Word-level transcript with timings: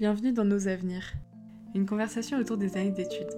Bienvenue 0.00 0.32
dans 0.32 0.46
Nos 0.46 0.66
Avenirs, 0.66 1.12
une 1.74 1.84
conversation 1.84 2.38
autour 2.38 2.56
des 2.56 2.78
années 2.78 2.90
d'études. 2.90 3.36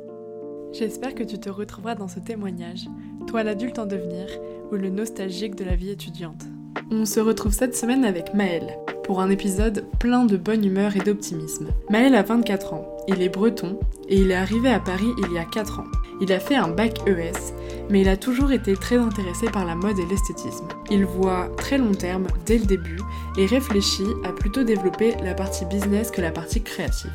J'espère 0.72 1.12
que 1.12 1.24
tu 1.24 1.40
te 1.40 1.50
retrouveras 1.50 1.96
dans 1.96 2.06
ce 2.06 2.20
témoignage, 2.20 2.86
toi 3.26 3.42
l'adulte 3.42 3.80
en 3.80 3.84
devenir 3.84 4.28
ou 4.70 4.76
le 4.76 4.88
nostalgique 4.88 5.56
de 5.56 5.64
la 5.64 5.74
vie 5.74 5.90
étudiante. 5.90 6.44
On 6.92 7.04
se 7.04 7.18
retrouve 7.18 7.52
cette 7.52 7.74
semaine 7.74 8.04
avec 8.04 8.32
Maël 8.32 8.78
pour 9.02 9.20
un 9.20 9.28
épisode 9.28 9.86
plein 9.98 10.24
de 10.24 10.36
bonne 10.36 10.64
humeur 10.64 10.94
et 10.94 11.00
d'optimisme. 11.00 11.70
Maël 11.90 12.14
a 12.14 12.22
24 12.22 12.74
ans, 12.74 12.86
il 13.08 13.20
est 13.22 13.28
breton 13.28 13.80
et 14.08 14.20
il 14.20 14.30
est 14.30 14.36
arrivé 14.36 14.68
à 14.68 14.78
Paris 14.78 15.10
il 15.18 15.32
y 15.32 15.38
a 15.38 15.44
4 15.44 15.80
ans. 15.80 15.90
Il 16.20 16.32
a 16.32 16.40
fait 16.40 16.54
un 16.54 16.68
bac 16.68 17.00
ES, 17.06 17.54
mais 17.90 18.02
il 18.02 18.08
a 18.08 18.16
toujours 18.16 18.52
été 18.52 18.76
très 18.76 18.96
intéressé 18.96 19.46
par 19.46 19.64
la 19.64 19.74
mode 19.74 19.98
et 19.98 20.06
l'esthétisme. 20.06 20.66
Il 20.90 21.04
voit 21.04 21.48
très 21.56 21.78
long 21.78 21.92
terme 21.92 22.26
dès 22.46 22.58
le 22.58 22.66
début 22.66 23.00
et 23.36 23.46
réfléchit 23.46 24.08
à 24.24 24.32
plutôt 24.32 24.62
développer 24.62 25.16
la 25.22 25.34
partie 25.34 25.64
business 25.64 26.10
que 26.10 26.20
la 26.20 26.30
partie 26.30 26.62
créative. 26.62 27.10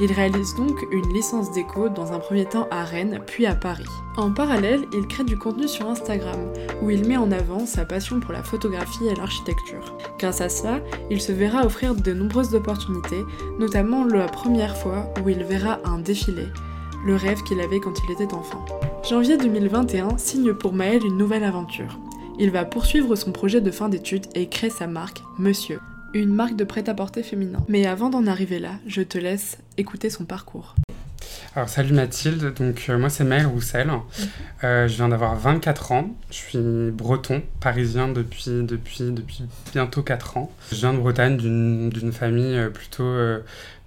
Il 0.00 0.10
réalise 0.10 0.54
donc 0.54 0.78
une 0.90 1.12
licence 1.12 1.52
déco 1.52 1.88
dans 1.88 2.12
un 2.12 2.18
premier 2.18 2.46
temps 2.46 2.66
à 2.70 2.82
Rennes, 2.82 3.20
puis 3.26 3.46
à 3.46 3.54
Paris. 3.54 3.84
En 4.16 4.32
parallèle, 4.32 4.84
il 4.92 5.06
crée 5.06 5.24
du 5.24 5.38
contenu 5.38 5.68
sur 5.68 5.88
Instagram, 5.88 6.52
où 6.82 6.90
il 6.90 7.06
met 7.06 7.16
en 7.16 7.30
avant 7.30 7.66
sa 7.66 7.84
passion 7.84 8.18
pour 8.18 8.32
la 8.32 8.42
photographie 8.42 9.06
et 9.06 9.14
l'architecture. 9.14 9.96
Grâce 10.18 10.40
à 10.40 10.48
cela, 10.48 10.80
il 11.10 11.20
se 11.20 11.32
verra 11.32 11.64
offrir 11.64 11.94
de 11.94 12.12
nombreuses 12.12 12.54
opportunités, 12.54 13.22
notamment 13.58 14.04
la 14.04 14.26
première 14.26 14.76
fois 14.76 15.12
où 15.22 15.28
il 15.28 15.44
verra 15.44 15.78
un 15.84 15.98
défilé, 15.98 16.46
le 17.04 17.16
rêve 17.16 17.42
qu'il 17.42 17.60
avait 17.60 17.80
quand 17.80 17.94
il 18.04 18.12
était 18.12 18.34
enfant. 18.34 18.64
Janvier 19.08 19.36
2021 19.36 20.18
signe 20.18 20.54
pour 20.54 20.72
Maël 20.72 21.04
une 21.04 21.16
nouvelle 21.16 21.44
aventure. 21.44 21.98
Il 22.38 22.50
va 22.50 22.64
poursuivre 22.64 23.16
son 23.16 23.32
projet 23.32 23.60
de 23.60 23.70
fin 23.70 23.88
d'études 23.88 24.26
et 24.34 24.48
crée 24.48 24.70
sa 24.70 24.86
marque, 24.86 25.22
Monsieur, 25.38 25.80
une 26.14 26.32
marque 26.32 26.56
de 26.56 26.64
prêt-à-porter 26.64 27.22
féminin. 27.22 27.58
Mais 27.68 27.86
avant 27.86 28.10
d'en 28.10 28.26
arriver 28.26 28.58
là, 28.58 28.72
je 28.86 29.02
te 29.02 29.18
laisse 29.18 29.58
écouter 29.76 30.10
son 30.10 30.24
parcours. 30.24 30.74
Alors 31.54 31.68
salut 31.68 31.92
Mathilde, 31.92 32.54
donc 32.54 32.86
euh, 32.88 32.96
moi 32.96 33.10
c'est 33.10 33.24
Maël 33.24 33.44
Roussel, 33.44 33.88
mhm. 33.88 34.00
euh, 34.64 34.88
je 34.88 34.94
viens 34.94 35.10
d'avoir 35.10 35.36
24 35.36 35.92
ans, 35.92 36.16
je 36.30 36.36
suis 36.36 36.90
breton, 36.90 37.42
parisien 37.60 38.08
depuis, 38.08 38.44
depuis, 38.62 39.10
depuis 39.10 39.44
bientôt 39.74 40.02
4 40.02 40.38
ans. 40.38 40.50
Je 40.70 40.76
viens 40.76 40.94
de 40.94 40.98
Bretagne 40.98 41.36
d'une 41.36 42.12
famille 42.12 42.56
euh, 42.56 42.70
plutôt, 42.70 43.14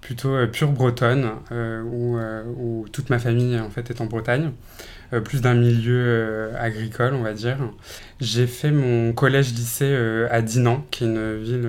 plutôt 0.00 0.46
pure 0.46 0.70
bretonne, 0.70 1.28
où, 1.50 2.16
où, 2.56 2.86
toute 2.92 3.10
ma 3.10 3.18
famille 3.18 3.58
en 3.58 3.70
fait 3.70 3.90
est 3.90 4.00
en 4.00 4.06
Bretagne. 4.06 4.52
Plus 5.24 5.40
d'un 5.40 5.54
milieu 5.54 6.50
agricole, 6.58 7.14
on 7.14 7.22
va 7.22 7.32
dire. 7.32 7.58
J'ai 8.20 8.48
fait 8.48 8.72
mon 8.72 9.12
collège-lycée 9.12 9.94
à 10.30 10.42
Dinan, 10.42 10.84
qui 10.90 11.04
est 11.04 11.06
une 11.06 11.36
ville 11.36 11.68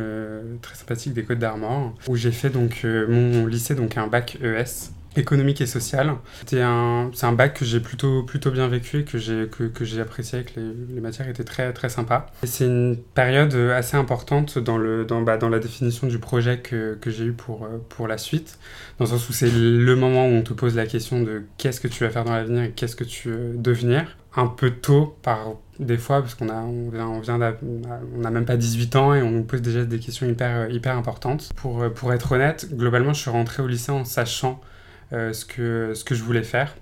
très 0.62 0.76
sympathique 0.76 1.14
des 1.14 1.24
Côtes 1.24 1.40
d'Armor, 1.40 1.96
où 2.08 2.16
j'ai 2.16 2.32
fait 2.32 2.50
donc 2.50 2.84
mon 2.84 3.48
lycée, 3.48 3.74
donc 3.74 3.98
un 3.98 4.08
bac 4.08 4.38
ES 4.44 4.92
économique 5.18 5.62
et 5.62 5.66
social. 5.66 6.16
C'était 6.40 6.62
un, 6.62 7.10
c'est 7.14 7.26
un 7.26 7.34
bac 7.34 7.54
que 7.54 7.66
j'ai 7.66 7.80
plutôt, 7.80 8.24
plutôt 8.24 8.52
bien 8.52 8.68
vécu 8.68 9.00
et 9.00 9.04
que 9.04 9.18
j'ai, 9.18 9.48
que, 9.48 9.64
que 9.64 10.00
apprécié, 10.00 10.44
que 10.44 10.60
les, 10.60 10.96
les, 10.96 11.02
matières 11.02 11.28
étaient 11.28 11.44
très, 11.44 11.74
très 11.74 11.90
sympas. 11.90 12.28
C'est 12.44 12.66
une 12.66 12.98
période 13.14 13.54
assez 13.56 13.98
importante 13.98 14.60
dans, 14.60 14.78
le, 14.78 15.06
dans, 15.06 15.22
bah, 15.22 15.38
dans 15.38 15.50
la 15.50 15.60
définition 15.60 16.08
du 16.08 16.20
projet 16.20 16.60
que, 16.60 16.98
que 17.00 17.10
j'ai 17.10 17.26
eu 17.26 17.34
pour, 17.34 17.68
pour 17.90 18.08
la 18.08 18.18
suite, 18.18 18.60
dans 19.00 19.06
le 19.06 19.12
sens 19.12 19.28
où 19.30 19.34
c'est 19.34 19.52
le 19.52 19.96
moment 19.96 20.28
où 20.28 20.32
on 20.32 20.42
te 20.42 20.54
pose 20.54 20.76
la 20.76 20.86
question 20.86 21.22
de 21.22 21.44
qu'est-ce 21.58 21.82
que 21.82 21.88
tu 21.88 22.04
vas 22.04 22.10
faire 22.10 22.24
dans 22.24 22.34
l'avenir 22.34 22.64
et 22.64 22.72
qu'est-ce 22.72 22.96
que 22.96 23.04
tu 23.04 23.30
veux 23.30 23.54
devenir. 23.56 24.18
Un 24.36 24.48
peu 24.48 24.70
tôt 24.70 25.18
par 25.24 25.56
des 25.80 25.98
fois, 25.98 26.22
parce 26.22 26.36
qu'on 26.36 26.50
a, 26.50 26.56
on 26.56 26.90
vient, 26.90 27.08
on 27.08 27.20
vient 27.20 27.40
on 27.64 28.20
n'a 28.20 28.32
même 28.32 28.46
pas 28.46 28.58
18 28.58 28.96
ans 28.96 29.14
et 29.14 29.22
on 29.22 29.32
nous 29.32 29.44
pose 29.44 29.62
déjà 29.62 29.84
des 29.84 30.00
questions 30.00 30.28
hyper, 30.28 30.70
hyper 30.70 30.96
importantes. 30.96 31.50
Pour, 31.56 31.92
pour 31.94 32.14
être 32.14 32.32
honnête, 32.32 32.68
globalement, 32.72 33.14
je 33.14 33.22
suis 33.22 33.30
rentré 33.30 33.64
au 33.64 33.68
lycée 33.68 33.92
en 33.92 34.06
sachant 34.06 34.62
euh, 34.62 34.77
ce, 35.12 35.46
que, 35.46 35.94
ce 35.94 36.04
que 36.04 36.16
je 36.16 36.24
voulais 36.24 36.44
faire. 36.44 36.76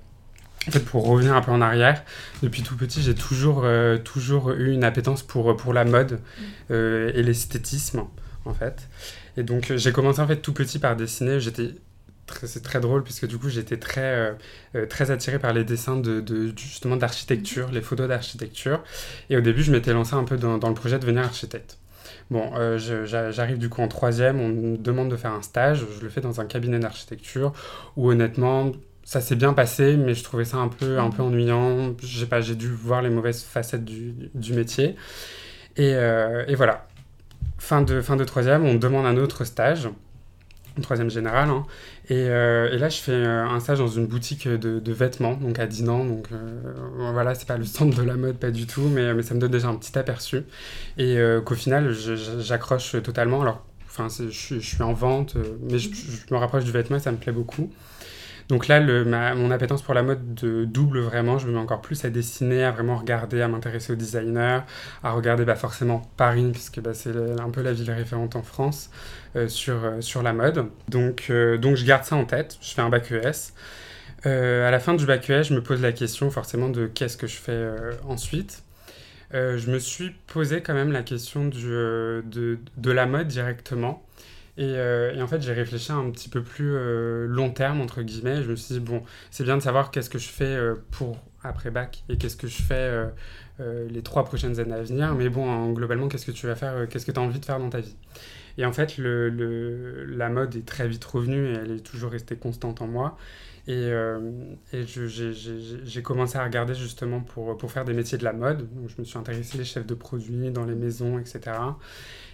En 0.67 0.71
fait, 0.71 0.79
pour 0.79 1.05
revenir 1.05 1.35
un 1.35 1.41
peu 1.41 1.51
en 1.51 1.61
arrière, 1.61 2.03
depuis 2.41 2.63
tout 2.63 2.75
petit, 2.75 3.01
j'ai 3.01 3.13
toujours, 3.13 3.61
euh, 3.65 3.97
toujours 3.97 4.51
eu 4.51 4.71
une 4.71 4.83
appétence 4.83 5.21
pour, 5.21 5.55
pour 5.55 5.73
la 5.73 5.85
mode 5.85 6.19
euh, 6.71 7.11
et 7.13 7.21
l'esthétisme, 7.21 8.03
en 8.45 8.53
fait. 8.53 8.89
Et 9.37 9.43
donc, 9.43 9.73
j'ai 9.75 9.91
commencé 9.91 10.21
en 10.21 10.27
fait 10.27 10.37
tout 10.37 10.53
petit 10.53 10.79
par 10.79 10.95
dessiner. 10.95 11.39
J'étais 11.39 11.75
c'est 12.41 12.63
très 12.63 12.79
drôle 12.79 13.03
puisque 13.03 13.27
du 13.27 13.37
coup 13.37 13.49
j'étais 13.49 13.77
très 13.77 14.35
très 14.89 15.11
attiré 15.11 15.37
par 15.37 15.53
les 15.53 15.63
dessins 15.63 15.95
de, 15.95 16.21
de 16.21 16.51
justement 16.57 16.95
d'architecture 16.95 17.69
les 17.71 17.83
photos 17.83 18.07
d'architecture 18.07 18.83
et 19.29 19.37
au 19.37 19.41
début 19.41 19.61
je 19.61 19.71
m'étais 19.71 19.93
lancé 19.93 20.15
un 20.15 20.23
peu 20.23 20.35
dans, 20.35 20.57
dans, 20.57 20.69
le 20.69 20.73
projet 20.73 20.95
de 20.95 21.01
devenir 21.01 21.21
architecte 21.21 21.77
Bon, 22.31 22.51
euh, 22.55 22.77
j'arrive 23.31 23.59
du 23.59 23.69
coup 23.69 23.81
en 23.81 23.87
troisième, 23.87 24.39
on 24.39 24.47
me 24.47 24.77
demande 24.77 25.09
de 25.09 25.15
faire 25.15 25.31
un 25.31 25.43
stage, 25.43 25.85
je 25.97 26.03
le 26.03 26.09
fais 26.09 26.21
dans 26.21 26.41
un 26.41 26.45
cabinet 26.45 26.79
d'architecture 26.79 27.53
où 27.97 28.09
honnêtement 28.09 28.71
ça 29.03 29.21
s'est 29.21 29.35
bien 29.35 29.53
passé, 29.53 29.95
mais 29.97 30.15
je 30.15 30.23
trouvais 30.23 30.45
ça 30.45 30.57
un 30.57 30.67
peu, 30.67 30.97
un 30.97 31.11
peu 31.11 31.21
ennuyant. 31.21 31.93
J'ai 32.01 32.25
pas, 32.25 32.41
j'ai 32.41 32.55
dû 32.55 32.69
voir 32.69 33.03
les 33.03 33.09
mauvaises 33.09 33.43
facettes 33.43 33.85
du, 33.85 34.15
du 34.33 34.53
métier. 34.53 34.95
Et, 35.77 35.93
euh, 35.93 36.43
et, 36.47 36.55
voilà. 36.55 36.87
Fin 37.59 37.83
de, 37.83 38.01
fin 38.01 38.15
de 38.15 38.23
troisième, 38.23 38.65
on 38.65 38.73
me 38.73 38.79
demande 38.79 39.05
un 39.05 39.17
autre 39.17 39.43
stage 39.43 39.89
troisième 40.81 41.09
générale. 41.09 41.49
Hein. 41.49 41.65
Et, 42.09 42.29
euh, 42.29 42.71
et, 42.71 42.77
là, 42.77 42.89
je 42.89 42.97
fais 42.97 43.11
euh, 43.11 43.45
un 43.45 43.59
stage 43.59 43.79
dans 43.79 43.87
une 43.87 44.05
boutique 44.05 44.47
de, 44.47 44.79
de 44.79 44.93
vêtements, 44.93 45.33
donc 45.33 45.57
à 45.57 45.65
Dinan. 45.65 46.05
Donc 46.05 46.27
euh, 46.31 46.61
voilà, 47.13 47.33
c'est 47.33 47.47
pas 47.47 47.57
le 47.57 47.65
centre 47.65 47.97
de 47.97 48.03
la 48.03 48.15
mode, 48.15 48.37
pas 48.37 48.51
du 48.51 48.67
tout, 48.67 48.87
mais, 48.87 49.13
mais 49.13 49.23
ça 49.23 49.33
me 49.33 49.39
donne 49.39 49.51
déjà 49.51 49.69
un 49.69 49.75
petit 49.75 49.97
aperçu. 49.97 50.43
Et 50.97 51.17
qu'au 51.45 51.55
final, 51.55 51.93
j'accroche 52.39 53.01
totalement. 53.01 53.41
Alors, 53.41 53.65
enfin, 53.87 54.07
je, 54.09 54.29
je, 54.29 54.59
suis 54.59 54.83
en 54.83 54.93
vente, 54.93 55.35
mais 55.61 55.79
je, 55.79 55.89
je, 55.93 56.33
me 56.33 56.37
rapproche 56.37 56.63
du 56.63 56.71
vêtement 56.71 56.99
ça 56.99 57.11
me 57.11 57.17
plaît 57.17 57.31
beaucoup. 57.31 57.71
Donc 58.47 58.67
là, 58.67 58.79
mon 59.33 59.49
appétence 59.49 59.81
pour 59.81 59.93
la 59.93 60.03
mode 60.03 60.35
de 60.35 60.65
double 60.65 60.99
vraiment. 60.99 61.39
Je 61.39 61.47
me 61.47 61.53
mets 61.53 61.59
encore 61.59 61.81
plus 61.81 62.05
à 62.05 62.09
dessiner, 62.09 62.63
à 62.63 62.71
vraiment 62.71 62.95
regarder, 62.95 63.41
à 63.41 63.47
m'intéresser 63.47 63.93
aux 63.93 63.95
designers, 63.95 64.59
à 65.03 65.11
regarder 65.11 65.45
bah, 65.45 65.55
forcément 65.55 66.03
Paris, 66.15 66.51
puisque 66.51 66.79
bah, 66.79 66.93
c'est 66.93 67.15
un 67.39 67.49
peu 67.49 67.61
la 67.61 67.73
ville 67.73 67.91
référente 67.91 68.35
en 68.35 68.43
France 68.43 68.91
euh, 69.35 69.47
sur, 69.47 69.83
euh, 69.83 70.01
sur 70.01 70.21
la 70.21 70.33
mode. 70.33 70.67
Donc, 70.89 71.27
euh, 71.29 71.57
donc 71.57 71.75
je 71.75 71.85
garde 71.85 72.03
ça 72.03 72.15
en 72.15 72.25
tête. 72.25 72.57
Je 72.61 72.73
fais 72.73 72.81
un 72.81 72.89
bac 72.89 73.11
ES. 73.11 73.53
À 74.23 74.71
la 74.71 74.79
fin 74.79 74.95
du 74.95 75.05
bac 75.05 75.29
ES, 75.29 75.43
je 75.43 75.53
me 75.53 75.61
pose 75.61 75.81
la 75.81 75.91
question 75.91 76.31
forcément 76.31 76.69
de 76.69 76.87
qu'est-ce 76.87 77.15
que 77.17 77.27
je 77.27 77.35
fais 77.35 77.69
ensuite. 78.07 78.63
Je 79.31 79.69
me 79.69 79.77
suis 79.77 80.15
posé 80.25 80.61
quand 80.61 80.73
même 80.73 80.91
la 80.91 81.03
question 81.03 81.45
de, 81.45 82.23
de 82.31 82.91
la 82.91 83.05
mode 83.05 83.27
directement. 83.27 84.03
Et, 84.57 84.63
euh, 84.63 85.13
et, 85.13 85.21
en 85.21 85.27
fait, 85.27 85.41
j'ai 85.41 85.53
réfléchi 85.53 85.91
un 85.91 86.09
petit 86.11 86.29
peu 86.29 86.41
plus 86.41 86.75
euh, 86.75 87.27
long 87.27 87.49
terme, 87.51 87.81
entre 87.81 88.01
guillemets. 88.01 88.41
Je 88.41 88.51
me 88.51 88.55
suis 88.55 88.75
dit, 88.75 88.79
bon, 88.79 89.03
c'est 89.29 89.43
bien 89.43 89.57
de 89.57 89.61
savoir 89.61 89.91
qu'est-ce 89.91 90.09
que 90.09 90.17
je 90.17 90.29
fais 90.29 90.45
euh, 90.45 90.75
pour 90.91 91.17
après 91.43 91.71
bac 91.71 92.03
et 92.09 92.17
qu'est-ce 92.17 92.37
que 92.37 92.47
je 92.47 92.61
fais 92.61 93.05
les 93.59 94.01
trois 94.01 94.25
prochaines 94.25 94.59
années 94.59 94.73
à 94.73 94.81
venir. 94.81 95.13
Mais 95.13 95.29
bon, 95.29 95.71
globalement, 95.73 96.07
qu'est-ce 96.07 96.25
que 96.25 96.31
tu 96.31 96.47
vas 96.47 96.55
faire, 96.55 96.87
qu'est-ce 96.89 97.05
que 97.05 97.11
tu 97.11 97.19
as 97.19 97.23
envie 97.23 97.39
de 97.39 97.45
faire 97.45 97.59
dans 97.59 97.69
ta 97.69 97.81
vie? 97.81 97.95
Et 98.57 98.65
en 98.65 98.73
fait, 98.73 98.97
la 98.97 100.29
mode 100.29 100.55
est 100.55 100.65
très 100.65 100.87
vite 100.87 101.05
revenue 101.05 101.49
et 101.49 101.53
elle 101.53 101.71
est 101.71 101.85
toujours 101.85 102.11
restée 102.11 102.35
constante 102.35 102.81
en 102.81 102.87
moi. 102.87 103.15
Et, 103.67 103.91
j'ai 104.73 106.01
commencé 106.01 106.39
à 106.39 106.43
regarder 106.43 106.73
justement 106.73 107.19
pour, 107.19 107.55
pour 107.57 107.71
faire 107.71 107.85
des 107.85 107.93
métiers 107.93 108.17
de 108.17 108.23
la 108.23 108.33
mode. 108.33 108.67
Donc, 108.73 108.89
je 108.89 108.95
me 108.97 109.05
suis 109.05 109.19
intéressé 109.19 109.59
les 109.59 109.65
chefs 109.65 109.85
de 109.85 109.93
produits 109.93 110.49
dans 110.49 110.65
les 110.65 110.75
maisons, 110.75 111.19
etc. 111.19 111.51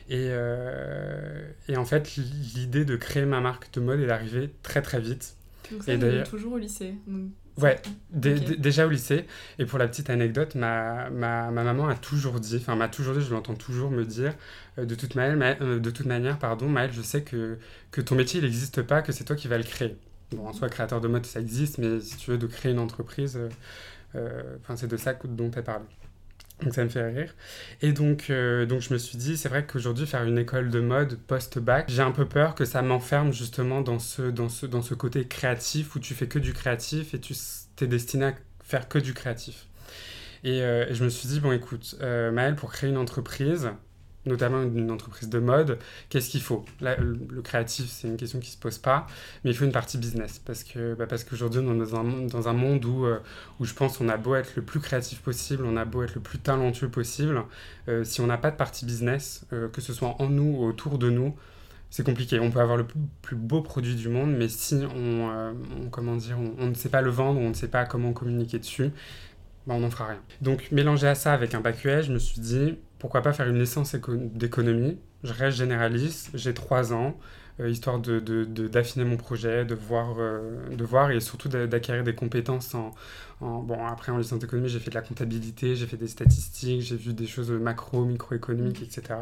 Et, 0.09 0.27
euh, 0.31 1.47
et 1.67 1.77
en 1.77 1.85
fait, 1.85 2.15
l'idée 2.15 2.85
de 2.85 2.95
créer 2.95 3.25
ma 3.25 3.41
marque 3.41 3.73
de 3.73 3.79
mode 3.79 3.99
est 3.99 4.09
arrivée 4.09 4.51
très 4.63 4.81
très 4.81 4.99
vite. 4.99 5.35
Donc 5.71 5.83
ça, 5.83 5.93
et 5.93 6.23
toujours 6.23 6.53
au 6.53 6.57
lycée 6.57 6.95
donc... 7.07 7.29
Ouais, 7.57 7.81
okay. 8.15 8.57
déjà 8.57 8.87
au 8.87 8.89
lycée. 8.89 9.25
Et 9.59 9.65
pour 9.65 9.77
la 9.77 9.87
petite 9.87 10.09
anecdote, 10.09 10.55
ma, 10.55 11.09
ma, 11.09 11.51
ma 11.51 11.63
maman 11.63 11.87
a 11.87 11.95
toujours 11.95 12.39
dit, 12.39 12.57
enfin 12.57 12.75
m'a 12.75 12.87
toujours 12.87 13.13
dit, 13.13 13.21
je 13.21 13.31
l'entends 13.31 13.55
toujours 13.55 13.91
me 13.91 14.05
dire, 14.05 14.33
euh, 14.77 14.85
de, 14.85 14.95
toute 14.95 15.15
manière, 15.15 15.35
ma, 15.35 15.61
euh, 15.61 15.79
de 15.79 15.91
toute 15.91 16.05
manière, 16.05 16.39
pardon, 16.39 16.69
Maëlle, 16.69 16.93
je 16.93 17.01
sais 17.01 17.23
que, 17.23 17.57
que 17.91 18.01
ton 18.01 18.15
métier, 18.15 18.39
il 18.39 18.43
n'existe 18.43 18.81
pas, 18.81 19.01
que 19.01 19.11
c'est 19.11 19.25
toi 19.25 19.35
qui 19.35 19.47
vas 19.47 19.57
le 19.57 19.63
créer. 19.63 19.97
Bon, 20.31 20.47
en 20.47 20.53
soi, 20.53 20.69
créateur 20.69 21.01
de 21.01 21.07
mode, 21.09 21.25
ça 21.25 21.41
existe, 21.41 21.77
mais 21.77 21.99
si 21.99 22.15
tu 22.17 22.31
veux 22.31 22.37
de 22.37 22.47
créer 22.47 22.71
une 22.71 22.79
entreprise, 22.79 23.37
euh, 24.15 24.57
c'est 24.75 24.87
de 24.87 24.97
ça 24.97 25.13
dont 25.25 25.49
tu 25.51 25.61
parlé. 25.61 25.85
Donc 26.61 26.73
ça 26.73 26.83
me 26.83 26.89
fait 26.89 27.05
rire. 27.05 27.33
Et 27.81 27.91
donc, 27.91 28.29
euh, 28.29 28.65
donc 28.65 28.81
je 28.81 28.93
me 28.93 28.99
suis 28.99 29.17
dit, 29.17 29.37
c'est 29.37 29.49
vrai 29.49 29.65
qu'aujourd'hui, 29.65 30.05
faire 30.05 30.23
une 30.23 30.37
école 30.37 30.69
de 30.69 30.79
mode 30.79 31.17
post-bac, 31.27 31.85
j'ai 31.89 32.01
un 32.01 32.11
peu 32.11 32.25
peur 32.25 32.55
que 32.55 32.65
ça 32.65 32.81
m'enferme 32.81 33.33
justement 33.33 33.81
dans 33.81 33.99
ce, 33.99 34.23
dans, 34.23 34.49
ce, 34.49 34.65
dans 34.65 34.81
ce 34.81 34.93
côté 34.93 35.25
créatif 35.27 35.95
où 35.95 35.99
tu 35.99 36.13
fais 36.13 36.27
que 36.27 36.39
du 36.39 36.53
créatif 36.53 37.13
et 37.13 37.19
tu 37.19 37.33
es 37.81 37.87
destiné 37.87 38.25
à 38.25 38.33
faire 38.63 38.87
que 38.87 38.99
du 38.99 39.13
créatif. 39.13 39.67
Et, 40.43 40.61
euh, 40.61 40.87
et 40.89 40.93
je 40.93 41.03
me 41.03 41.09
suis 41.09 41.27
dit, 41.27 41.39
bon 41.39 41.51
écoute, 41.51 41.95
euh, 42.01 42.31
Maëlle, 42.31 42.55
pour 42.55 42.71
créer 42.71 42.89
une 42.89 42.97
entreprise, 42.97 43.69
notamment 44.25 44.61
une 44.61 44.91
entreprise 44.91 45.29
de 45.29 45.39
mode, 45.39 45.79
qu'est-ce 46.09 46.29
qu'il 46.29 46.41
faut? 46.41 46.65
Le 46.79 47.41
créatif, 47.41 47.87
c'est 47.89 48.07
une 48.07 48.17
question 48.17 48.39
qui 48.39 48.49
ne 48.49 48.53
se 48.53 48.57
pose 48.57 48.77
pas, 48.77 49.07
mais 49.43 49.51
il 49.51 49.57
faut 49.57 49.65
une 49.65 49.71
partie 49.71 49.97
business. 49.97 50.39
Parce 50.39 50.63
que 50.63 50.93
bah 50.95 51.07
parce 51.07 51.23
qu'aujourd'hui, 51.23 51.61
on 51.63 51.75
est 51.75 51.77
dans 51.79 51.95
un, 51.95 52.03
dans 52.27 52.47
un 52.47 52.53
monde 52.53 52.85
où, 52.85 53.05
euh, 53.05 53.19
où 53.59 53.65
je 53.65 53.73
pense 53.73 53.97
qu'on 53.97 54.09
a 54.09 54.17
beau 54.17 54.35
être 54.35 54.53
le 54.55 54.61
plus 54.61 54.79
créatif 54.79 55.21
possible, 55.21 55.65
on 55.65 55.75
a 55.75 55.85
beau 55.85 56.03
être 56.03 56.15
le 56.15 56.21
plus 56.21 56.39
talentueux 56.39 56.89
possible, 56.89 57.43
euh, 57.87 58.03
si 58.03 58.21
on 58.21 58.27
n'a 58.27 58.37
pas 58.37 58.51
de 58.51 58.57
partie 58.57 58.85
business, 58.85 59.45
euh, 59.53 59.67
que 59.69 59.81
ce 59.81 59.93
soit 59.93 60.15
en 60.19 60.29
nous 60.29 60.57
ou 60.57 60.65
autour 60.65 60.97
de 60.97 61.09
nous, 61.09 61.35
c'est 61.89 62.05
compliqué. 62.05 62.39
On 62.39 62.51
peut 62.51 62.61
avoir 62.61 62.77
le 62.77 62.85
plus 63.21 63.35
beau 63.35 63.61
produit 63.61 63.95
du 63.95 64.07
monde, 64.07 64.31
mais 64.31 64.47
si 64.47 64.75
on, 64.95 65.89
comment 65.91 66.15
dire, 66.15 66.37
on, 66.57 66.67
ne 66.67 66.73
sait 66.73 66.87
pas 66.87 67.01
le 67.01 67.09
vendre, 67.09 67.39
on 67.41 67.49
ne 67.49 67.53
sait 67.53 67.67
pas 67.67 67.85
comment 67.85 68.13
communiquer 68.13 68.59
dessus, 68.59 68.91
bah, 69.67 69.73
on 69.75 69.81
n'en 69.81 69.89
fera 69.89 70.07
rien. 70.07 70.21
Donc 70.41 70.69
mélanger 70.71 71.07
à 71.07 71.15
ça 71.15 71.33
avec 71.33 71.53
un 71.53 71.59
bac 71.59 71.85
e 71.85 72.01
je 72.01 72.13
me 72.13 72.19
suis 72.19 72.39
dit, 72.39 72.77
pourquoi 73.01 73.23
pas 73.23 73.33
faire 73.33 73.47
une 73.47 73.57
licence 73.57 73.95
d'économie 73.95 74.99
Je 75.23 75.33
reste 75.33 75.57
généraliste, 75.57 76.29
j'ai 76.35 76.53
3 76.53 76.93
ans, 76.93 77.17
euh, 77.59 77.67
histoire 77.67 77.97
d'affiner 77.97 78.21
de, 78.21 78.45
de, 78.45 79.03
mon 79.03 79.17
projet, 79.17 79.65
de 79.65 79.73
voir, 79.73 80.17
euh, 80.19 80.69
de 80.69 80.83
voir 80.83 81.09
et 81.09 81.19
surtout 81.19 81.49
d'acquérir 81.49 82.03
des 82.03 82.13
compétences 82.13 82.75
en, 82.75 82.91
Bon, 83.41 83.87
après, 83.87 84.11
en 84.11 84.19
licence 84.19 84.37
d'économie, 84.37 84.69
j'ai 84.69 84.77
fait 84.77 84.91
de 84.91 84.95
la 84.95 85.01
comptabilité, 85.01 85.75
j'ai 85.75 85.87
fait 85.87 85.97
des 85.97 86.07
statistiques, 86.07 86.81
j'ai 86.81 86.95
vu 86.95 87.13
des 87.13 87.25
choses 87.25 87.49
macro, 87.49 88.05
microéconomiques, 88.05 88.83
etc. 88.83 89.17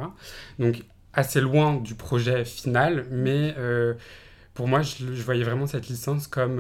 Donc, 0.60 0.84
assez 1.14 1.40
loin 1.40 1.78
du 1.78 1.96
projet 1.96 2.44
final, 2.44 3.06
mais 3.10 3.56
euh, 3.58 3.94
pour 4.56 4.68
moi, 4.68 4.82
je, 4.82 5.06
voyais 5.24 5.46
vraiment 5.46 5.68
cette 5.68 5.88
licence 5.88 6.28
comme 6.28 6.58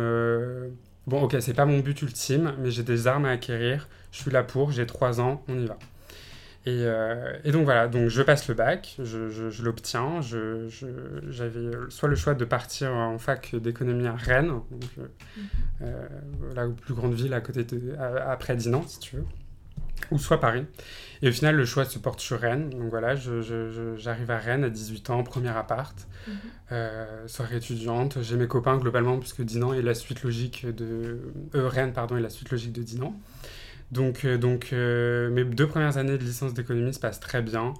bon, 1.05 1.23
ok, 1.23 1.35
c'est 1.41 1.53
pas 1.53 1.65
mon 1.65 1.79
but 1.79 2.01
ultime, 2.01 2.53
mais 2.59 2.71
j'ai 2.71 2.83
des 2.83 3.07
armes 3.07 3.25
à 3.25 3.31
acquérir, 3.31 3.89
je 4.13 4.19
suis 4.21 4.31
là 4.31 4.41
pour, 4.41 4.71
j'ai 4.71 4.85
3 4.85 5.19
ans, 5.19 5.43
on 5.49 5.59
y 5.59 5.65
va. 5.65 5.77
Euh, 6.67 7.37
et, 7.43 7.51
donc 7.51 7.63
voilà, 7.63 7.87
donc 7.87 8.09
je 8.09 8.21
passe 8.21 8.47
le 8.47 8.53
bac, 8.53 8.95
je, 8.99 9.29
je, 9.29 9.63
l'obtiens. 9.63 10.19
J'avais 10.21 11.71
soit 11.89 12.09
le 12.09 12.15
choix 12.15 12.33
de 12.33 12.45
partir 12.45 12.93
en 12.93 13.17
fac 13.17 13.55
d'économie 13.55 14.07
à 14.07 14.15
Rennes, 14.15 14.47
donc, 14.49 14.83
euh, 14.97 15.07
mhm. 15.37 15.43
euh, 15.81 16.07
la 16.55 16.67
plus 16.67 16.93
grande 16.93 17.13
ville 17.13 17.33
à 17.33 17.41
côté 17.41 17.63
de, 17.63 17.95
après 17.97 18.55
Dinan, 18.55 18.83
si 18.85 18.99
tu 18.99 19.15
veux, 19.15 19.25
ou 20.11 20.19
soit 20.19 20.39
Paris. 20.39 20.65
Et 21.21 21.29
au 21.29 21.31
final, 21.31 21.55
le 21.55 21.65
choix 21.65 21.85
se 21.85 21.99
porte 21.99 22.19
sur 22.19 22.39
Rennes. 22.39 22.69
Donc 22.69 22.89
voilà, 22.89 23.15
j'arrive 23.15 24.31
à 24.31 24.37
Rennes 24.37 24.63
à 24.63 24.69
18 24.69 25.09
ans, 25.11 25.23
premier 25.23 25.49
appart, 25.49 26.07
mhm. 26.27 27.27
soirée 27.27 27.57
étudiante. 27.57 28.21
J'ai 28.21 28.35
mes 28.35 28.47
copains 28.47 28.77
globalement, 28.77 29.17
puisque 29.17 29.41
Dinan 29.41 29.73
est 29.73 29.81
la 29.81 29.93
suite 29.93 30.23
logique 30.23 30.65
de. 30.67 31.19
Rennes, 31.53 31.93
pardon, 31.93 32.17
est 32.17 32.21
la 32.21 32.29
suite 32.29 32.51
logique 32.51 32.73
de 32.73 32.83
Dinan. 32.83 33.15
Donc, 33.91 34.25
euh, 34.25 34.37
donc 34.37 34.69
euh, 34.71 35.29
mes 35.29 35.43
deux 35.43 35.67
premières 35.67 35.97
années 35.97 36.17
de 36.17 36.23
licence 36.23 36.53
d'économie 36.53 36.93
se 36.93 36.99
passent 36.99 37.19
très 37.19 37.41
bien. 37.41 37.73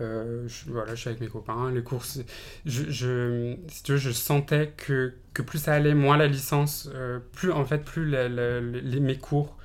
Euh, 0.00 0.48
je, 0.48 0.70
voilà, 0.70 0.94
je 0.94 1.00
suis 1.00 1.08
avec 1.08 1.20
mes 1.20 1.28
copains, 1.28 1.70
les 1.70 1.82
courses. 1.82 2.20
Je, 2.66 2.90
je, 2.90 3.54
si 3.68 3.82
tu 3.82 3.92
veux, 3.92 3.98
je 3.98 4.10
sentais 4.10 4.72
que, 4.76 5.14
que 5.34 5.42
plus 5.42 5.58
ça 5.58 5.74
allait, 5.74 5.94
moins 5.94 6.16
la 6.16 6.26
licence, 6.26 6.90
plus 7.32 7.52
en 7.52 7.64
fait, 7.64 7.84
plus 7.84 8.10
les, 8.10 9.00
mes 9.00 9.16
cours, 9.16 9.56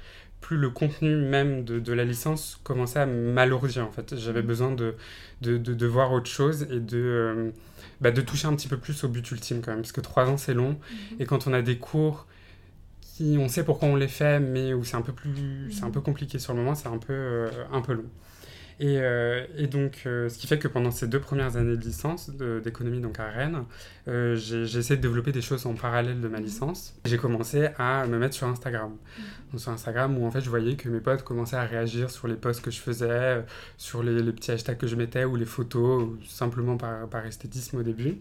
plus 0.41 0.57
le 0.57 0.69
contenu 0.69 1.15
même 1.15 1.63
de, 1.63 1.79
de 1.79 1.93
la 1.93 2.05
licence 2.05 2.59
commençait 2.63 2.99
à 2.99 3.05
m'alourdir 3.07 3.87
en 3.87 3.91
fait. 3.91 4.15
J'avais 4.15 4.43
mmh. 4.43 4.47
besoin 4.47 4.71
de, 4.71 4.95
de, 5.41 5.57
de, 5.57 5.85
voir 5.87 6.11
autre 6.11 6.29
chose 6.29 6.67
et 6.69 6.79
de, 6.79 7.51
bah, 8.01 8.11
de 8.11 8.21
toucher 8.21 8.47
un 8.47 8.55
petit 8.55 8.67
peu 8.67 8.77
plus 8.77 9.03
au 9.03 9.07
but 9.07 9.31
ultime 9.31 9.61
quand 9.61 9.71
même, 9.71 9.81
parce 9.81 9.91
que 9.93 10.01
trois 10.01 10.29
ans 10.29 10.37
c'est 10.37 10.53
long. 10.53 10.73
Mmh. 10.73 11.21
Et 11.21 11.25
quand 11.25 11.47
on 11.47 11.53
a 11.53 11.63
des 11.63 11.77
cours 11.79 12.27
on 13.37 13.47
sait 13.47 13.63
pourquoi 13.63 13.87
on 13.87 13.95
les 13.95 14.07
fait, 14.07 14.39
mais 14.39 14.73
où 14.73 14.83
c'est 14.83 14.95
un 14.95 15.01
peu 15.01 15.13
plus, 15.13 15.71
c'est 15.71 15.83
un 15.83 15.91
peu 15.91 16.01
compliqué 16.01 16.39
sur 16.39 16.53
le 16.53 16.59
moment, 16.59 16.75
c'est 16.75 16.87
un 16.87 16.97
peu, 16.97 17.13
euh, 17.13 17.49
un 17.71 17.81
peu 17.81 17.93
long. 17.93 18.05
Et, 18.79 18.99
euh, 18.99 19.43
et 19.57 19.65
donc, 19.65 20.03
euh, 20.05 20.29
ce 20.29 20.37
qui 20.37 20.45
fait 20.45 20.59
que 20.59 20.67
pendant 20.67 20.91
ces 20.91 21.07
deux 21.07 21.19
premières 21.19 21.57
années 21.57 21.75
de 21.75 21.81
licence 21.81 22.29
d'économie 22.29 23.01
donc 23.01 23.19
à 23.19 23.27
Rennes, 23.27 23.63
j'ai 24.05 24.77
essayé 24.77 24.97
de 24.97 25.01
développer 25.01 25.31
des 25.31 25.41
choses 25.41 25.65
en 25.65 25.73
parallèle 25.73 26.21
de 26.21 26.27
ma 26.27 26.39
licence. 26.39 26.95
J'ai 27.05 27.17
commencé 27.17 27.69
à 27.79 28.05
me 28.05 28.19
mettre 28.19 28.35
sur 28.35 28.47
Instagram. 28.47 28.91
Donc, 29.51 29.61
sur 29.61 29.71
Instagram 29.71 30.15
où 30.17 30.27
en 30.27 30.31
fait 30.31 30.41
je 30.41 30.49
voyais 30.51 30.75
que 30.75 30.89
mes 30.89 30.99
potes 30.99 31.23
commençaient 31.23 31.55
à 31.55 31.65
réagir 31.65 32.11
sur 32.11 32.27
les 32.27 32.35
posts 32.35 32.61
que 32.61 32.69
je 32.69 32.79
faisais, 32.79 33.43
sur 33.77 34.03
les, 34.03 34.21
les 34.21 34.31
petits 34.31 34.51
hashtags 34.51 34.77
que 34.77 34.87
je 34.87 34.95
mettais 34.95 35.25
ou 35.25 35.35
les 35.37 35.45
photos, 35.45 36.09
simplement 36.27 36.77
par, 36.77 37.07
par 37.09 37.25
esthétisme 37.25 37.77
au 37.77 37.83
début. 37.83 38.19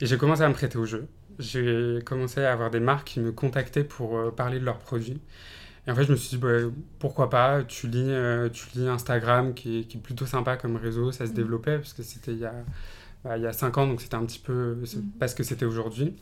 Et 0.00 0.06
j'ai 0.06 0.16
commencé 0.16 0.42
à 0.42 0.48
me 0.48 0.54
prêter 0.54 0.78
au 0.78 0.86
jeu 0.86 1.08
j'ai 1.38 2.00
commencé 2.04 2.42
à 2.42 2.52
avoir 2.52 2.70
des 2.70 2.80
marques 2.80 3.08
qui 3.08 3.20
me 3.20 3.32
contactaient 3.32 3.84
pour 3.84 4.18
euh, 4.18 4.30
parler 4.30 4.58
de 4.58 4.64
leurs 4.64 4.78
produits. 4.78 5.20
Et 5.86 5.90
en 5.90 5.94
fait, 5.94 6.04
je 6.04 6.10
me 6.10 6.16
suis 6.16 6.36
dit, 6.36 6.42
bah, 6.42 6.58
pourquoi 6.98 7.30
pas, 7.30 7.62
tu 7.64 7.88
lis, 7.88 8.04
euh, 8.08 8.48
tu 8.48 8.66
lis 8.74 8.88
Instagram, 8.88 9.54
qui 9.54 9.80
est, 9.80 9.84
qui 9.84 9.98
est, 9.98 10.00
plutôt 10.00 10.26
sympa 10.26 10.56
comme 10.56 10.76
réseau, 10.76 11.12
ça 11.12 11.26
se 11.26 11.32
mm. 11.32 11.34
développait, 11.34 11.78
parce 11.78 11.92
que 11.92 12.02
c'était 12.02 12.32
il, 12.32 12.38
y 12.38 12.44
a, 12.44 12.54
bah, 13.24 13.38
il 13.38 13.42
y 13.42 13.46
a 13.46 13.52
5 13.52 13.78
ans, 13.78 13.86
donc 13.86 14.00
c'était 14.00 14.16
un 14.16 14.24
petit 14.24 14.40
peu 14.40 14.74
mm. 14.74 15.18
pas 15.18 15.28
ce 15.28 15.34
que 15.34 15.42
c'était 15.42 15.64
aujourd'hui. 15.64 16.16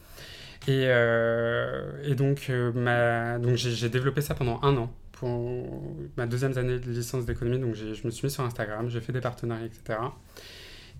Et, 0.69 0.87
euh, 0.89 2.03
et 2.05 2.15
donc, 2.15 2.51
ma, 2.75 3.39
donc 3.39 3.57
j'ai 3.57 3.89
développé 3.89 4.21
ça 4.21 4.35
pendant 4.35 4.61
un 4.63 4.77
an, 4.77 4.93
pour 5.13 5.93
ma 6.17 6.27
deuxième 6.27 6.57
année 6.59 6.79
de 6.79 6.91
licence 6.91 7.25
d'économie, 7.25 7.59
donc 7.59 7.75
je 7.75 8.07
me 8.07 8.11
suis 8.11 8.27
mis 8.27 8.31
sur 8.31 8.45
Instagram, 8.45 8.89
j'ai 8.89 9.01
fait 9.01 9.13
des 9.13 9.21
partenariats, 9.21 9.67
etc. 9.67 9.99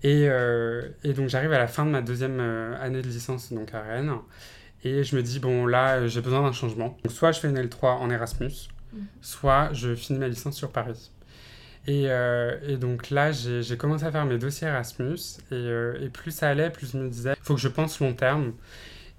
Et, 0.03 0.27
euh, 0.29 0.89
et 1.03 1.13
donc 1.13 1.29
j'arrive 1.29 1.51
à 1.53 1.57
la 1.57 1.67
fin 1.67 1.85
de 1.85 1.91
ma 1.91 2.01
deuxième 2.01 2.39
euh, 2.39 2.75
année 2.79 3.01
de 3.01 3.07
licence 3.07 3.51
donc 3.51 3.73
à 3.73 3.81
Rennes. 3.81 4.13
Et 4.83 5.03
je 5.03 5.15
me 5.15 5.23
dis, 5.23 5.39
bon, 5.39 5.65
là, 5.65 6.07
j'ai 6.07 6.21
besoin 6.21 6.43
d'un 6.43 6.51
changement. 6.51 6.97
Donc, 7.03 7.11
soit 7.11 7.31
je 7.31 7.39
fais 7.39 7.49
une 7.49 7.59
L3 7.59 7.97
en 7.97 8.11
Erasmus, 8.11 8.69
mhm. 8.93 9.05
soit 9.21 9.73
je 9.73 9.95
finis 9.95 10.19
ma 10.19 10.27
licence 10.27 10.55
sur 10.55 10.71
Paris. 10.71 11.11
Et, 11.87 12.03
euh, 12.07 12.57
et 12.67 12.77
donc 12.77 13.09
là, 13.09 13.31
j'ai 13.31 13.77
commencé 13.77 14.05
à 14.05 14.11
faire 14.11 14.25
mes 14.25 14.37
dossiers 14.37 14.67
Erasmus. 14.67 15.17
Et, 15.51 15.67
et, 16.01 16.09
plus 16.09 16.31
ça 16.31 16.49
allait, 16.49 16.69
plus 16.69 16.91
je 16.91 16.97
me 16.97 17.09
disais, 17.09 17.33
il 17.35 17.43
faut 17.43 17.55
que 17.55 17.61
je 17.61 17.67
pense 17.69 17.99
long 17.99 18.13
terme. 18.13 18.53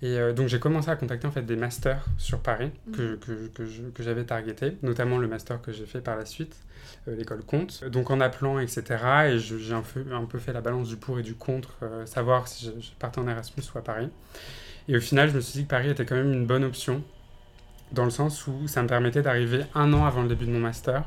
Et 0.01 0.33
donc 0.33 0.47
j'ai 0.47 0.61
commencé 0.61 0.89
à 0.91 0.97
contacter 0.97 1.27
en 1.27 1.33
fait 1.33 1.43
des 1.43 1.57
masters 1.57 2.05
sur 2.19 2.39
Paris 2.39 2.71
mhm. 2.87 2.95
que, 2.95 3.17
que, 3.17 3.91
que, 3.91 4.03
j'avais 4.05 4.25
targeté, 4.25 4.77
notamment 4.83 5.19
le 5.19 5.27
master 5.27 5.61
que 5.61 5.73
j'ai 5.73 5.87
fait 5.87 6.01
par 6.01 6.17
la 6.17 6.25
suite. 6.25 6.57
Euh, 7.09 7.17
l'école 7.17 7.43
compte. 7.43 7.85
Donc 7.85 8.11
en 8.11 8.21
appelant, 8.21 8.59
etc. 8.59 8.83
Et 9.31 9.39
j'ai 9.39 9.75
un 9.75 9.83
peu, 9.83 10.05
un 10.13 10.25
peu 10.25 10.39
fait 10.39 10.53
la 10.53 10.61
balance 10.61 10.89
du 10.89 10.97
pour 10.97 11.19
et 11.19 11.23
du 11.23 11.35
contre, 11.35 11.77
euh, 11.83 12.07
savoir 12.07 12.49
si 12.49 12.67
je, 12.67 12.91
partais 12.99 13.21
en 13.21 13.29
Erasmus 13.29 13.63
ou 13.75 13.79
à 13.79 13.83
Paris. 13.83 14.09
Et 14.89 14.97
au 14.97 15.01
final, 15.01 15.31
je 15.31 15.37
me 15.37 15.41
suis 15.41 15.61
dit 15.61 15.65
que 15.65 15.71
Paris 15.71 15.91
était 15.91 16.05
quand 16.05 16.17
même 16.17 16.33
une 16.33 16.47
bonne 16.47 16.65
option, 16.65 17.03
dans 17.93 18.05
le 18.05 18.11
sens 18.11 18.47
où 18.47 18.67
ça 18.67 18.83
me 18.83 18.89
permettait 18.89 19.23
d'arriver 19.23 19.65
un 19.75 19.93
an 19.93 20.05
avant 20.05 20.23
le 20.23 20.29
début 20.29 20.47
de 20.47 20.53
mon 20.53 20.61
master. 20.61 21.01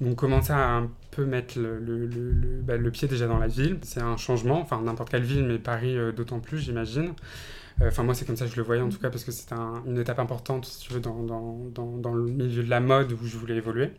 Mhm. 0.00 0.08
Donc 0.08 0.16
commencer 0.16 0.52
à 0.52 0.76
un 0.76 0.90
peu 1.12 1.24
mettre 1.24 1.58
le, 1.58 1.78
le, 1.78 2.06
le, 2.06 2.60
bah, 2.62 2.76
le, 2.76 2.90
pied 2.90 3.08
déjà 3.08 3.26
dans 3.26 3.38
la 3.38 3.46
ville. 3.46 3.78
C'est 3.82 4.02
un 4.02 4.16
changement, 4.16 4.60
enfin 4.60 4.80
n'importe 4.82 5.10
quelle 5.10 5.22
ville, 5.22 5.44
mais 5.44 5.58
Paris 5.58 5.96
euh, 5.96 6.12
d'autant 6.12 6.40
plus, 6.40 6.58
j'imagine. 6.58 7.12
Enfin, 7.82 8.02
moi, 8.02 8.14
c'est 8.14 8.24
comme 8.24 8.36
ça 8.36 8.44
que 8.46 8.52
je 8.52 8.56
le 8.56 8.62
voyais 8.62 8.82
en 8.82 8.88
tout 8.88 8.98
cas, 8.98 9.10
parce 9.10 9.24
que 9.24 9.32
c'était 9.32 9.54
une 9.86 9.98
étape 9.98 10.18
importante, 10.18 10.64
si 10.64 10.86
tu 10.86 10.92
veux, 10.92 11.00
dans, 11.00 11.22
dans, 11.22 11.96
dans, 11.98 12.14
le 12.14 12.24
milieu 12.24 12.62
de 12.62 12.70
la 12.70 12.80
mode 12.80 13.12
où 13.12 13.26
je 13.26 13.36
voulais 13.36 13.56
évoluer. 13.56 13.90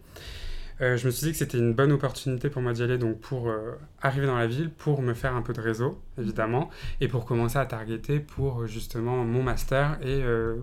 Euh, 0.82 0.98
je 0.98 1.06
me 1.06 1.12
suis 1.12 1.28
dit 1.28 1.32
que 1.32 1.38
c'était 1.38 1.58
une 1.58 1.74
bonne 1.74 1.92
opportunité 1.92 2.50
pour 2.50 2.62
moi 2.62 2.74
d'y 2.74 2.84
aller, 2.84 2.98
donc 2.98 3.20
pour 3.20 3.50
euh, 3.50 3.78
arriver 4.02 4.28
dans 4.28 4.38
la 4.38 4.48
ville, 4.48 4.70
pour 4.70 5.02
me 5.02 5.14
faire 5.14 5.36
un 5.36 5.42
peu 5.42 5.54
de 5.54 5.62
réseau, 5.62 6.02
évidemment, 6.18 6.70
et 7.00 7.08
pour 7.08 7.26
commencer 7.26 7.58
à 7.58 7.66
targeter 7.66 8.20
pour 8.20 8.62
euh, 8.62 8.68
justement 8.68 9.24
mon 9.24 9.44
master 9.44 9.98
et 10.02 10.22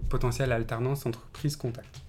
potentielle 0.08 0.52
alternance 0.52 1.06
entreprise 1.06 1.56
contact. 1.56 2.02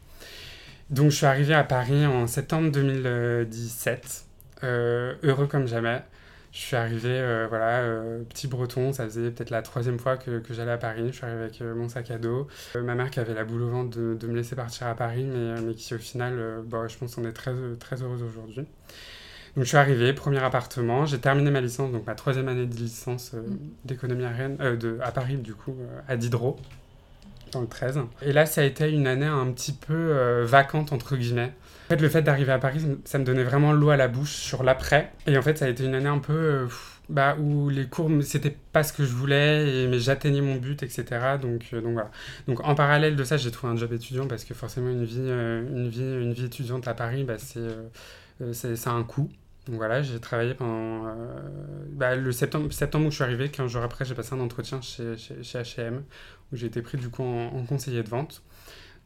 Donc 0.89 1.12
je 1.12 1.18
suis 1.18 1.25
arrivé 1.25 1.54
à 1.54 1.63
Paris 1.63 2.06
en 2.06 2.28
septembre 2.28 2.72
2017, 2.72 4.25
heureux 4.63 5.48
comme 5.48 5.68
jamais 5.68 6.04
je 6.54 6.60
suis 6.60 6.76
arrivé, 6.76 7.10
euh, 7.10 7.48
voilà, 7.50 7.80
euh, 7.80 8.24
petit 8.26 8.48
breton, 8.48 8.94
ça 8.94 9.06
faisait 9.06 9.32
peut-être 9.32 9.50
la 9.50 9.64
troisième 9.64 9.98
fois 9.98 10.18
que, 10.18 10.38
que 10.38 10.54
j'allais 10.54 10.72
à 10.72 10.78
Paris. 10.78 11.08
Je 11.08 11.14
suis 11.14 11.26
arrivé 11.26 11.42
avec 11.42 11.60
euh, 11.62 11.74
mon 11.74 11.90
sac 11.90 12.12
à 12.12 12.20
dos. 12.20 12.48
ma 12.76 12.94
mère 12.94 13.10
qui 13.10 13.20
avait 13.20 13.34
la 13.34 13.44
boule 13.44 13.64
au 13.64 13.70
ventre 13.70 13.98
de, 13.98 14.14
de 14.14 14.28
me 14.28 14.36
laisser 14.36 14.56
partir 14.56 14.86
à 14.86 14.94
Paris, 14.94 15.24
mais, 15.24 15.60
mais 15.62 15.74
qui 15.74 15.96
au 15.96 15.98
final, 15.98 16.62
bah, 16.68 16.88
je 16.88 16.96
pense 16.96 17.16
qu'on 17.16 17.26
est 17.26 17.34
très, 17.34 17.54
très 17.80 18.04
heureuse 18.04 18.22
aujourd'hui. 18.22 18.68
Donc 19.56 19.64
je 19.64 19.70
suis 19.70 19.78
arrivé, 19.78 20.14
premier 20.14 20.44
appartement, 20.44 21.08
j'ai 21.08 21.18
terminé 21.18 21.50
ma 21.50 21.60
licence, 21.60 21.92
donc 21.92 22.06
ma 22.06 22.14
troisième 22.14 22.48
année 22.48 22.68
de 22.68 22.76
licence 22.76 23.36
d'économie 23.84 24.26
à, 24.26 24.30
Rennes, 24.30 24.58
de, 24.58 25.00
à 25.02 25.12
Paris 25.12 25.38
du 25.38 25.56
coup, 25.56 25.76
à 26.08 26.18
Diderot, 26.18 26.58
dans 27.52 27.62
le 27.62 27.68
13. 27.68 28.00
Et 28.22 28.32
là, 28.32 28.46
ça 28.46 28.62
a 28.62 28.64
été 28.64 28.92
une 28.92 29.08
année 29.08 29.26
un 29.26 29.52
petit 29.52 29.74
peu 29.74 30.44
vacante, 30.44 30.94
entre 30.94 31.18
guillemets. 31.18 31.54
Fait, 31.94 32.02
le 32.02 32.10
fait 32.10 32.24
d'arriver 32.24 32.52
à 32.52 32.58
Paris, 32.58 32.82
ça 33.06 33.20
me 33.20 33.24
donnait 33.24 33.44
vraiment 33.44 33.72
l'eau 33.72 33.92
à 33.92 33.98
la 33.98 34.08
bouche 34.08 34.32
sur 34.32 34.64
l'après. 34.64 35.12
Et 35.28 35.38
en 35.38 35.44
fait, 35.44 35.60
ça 35.60 35.66
a 35.66 35.70
été 35.70 35.86
une 35.86 35.94
année 35.94 36.08
un 36.08 36.18
peu 36.18 36.34
euh, 36.34 36.68
bah, 37.08 37.36
où 37.38 37.70
les 37.70 37.86
cours, 37.86 38.10
c'était 38.24 38.58
pas 38.72 38.82
ce 38.82 38.94
que 38.94 39.04
je 39.04 39.14
voulais, 39.14 39.86
mais 39.88 40.00
j'atteignais 40.00 40.42
mon 40.42 40.56
but, 40.56 40.82
etc. 40.82 41.06
Donc, 41.40 41.66
euh, 41.72 41.82
donc 41.82 41.94
voilà. 41.94 42.10
Donc 42.48 42.68
en 42.68 42.74
parallèle 42.74 43.16
de 43.16 43.24
ça, 43.24 43.38
j'ai 43.38 43.52
trouvé 43.52 43.74
un 43.74 43.76
job 43.76 43.94
étudiant 43.94 44.26
parce 44.26 44.44
que 44.44 44.56
forcément, 44.56 44.90
une 44.90 45.06
vie, 45.06 45.20
euh, 45.20 45.62
une 45.70 45.88
vie, 45.88 46.02
une 46.02 46.34
vie 46.34 46.46
étudiante 46.46 46.88
à 46.88 46.96
Paris, 46.96 47.26
bah, 47.26 47.36
c'est, 47.38 47.60
c'est, 48.54 48.90
un 48.90 49.04
coût. 49.04 49.30
Donc 49.68 49.76
voilà, 49.76 50.02
j'ai 50.02 50.20
travaillé 50.20 50.56
pendant 50.56 51.16
bah, 51.92 52.16
le 52.16 52.32
septembre, 52.32 52.74
septembre 52.74 53.06
où 53.06 53.12
je 53.12 53.16
suis 53.16 53.24
arrivé, 53.24 53.50
15 53.50 53.70
jours 53.70 53.84
après, 53.84 54.04
j'ai 54.04 54.16
passé 54.16 54.34
un 54.34 54.40
entretien 54.40 54.82
chez, 54.82 55.16
chez 55.16 55.60
H&M 55.60 56.02
où 56.52 56.56
j'ai 56.56 56.66
été 56.66 56.82
pris 56.82 56.98
du 56.98 57.10
coup 57.10 57.22
en 57.22 57.64
conseiller 57.66 58.02
de 58.02 58.10
vente. 58.10 58.42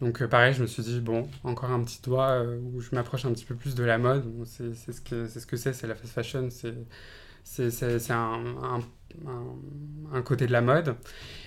Donc 0.01 0.21
euh, 0.21 0.27
pareil, 0.27 0.53
je 0.53 0.61
me 0.61 0.67
suis 0.67 0.83
dit, 0.83 0.99
bon, 0.99 1.27
encore 1.43 1.71
un 1.71 1.83
petit 1.83 2.01
doigt 2.03 2.29
euh, 2.29 2.59
où 2.61 2.81
je 2.81 2.89
m'approche 2.93 3.25
un 3.25 3.33
petit 3.33 3.45
peu 3.45 3.55
plus 3.55 3.73
de 3.75 3.83
la 3.83 3.97
mode. 3.97 4.25
c'est 4.45 4.73
ce 4.73 5.01
que 5.01 5.27
c'est, 5.27 5.39
ce 5.39 5.73
c'est, 5.73 5.87
la 5.87 5.95
fast 5.95 6.13
fashion, 6.13 6.49
c'est 6.51 8.11
un, 8.11 8.43
un, 8.63 8.79
un, 10.13 10.21
côté 10.21 10.45
de 10.45 10.51
la 10.51 10.61
mode. 10.61 10.95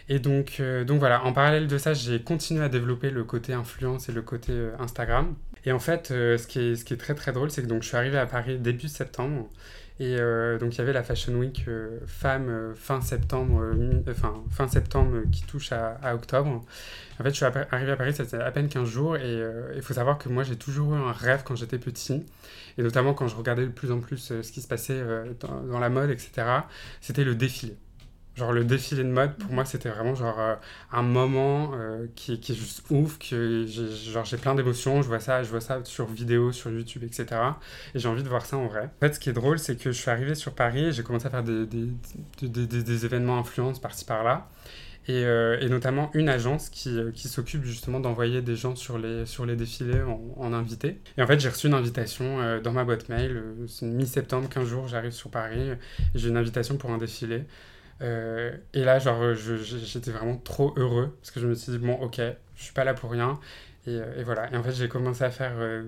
Et 0.09 0.19
donc, 0.19 0.57
euh, 0.59 0.85
donc 0.85 0.99
voilà, 0.99 1.25
en 1.25 1.33
parallèle 1.33 1.69
de 1.69 1.79
ça, 1.79 1.95
j'ai 1.95 2.23
continué 2.23 2.65
à 2.65 2.69
développer 2.69 3.11
le 3.11 3.23
côté 3.23 3.53
influence 3.53 4.09
et 4.09 4.13
le 4.13 4.23
côté 4.23 4.53
Instagram. 4.81 5.37
Et 5.65 5.73
en 5.73 5.79
fait, 5.79 6.09
ce, 6.09 6.47
qui 6.47 6.59
est, 6.59 6.75
ce 6.75 6.85
qui 6.85 6.95
est 6.95 6.97
très 6.97 7.15
très 7.15 7.33
drôle, 7.33 7.51
c'est 7.51 7.63
que 7.63 7.69
donc, 7.69 7.83
je 7.83 7.89
suis 7.89 7.97
arrivé 7.97 8.19
à 8.19 8.27
Paris 8.27 8.59
début 8.59 8.89
septembre. 8.89 9.49
Et 10.01 10.17
euh, 10.19 10.59
donc 10.59 10.75
il 10.75 10.79
y 10.79 10.81
avait 10.81 10.93
la 10.93 11.03
Fashion 11.03 11.35
Week 11.35 11.67
femme 12.07 12.73
fin 12.75 13.01
septembre, 13.01 13.63
fin 14.51 14.67
septembre 14.67 15.19
qui 15.31 15.43
touche 15.43 15.73
à, 15.73 16.15
octobre. 16.15 16.65
En 17.19 17.23
fait, 17.23 17.31
je 17.31 17.37
suis 17.37 17.45
arrivé 17.45 17.93
à 17.93 17.97
Paris, 17.97 18.15
ça 18.15 18.25
à 18.45 18.51
peine 18.51 18.69
15 18.69 18.89
jours. 18.89 19.17
Et 19.17 19.41
il 19.77 19.83
faut 19.83 19.93
savoir 19.93 20.17
que 20.17 20.31
moi, 20.31 20.43
j'ai 20.43 20.57
toujours 20.57 20.95
eu 20.95 20.99
un 20.99 21.13
rêve 21.13 21.43
quand 21.45 21.55
j'étais 21.55 21.79
petit. 21.79 22.25
Et 22.79 22.83
notamment 22.83 23.13
quand 23.13 23.29
je 23.29 23.37
regardais 23.37 23.67
de 23.67 23.71
plus 23.71 23.93
en 23.93 24.01
plus 24.01 24.33
ce 24.43 24.53
qui 24.53 24.63
se 24.63 24.69
passait 24.69 25.05
dans, 25.39 25.61
dans 25.65 25.79
la 25.79 25.91
mode, 25.91 26.09
etc. 26.09 26.47
C'était 27.03 27.25
le 27.25 27.35
défilé. 27.35 27.77
Genre 28.37 28.53
le 28.53 28.65
défilé 28.65 29.03
de 29.03 29.09
mode, 29.09 29.35
pour 29.37 29.53
moi, 29.53 29.65
c'était 29.65 29.89
vraiment 29.89 30.15
genre 30.15 30.39
euh, 30.39 30.55
un 30.93 31.03
moment 31.03 31.73
euh, 31.75 32.07
qui, 32.15 32.39
qui, 32.39 32.53
est 32.53 32.55
juste 32.55 32.85
ouf, 32.89 33.19
que 33.19 33.67
genre 33.67 34.25
j'ai 34.25 34.37
plein 34.37 34.55
d'émotions, 34.55 35.03
je 35.03 35.09
vois 35.09 35.19
ça, 35.19 35.43
je 35.43 35.51
vois 35.51 35.61
ça 35.61 35.81
sur 35.85 36.07
vidéo, 36.07 36.53
sur 36.53 36.71
YouTube, 36.71 37.03
etc. 37.03 37.27
Et 37.95 37.99
j'ai 37.99 38.09
envie 38.09 38.23
de 38.23 38.29
voir 38.29 38.47
ça 38.47 38.57
en 38.57 38.67
vrai. 38.67 38.85
En 38.85 39.01
fait, 39.01 39.15
ce 39.15 39.21
qui 39.21 39.31
est 39.31 39.35
drôle, 39.35 39.59
c'est 39.59 39.77
que 39.77 39.91
je 39.91 40.01
suis 40.01 40.11
arrivé 40.11 40.37
sur 40.37 40.55
Paris 40.55 40.87
et 40.87 40.93
j'ai 40.93 41.03
commencé 41.03 41.27
à 41.27 41.31
faire 41.31 41.43
des, 41.43 41.67
des, 41.67 41.89
des, 42.43 42.67
des 42.67 43.05
événements 43.05 43.37
influence 43.39 43.81
par-ci 43.81 44.05
par-là. 44.05 44.49
Et, 45.09 45.25
euh, 45.25 45.59
et, 45.61 45.69
notamment 45.69 46.11
une 46.15 46.29
agence 46.29 46.69
qui, 46.69 46.97
qui 47.15 47.27
s'occupe 47.27 47.65
justement 47.65 47.99
d'envoyer 47.99 48.43
des 48.43 48.55
gens 48.55 48.77
sur 48.77 48.97
les, 48.97 49.27
sur 49.27 49.45
les 49.45 49.57
défilés 49.57 50.03
en, 50.03 50.21
en 50.37 50.53
invité. 50.53 51.01
Et 51.19 51.23
en 51.23 51.27
fait, 51.27 51.41
j'ai 51.41 51.49
reçu 51.49 51.67
une 51.67 51.75
invitation 51.75 52.61
dans 52.61 52.73
ma 52.73 52.85
boîte 52.85 53.09
mail. 53.09 53.43
C'est 53.67 53.87
mi-septembre, 53.87 54.49
15 54.49 54.69
jours, 54.69 54.87
j'arrive 54.87 55.11
sur 55.11 55.31
Paris. 55.31 55.73
J'ai 56.15 56.29
une 56.29 56.37
invitation 56.37 56.77
pour 56.77 56.91
un 56.91 56.99
défilé. 56.99 57.45
Euh, 58.03 58.57
et 58.73 58.85
là, 58.85 58.99
genre, 58.99 59.35
j'étais 59.35 60.11
vraiment 60.11 60.37
trop 60.39 60.73
heureux 60.77 61.17
parce 61.21 61.31
que 61.31 61.41
je 61.41 61.47
me 61.47 61.55
suis 61.55 61.73
dit, 61.73 61.79
bon, 61.79 61.95
ok, 61.95 62.21
je 62.57 62.63
suis 62.63 62.73
pas 62.73 62.85
là 62.85 62.95
pour 62.95 63.11
rien. 63.11 63.39
Et, 63.91 64.01
euh, 64.01 64.21
et, 64.21 64.25
voilà. 64.25 64.53
Et 64.53 64.57
en 64.57 64.63
fait, 64.63 64.73
j'ai 64.73 64.89
commencé 64.89 65.25
à 65.25 65.31
faire. 65.31 65.53
Euh, 65.57 65.85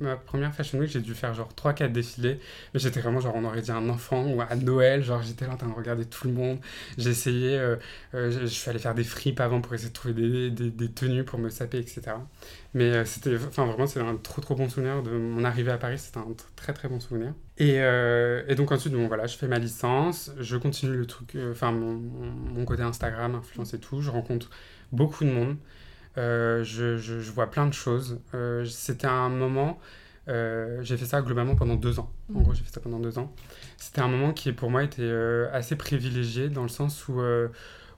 ma 0.00 0.16
première 0.16 0.54
Fashion 0.54 0.78
Week, 0.78 0.90
j'ai 0.90 1.00
dû 1.00 1.14
faire 1.14 1.34
genre 1.34 1.48
3-4 1.56 1.92
défilés. 1.92 2.38
Mais 2.74 2.80
j'étais 2.80 3.00
vraiment 3.00 3.20
genre, 3.20 3.34
on 3.36 3.44
aurait 3.44 3.62
dit 3.62 3.70
un 3.70 3.88
enfant 3.88 4.24
ou 4.26 4.40
à 4.40 4.54
Noël. 4.56 5.02
Genre, 5.02 5.22
j'étais 5.22 5.46
là 5.46 5.54
en 5.54 5.56
train 5.56 5.68
de 5.68 5.74
regarder 5.74 6.04
tout 6.04 6.26
le 6.26 6.34
monde. 6.34 6.58
Essayé. 6.98 7.58
Euh, 7.58 7.76
je 8.12 8.46
suis 8.46 8.68
allé 8.70 8.78
faire 8.78 8.94
des 8.94 9.04
fripes 9.04 9.40
avant 9.40 9.60
pour 9.60 9.74
essayer 9.74 9.88
de 9.88 9.94
trouver 9.94 10.50
des, 10.50 10.88
tenues 10.92 11.24
pour 11.24 11.38
me 11.38 11.48
saper, 11.48 11.78
etc. 11.78 12.02
Mais 12.74 13.04
c'était. 13.04 13.36
Enfin, 13.36 13.66
vraiment, 13.66 13.86
c'est 13.86 14.00
un 14.00 14.16
trop 14.16 14.40
trop 14.42 14.54
bon 14.54 14.68
souvenir 14.68 15.02
de 15.02 15.10
mon 15.10 15.44
arrivée 15.44 15.72
à 15.72 15.78
Paris. 15.78 15.98
C'était 15.98 16.18
un 16.18 16.26
très 16.56 16.72
très 16.72 16.88
bon 16.88 17.00
souvenir. 17.00 17.32
Et, 17.58 17.76
et, 17.76 18.54
donc, 18.54 18.72
ensuite, 18.72 18.92
bon, 18.92 19.06
voilà, 19.08 19.26
je 19.26 19.36
fais 19.36 19.48
ma 19.48 19.58
licence. 19.58 20.32
Je 20.38 20.56
continue 20.56 20.96
le 20.96 21.06
truc. 21.06 21.36
Enfin, 21.50 21.72
mon, 21.72 21.94
mon 21.94 22.64
côté 22.64 22.82
Instagram, 22.82 23.34
influence 23.34 23.74
et 23.74 23.78
tout. 23.78 24.00
Je 24.00 24.10
rencontre 24.10 24.50
beaucoup 24.92 25.24
de 25.24 25.30
monde. 25.30 25.56
Euh, 26.18 26.62
je, 26.64 27.30
vois 27.30 27.50
plein 27.50 27.66
de 27.66 27.72
choses. 27.72 28.20
Euh, 28.34 28.64
c'était 28.64 29.06
un 29.06 29.28
moment, 29.28 29.80
euh, 30.28 30.82
j'ai 30.82 30.96
fait 30.96 31.06
ça 31.06 31.22
globalement 31.22 31.54
pendant 31.54 31.76
deux 31.76 31.98
ans. 31.98 32.10
En 32.34 32.40
gros, 32.40 32.54
j'ai 32.54 32.64
fait 32.64 32.72
ça 32.72 32.80
pendant 32.80 32.98
deux 32.98 33.18
ans. 33.18 33.32
C'était 33.78 34.00
un 34.00 34.08
moment 34.08 34.32
qui, 34.32 34.52
pour 34.52 34.70
moi, 34.70 34.82
était 34.82 35.10
assez 35.52 35.76
privilégié 35.76 36.48
dans 36.48 36.62
le 36.62 36.68
sens 36.68 37.08
où, 37.08 37.20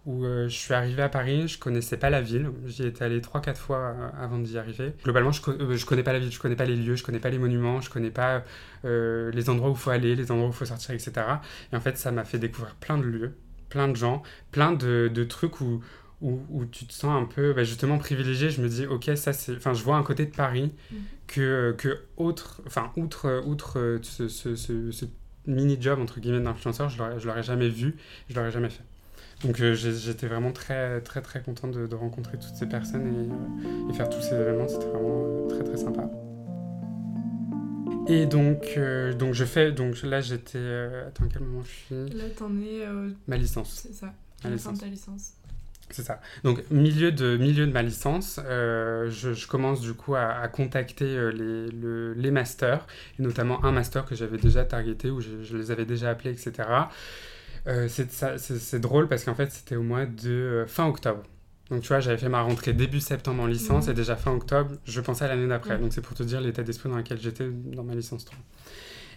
où 0.06 0.24
je 0.24 0.48
suis 0.48 0.74
arrivé 0.74 1.02
à 1.02 1.08
Paris, 1.08 1.48
je 1.48 1.58
connaissais 1.58 1.96
pas 1.96 2.10
la 2.10 2.20
ville. 2.20 2.50
J'y 2.66 2.84
étais 2.86 3.04
allé 3.04 3.20
trois, 3.20 3.40
quatre 3.40 3.60
fois 3.60 3.94
avant 4.18 4.38
d'y 4.38 4.58
arriver. 4.58 4.92
Globalement, 5.02 5.32
je, 5.32 5.40
je 5.76 5.86
connais 5.86 6.02
pas 6.02 6.12
la 6.12 6.18
ville, 6.20 6.32
je 6.32 6.38
connais 6.38 6.56
pas 6.56 6.64
les 6.64 6.76
lieux, 6.76 6.96
je 6.96 7.04
connais 7.04 7.18
pas 7.18 7.30
les 7.30 7.38
monuments, 7.38 7.80
je 7.80 7.90
connais 7.90 8.10
pas 8.10 8.44
les 8.84 9.50
endroits 9.50 9.70
où 9.70 9.74
il 9.74 9.78
faut 9.78 9.90
aller, 9.90 10.14
les 10.14 10.30
endroits 10.30 10.48
où 10.48 10.52
il 10.52 10.56
faut 10.56 10.64
sortir, 10.64 10.94
etc. 10.94 11.12
Et 11.72 11.76
en 11.76 11.80
fait, 11.80 11.98
ça 11.98 12.12
m'a 12.12 12.24
fait 12.24 12.38
découvrir 12.38 12.74
plein 12.76 12.96
de 12.96 13.04
lieux, 13.04 13.34
plein 13.68 13.88
de 13.88 13.96
gens, 13.96 14.22
plein 14.52 14.72
de, 14.72 15.10
de 15.12 15.24
trucs 15.24 15.60
où 15.60 15.82
où, 16.24 16.64
tu 16.66 16.86
te 16.86 16.92
sens 16.92 17.10
un 17.22 17.26
peu 17.26 17.52
bah, 17.52 17.64
justement 17.64 17.98
privilégié. 17.98 18.50
Je 18.50 18.62
me 18.62 18.68
dis, 18.68 18.86
ok, 18.86 19.10
ça 19.16 19.32
c'est. 19.32 19.56
Enfin, 19.56 19.74
je 19.74 19.84
vois 19.84 19.96
un 19.96 20.02
côté 20.02 20.26
de 20.26 20.34
Paris 20.34 20.72
mm. 20.90 20.96
que, 21.26 21.74
que 21.76 22.00
autre, 22.16 22.62
enfin, 22.66 22.90
outre, 22.96 23.42
outre 23.46 23.98
ce, 24.02 24.28
ce, 24.28 24.56
ce, 24.56 25.04
mini-job 25.46 26.00
entre 26.00 26.20
guillemets 26.20 26.40
d'influenceur, 26.40 26.88
je 26.88 27.26
l'aurais 27.26 27.42
jamais 27.42 27.68
vu, 27.68 27.96
je 28.28 28.34
l'aurais 28.34 28.50
jamais 28.50 28.70
fait. 28.70 28.84
Donc 29.42 29.60
euh, 29.60 29.74
j'étais 29.74 30.26
vraiment 30.26 30.52
très 30.52 31.00
très 31.02 31.20
très 31.20 31.42
content 31.42 31.68
de, 31.68 31.86
de, 31.86 31.94
rencontrer 31.94 32.38
toutes 32.38 32.54
ces 32.54 32.66
personnes 32.66 33.06
et, 33.06 33.66
euh, 33.66 33.90
et 33.90 33.92
faire 33.92 34.08
tous 34.08 34.22
ces 34.22 34.34
événements, 34.34 34.68
c'était 34.68 34.86
vraiment 34.86 35.24
euh, 35.26 35.48
très 35.48 35.64
très 35.64 35.76
sympa. 35.76 36.10
Et 38.06 38.26
donc, 38.26 38.78
donc 39.18 39.32
je 39.32 39.44
fais, 39.44 39.72
donc 39.72 40.02
là 40.02 40.20
j'étais, 40.20 40.58
attends 41.06 41.24
quel 41.32 41.42
moment 41.42 41.62
je 41.62 41.70
suis? 41.70 42.16
Là 42.16 42.24
t'en 42.36 42.50
es... 42.60 42.86
Ma 43.26 43.38
licence. 43.38 43.80
C'est 43.82 43.94
ça, 43.94 44.12
ma 44.44 44.50
licence. 44.50 44.78
ta 44.78 44.86
licence. 44.86 45.32
C'est 45.90 46.02
ça. 46.02 46.20
Donc, 46.42 46.62
milieu 46.70 47.12
de, 47.12 47.36
milieu 47.36 47.66
de 47.66 47.72
ma 47.72 47.82
licence, 47.82 48.40
euh, 48.44 49.10
je, 49.10 49.46
commence 49.46 49.80
du 49.80 49.94
coup 49.94 50.14
à, 50.14 50.48
contacter 50.48 51.04
euh, 51.04 51.30
les, 51.30 51.70
le, 51.70 52.14
les 52.14 52.30
masters, 52.30 52.86
et 53.18 53.22
notamment 53.22 53.64
un 53.64 53.72
master 53.72 54.04
que 54.04 54.14
j'avais 54.14 54.38
déjà 54.38 54.64
targeté, 54.64 55.10
où 55.10 55.20
je, 55.20 55.56
les 55.56 55.70
avais 55.70 55.84
déjà 55.84 56.10
appelés, 56.10 56.32
etc. 56.32 56.68
Euh, 57.66 57.88
c'est 57.88 58.80
drôle 58.80 59.08
parce 59.08 59.24
qu'en 59.24 59.34
fait, 59.34 59.50
c'était 59.50 59.76
au 59.76 59.82
mois 59.82 60.06
de 60.06 60.64
fin 60.66 60.86
octobre. 60.86 61.22
Donc, 61.70 61.80
tu 61.80 61.88
vois, 61.88 62.00
j'avais 62.00 62.18
fait 62.18 62.28
ma 62.28 62.42
rentrée 62.42 62.72
début 62.72 63.00
septembre 63.00 63.42
en 63.42 63.46
licence, 63.46 63.86
mmh. 63.86 63.90
et 63.90 63.94
déjà 63.94 64.16
fin 64.16 64.32
octobre, 64.32 64.72
je 64.84 65.00
pensais 65.00 65.24
à 65.24 65.28
l'année 65.28 65.48
d'après. 65.48 65.78
Mmh. 65.78 65.80
Donc, 65.80 65.92
c'est 65.92 66.02
pour 66.02 66.14
te 66.14 66.22
dire 66.22 66.40
l'état 66.40 66.62
d'esprit 66.62 66.90
dans 66.90 66.96
lequel 66.96 67.20
j'étais 67.20 67.48
dans 67.48 67.84
ma 67.84 67.94
licence 67.94 68.24
3. 68.24 68.38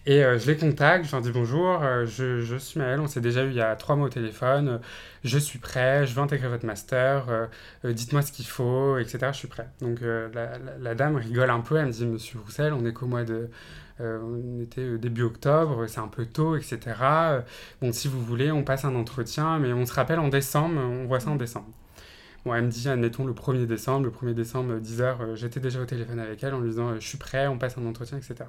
Et 0.08 0.24
euh, 0.24 0.40
je 0.40 0.50
les 0.50 0.56
contacte, 0.56 1.06
je 1.06 1.12
leur 1.12 1.22
dis 1.22 1.32
bonjour, 1.32 1.84
euh, 1.84 2.06
je, 2.06 2.56
suis 2.58 2.80
Maëlle, 2.80 3.02
on 3.02 3.08
s'est 3.08 3.20
déjà 3.20 3.44
eu 3.44 3.50
il 3.50 3.56
y 3.56 3.62
a 3.62 3.76
trois 3.76 3.98
mois 3.98 4.08
au 4.08 4.10
téléphone, 4.10 4.70
euh, 4.70 4.78
je 5.26 5.38
suis 5.38 5.60
prêt, 5.60 6.08
je 6.08 6.16
veux 6.16 6.22
intégrer 6.22 6.48
votre 6.48 6.66
master, 6.66 7.50
dites-moi 7.84 8.22
ce 8.22 8.32
qu'il 8.32 8.46
faut, 8.46 8.98
etc. 9.00 9.20
Je 9.34 9.38
suis 9.38 9.48
prêt. 9.50 9.68
Donc 9.82 10.00
la, 10.02 10.58
la, 10.80 10.96
dame 10.96 11.18
rigole 11.18 11.50
un 11.50 11.60
peu, 11.60 11.76
elle 11.76 11.88
me 11.88 11.92
dit 11.92 12.06
Monsieur 12.06 12.40
Roussel, 12.40 12.72
on 12.72 12.86
est 12.86 12.94
qu'au 12.94 13.08
mois 13.08 13.26
de. 13.26 13.50
on 14.00 14.62
était 14.62 14.98
début 14.98 15.24
octobre, 15.24 15.88
c'est 15.88 16.00
un 16.00 16.08
peu 16.08 16.26
tôt, 16.26 16.56
etc. 16.56 16.80
bon, 17.82 17.92
si 17.92 18.08
vous 18.08 18.22
voulez, 18.24 18.50
on 18.50 18.64
passe 18.64 18.86
un 18.86 18.96
entretien, 18.96 19.60
mais 19.60 19.74
on 19.74 19.86
se 19.86 19.94
rappelle 19.94 20.20
en 20.20 20.30
décembre, 20.30 20.80
on 20.80 21.06
voit 21.06 21.20
ça 21.20 21.32
en 21.32 21.36
décembre. 21.36 21.68
Bon, 22.46 22.54
elle 22.54 22.64
me 22.64 22.70
dit, 22.70 22.88
admettons, 22.88 23.26
le 23.26 23.34
1er 23.34 23.66
décembre, 23.66 24.06
le 24.06 24.12
1er 24.12 24.34
décembre, 24.34 24.80
10h, 24.80 25.36
j'étais 25.36 25.60
déjà 25.60 25.82
au 25.82 25.86
téléphone 25.86 26.20
avec 26.20 26.42
elle 26.44 26.54
en 26.54 26.62
lui 26.62 26.70
disant, 26.70 26.96
je 26.96 27.06
suis 27.06 27.18
prêt, 27.18 27.48
on 27.48 27.58
passe 27.58 27.78
un 27.78 27.86
entretien, 27.86 28.18
etc. 28.18 28.46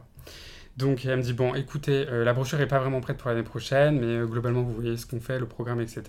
Donc 0.79 1.05
elle 1.05 1.17
me 1.17 1.23
dit, 1.23 1.33
bon, 1.33 1.55
écoutez, 1.55 2.07
euh, 2.09 2.25
la 2.25 2.33
brochure 2.33 2.57
n'est 2.57 2.67
pas 2.67 2.79
vraiment 2.79 3.01
prête 3.01 3.17
pour 3.17 3.29
l'année 3.31 3.43
prochaine, 3.43 3.99
mais 3.99 4.07
euh, 4.07 4.27
globalement, 4.27 4.63
vous 4.63 4.75
voyez 4.75 4.97
ce 4.97 5.07
qu'on 5.07 5.19
fait, 5.19 5.41
le 5.41 5.47
programme, 5.47 5.81
etc. 5.81 6.03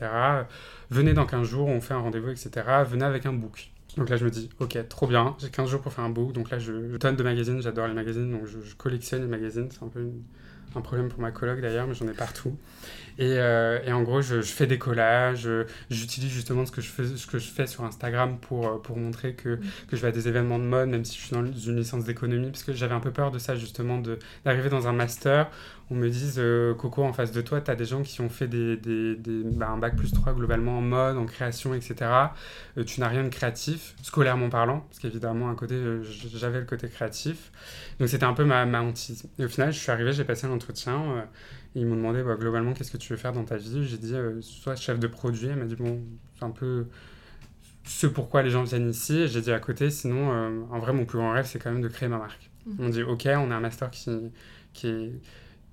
venez 0.92 1.14
dans 1.14 1.26
15 1.26 1.48
jours, 1.48 1.68
on 1.68 1.82
fait 1.82 1.96
un 1.96 2.00
rendez-vous, 2.00 2.30
etc. 2.30 2.52
Venez 2.88 3.04
avec 3.04 3.26
un 3.26 3.34
book. 3.34 3.72
Donc 3.98 4.10
là, 4.10 4.18
je 4.18 4.26
me 4.26 4.30
dis, 4.30 4.48
ok, 4.60 4.78
trop 4.88 5.08
bien, 5.08 5.36
j'ai 5.40 5.50
15 5.50 5.68
jours 5.72 5.82
pour 5.82 5.92
faire 5.92 6.04
un 6.04 6.12
book. 6.12 6.34
Donc 6.34 6.52
là, 6.52 6.60
je, 6.60 6.96
tonne 6.98 7.16
de 7.16 7.24
magazines, 7.24 7.64
j'adore 7.64 7.88
les 7.88 7.96
magazines, 7.96 8.32
donc 8.32 8.46
je, 8.46 8.76
collectionne 8.76 9.24
les 9.24 9.28
magazines. 9.28 9.70
C'est 9.72 9.84
un 9.84 9.88
peu 9.88 10.08
un 10.76 10.82
problème 10.82 11.10
pour 11.10 11.20
ma 11.20 11.32
coloc 11.32 11.60
d'ailleurs, 11.62 11.88
mais 11.88 11.96
j'en 11.96 12.08
ai 12.08 12.14
partout. 12.14 12.56
Et, 13.20 13.38
euh, 13.38 13.80
et 13.86 13.92
en 13.92 14.02
gros, 14.02 14.22
je, 14.22 14.42
je, 14.42 14.52
fais 14.52 14.66
des 14.66 14.78
collages, 14.78 15.48
j'utilise 15.90 16.32
justement 16.32 16.66
ce 16.66 16.72
que, 16.72 16.80
je 16.80 16.90
fais, 16.90 17.06
ce 17.06 17.28
que 17.28 17.38
je 17.38 17.50
fais 17.50 17.68
sur 17.68 17.84
Instagram 17.84 18.38
pour, 18.40 18.82
pour 18.82 18.98
montrer 18.98 19.34
que, 19.34 19.56
mm. 19.56 19.62
que 19.90 19.98
je 19.98 20.02
vais 20.02 20.08
à 20.08 20.12
des 20.12 20.28
événements 20.30 20.58
de 20.58 20.64
mode, 20.64 20.90
même 20.90 21.04
si 21.04 21.18
je 21.18 21.26
suis 21.26 21.36
dans 21.36 21.46
une 21.46 21.76
licence 21.76 22.06
d'économie, 22.06 22.50
parce 22.50 22.64
que 22.64 22.74
j'avais 22.74 22.96
un 22.96 23.02
peu 23.02 23.12
peur 23.12 23.30
de 23.32 23.38
ça 23.38 23.56
justement, 23.56 24.02
d'arriver 24.46 24.70
dans 24.70 24.88
un 24.88 24.94
master 24.94 25.52
on 25.92 25.96
me 25.96 26.10
dise 26.10 26.36
euh, 26.38 26.76
Coco, 26.76 27.04
en 27.04 27.14
face 27.14 27.32
de 27.32 27.42
toi, 27.42 27.62
tu 27.62 27.72
as 27.72 27.76
des 27.76 27.86
gens 27.86 28.04
qui 28.04 28.22
ont 28.22 28.30
fait 28.30 28.48
des, 28.48 28.78
des, 28.78 29.16
des 29.16 29.42
bah, 29.44 29.70
un 29.70 29.78
bac 29.78 29.96
plus 29.96 30.12
3 30.12 30.34
globalement 30.34 30.78
en 30.78 30.82
mode, 30.82 31.18
en 31.18 31.26
création, 31.26 31.74
etc. 31.74 31.96
Euh, 32.78 32.84
tu 32.84 33.00
n'as 33.00 33.08
rien 33.08 33.24
de 33.24 33.30
créatif, 33.30 33.96
scolairement 34.04 34.50
parlant, 34.50 34.82
parce 34.82 35.00
qu'évidemment, 35.00 35.50
à 35.50 35.56
côté, 35.56 35.74
euh, 35.74 36.04
j'avais 36.04 36.60
le 36.60 36.66
côté 36.66 36.88
créatif. 36.90 37.52
Donc 38.00 38.10
c'était 38.10 38.26
un 38.26 38.34
peu 38.34 38.46
ma, 38.46 38.66
ma 38.66 38.82
hantise. 38.82 39.28
Et 39.40 39.46
au 39.46 39.50
final, 39.50 39.74
je 39.74 39.80
suis 39.80 39.92
arrivé, 39.92 40.14
j'ai 40.14 40.24
passé 40.24 40.48
l'entretien. 40.48 41.26
Ils 41.76 41.86
m'ont 41.86 41.96
demandé 41.96 42.24
bah, 42.24 42.36
globalement 42.36 42.74
qu'est-ce 42.74 42.92
que 42.92 42.98
tu 42.98 43.14
veux 43.14 43.18
faire 43.18 43.34
dans 43.34 43.46
ta 43.46 43.58
vie. 43.58 43.86
J'ai 43.86 43.98
dit 43.98 44.16
soit 44.42 44.76
chef 44.76 45.00
de 45.00 45.08
produit. 45.08 45.48
Elle 45.48 45.58
m'a 45.58 45.66
dit 45.66 45.76
bon, 45.76 46.02
c'est 46.38 46.46
un 46.46 46.52
peu 46.52 46.88
ce 47.86 48.08
pourquoi 48.08 48.44
les 48.44 48.50
gens 48.50 48.64
viennent 48.64 48.90
ici. 48.90 49.28
J'ai 49.28 49.42
dit 49.42 49.52
à 49.52 49.60
côté, 49.60 49.90
sinon, 49.90 50.30
en 50.72 50.80
vrai, 50.80 50.94
mon 50.94 51.06
plus 51.06 51.18
grand 51.18 51.32
rêve, 51.32 51.46
c'est 51.46 51.60
quand 51.60 51.72
même 51.72 51.82
de 51.82 51.88
créer 51.88 52.10
ma 52.10 52.18
marque. 52.18 52.50
Mmh. 52.66 52.72
Ils 52.78 52.84
m'ont 52.84 52.90
dit 52.90 53.04
ok, 53.04 53.28
on 53.28 53.52
a 53.52 53.56
un 53.56 53.60
master 53.60 53.90
qui, 53.92 54.10
qui 54.74 54.88
est 54.88 55.12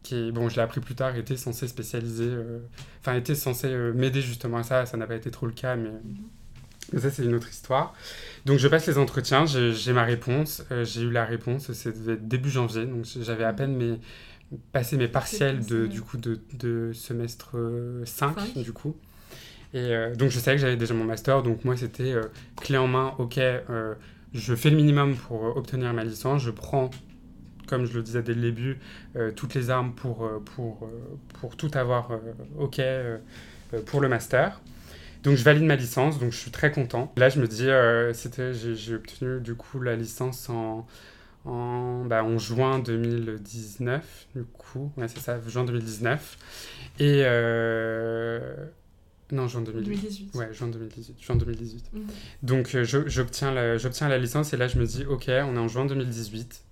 qui 0.07 0.31
bon, 0.31 0.49
je 0.49 0.55
l'ai 0.57 0.63
appris 0.63 0.81
plus 0.81 0.95
tard, 0.95 1.17
était 1.17 1.37
censé 1.37 1.67
spécialiser, 1.67 2.29
euh, 2.29 2.61
enfin, 3.01 3.15
était 3.17 3.35
censé 3.35 3.67
euh, 3.67 3.93
m'aider 3.93 4.21
justement 4.21 4.59
à 4.59 4.63
ça. 4.63 4.87
Ça 4.87 4.97
n'a 4.97 5.07
pas 5.07 5.17
été 5.17 5.33
trop 5.33 5.47
le 5.47 5.53
cas, 5.53 5.75
mais, 5.75 5.91
mais 6.93 7.01
ça, 7.01 7.11
c'est 7.11 7.25
une 7.25 7.35
autre 7.35 7.49
histoire. 7.49 7.93
Donc, 8.45 8.59
je 8.59 8.69
passe 8.69 8.87
les 8.87 8.99
entretiens, 8.99 9.47
j'ai 9.47 9.93
ma 9.93 10.05
réponse. 10.05 10.63
Euh, 10.71 10.85
j'ai 10.85 11.03
eu 11.03 11.11
la 11.11 11.25
réponse, 11.25 11.73
c'était 11.73 12.17
début 12.17 12.51
janvier, 12.51 12.87
donc 12.87 13.05
j'avais 13.21 13.45
à 13.45 13.53
peine 13.53 13.75
mes, 13.77 13.99
passé 14.73 14.97
mes 14.97 15.09
partiels 15.09 15.65
de, 15.65 15.87
du 15.87 16.01
coup, 16.01 16.17
de, 16.17 16.41
de 16.55 16.93
semestre 16.93 17.57
5, 18.05 18.59
du 18.59 18.73
coup. 18.73 18.97
Et 19.75 19.93
donc, 20.17 20.31
je 20.31 20.39
savais 20.39 20.57
que 20.57 20.63
j'avais 20.63 20.77
déjà 20.77 20.95
mon 20.95 21.05
master, 21.05 21.43
donc 21.43 21.65
moi, 21.65 21.77
c'était 21.77 22.15
clé 22.57 22.79
en 22.79 22.87
main, 22.87 23.15
ok, 23.19 23.41
je 24.33 24.55
fais 24.55 24.71
le 24.71 24.77
minimum 24.77 25.17
pour 25.17 25.57
obtenir 25.57 25.93
ma 25.93 26.05
licence, 26.05 26.43
je 26.43 26.51
prends 26.51 26.91
comme 27.67 27.85
je 27.85 27.93
le 27.93 28.03
disais 28.03 28.23
dès 28.23 28.35
le 28.35 28.41
début, 28.41 28.79
euh, 29.17 29.31
toutes 29.33 29.55
les 29.55 29.71
armes 29.71 29.93
pour, 29.93 30.25
euh, 30.25 30.43
pour, 30.55 30.85
euh, 30.85 31.19
pour 31.41 31.57
tout 31.57 31.71
avoir 31.75 32.11
OK 32.59 32.81
pour 33.87 34.01
le 34.01 34.09
master. 34.09 34.61
Donc 35.25 35.37
je 35.37 35.43
valide 35.43 35.65
ma 35.65 35.77
licence, 35.77 36.19
donc 36.19 36.33
je 36.33 36.39
suis 36.39 36.53
très 36.53 36.71
content. 36.71 37.13
Là, 37.17 37.29
je 37.29 37.41
me 37.41 37.49
dis, 37.49 37.69
c'était, 38.17 38.53
j'ai, 38.55 38.95
obtenu 38.95 39.41
du 39.41 39.55
coup 39.55 39.81
la 39.81 39.97
licence 39.97 40.49
en, 40.49 40.87
en, 41.47 42.05
bah, 42.05 42.25
en 42.25 42.39
juin 42.39 42.79
2019, 42.81 44.27
du 44.35 44.45
coup. 44.45 44.93
Ouais, 44.97 45.09
c'est 45.09 45.21
ça, 45.21 45.41
juin 45.47 45.65
2019. 45.65 46.39
Et. 46.99 47.23
Non, 49.33 49.49
juin 49.49 49.63
2018. 49.63 50.35
Ouais, 50.37 50.53
juin 50.53 50.69
2018. 50.69 51.17
Juin 51.21 51.35
2018. 51.37 51.93
Mhm. 51.93 52.07
Donc, 52.43 52.77
j'obtiens 52.85 53.53
la, 53.53 53.77
la 53.77 54.19
licence 54.19 54.53
et 54.53 54.57
là, 54.57 54.69
je 54.69 54.79
me 54.79 54.87
dis, 54.87 55.05
OK, 55.05 55.27
on 55.29 55.57
est 55.57 55.59
en 55.59 55.67
juin 55.67 55.85
2018. 55.87 56.67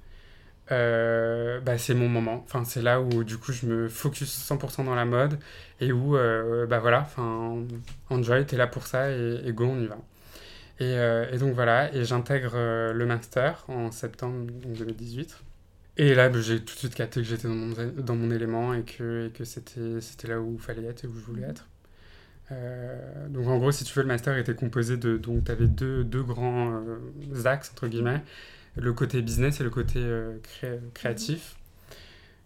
Euh, 0.72 1.60
bah, 1.60 1.76
c'est 1.78 1.94
mon 1.94 2.08
moment. 2.08 2.42
Enfin, 2.44 2.64
c'est 2.64 2.82
là 2.82 3.00
où 3.00 3.24
du 3.24 3.36
coup 3.36 3.52
je 3.52 3.66
me 3.66 3.88
focus 3.88 4.30
100% 4.50 4.84
dans 4.84 4.94
la 4.94 5.04
mode 5.04 5.38
et 5.80 5.92
où 5.92 6.16
euh, 6.16 6.66
bah 6.66 6.78
voilà, 6.78 7.02
enfin 7.02 7.58
Enjoy, 8.08 8.46
t'es 8.46 8.56
là 8.56 8.66
pour 8.66 8.86
ça 8.86 9.10
et, 9.10 9.52
go, 9.52 9.64
on 9.66 9.80
y 9.80 9.86
va. 9.86 9.98
Et, 10.80 10.84
euh, 10.98 11.30
et 11.30 11.38
donc 11.38 11.54
voilà, 11.54 11.94
et 11.94 12.04
j'intègre 12.04 12.54
le 12.92 13.06
master 13.06 13.64
en 13.68 13.90
septembre 13.90 14.46
2018. 14.66 15.36
Et 15.96 16.14
là, 16.14 16.28
bah, 16.28 16.40
j'ai 16.40 16.58
tout 16.58 16.74
de 16.74 16.78
suite 16.78 16.94
capté 16.94 17.20
que 17.20 17.26
j'étais 17.26 17.46
dans 17.46 17.54
mon, 17.54 17.74
dans 17.96 18.16
mon 18.16 18.30
élément 18.30 18.74
et 18.74 18.82
que, 18.82 19.28
et 19.28 19.30
que 19.30 19.44
c'était, 19.44 20.00
c'était 20.00 20.28
là 20.28 20.40
où 20.40 20.54
il 20.54 20.60
fallait 20.60 20.84
être 20.84 21.04
et 21.04 21.06
où 21.06 21.14
je 21.14 21.24
voulais 21.24 21.46
être. 21.46 21.68
donc 23.28 23.46
en 23.46 23.58
gros, 23.58 23.70
si 23.70 23.84
tu 23.84 23.94
veux, 23.94 24.02
le 24.02 24.08
master 24.08 24.36
était 24.36 24.54
composé 24.54 24.96
de... 24.96 25.16
Donc 25.16 25.44
tu 25.44 25.52
avais 25.52 25.68
deux, 25.68 26.02
deux 26.02 26.22
grands 26.22 26.82
axes, 27.44 27.70
entre 27.70 27.86
guillemets 27.86 28.22
le 28.76 28.92
côté 28.92 29.22
business 29.22 29.60
et 29.60 29.64
le 29.64 29.70
côté 29.70 30.00
euh, 30.00 30.38
créatif. 30.94 31.56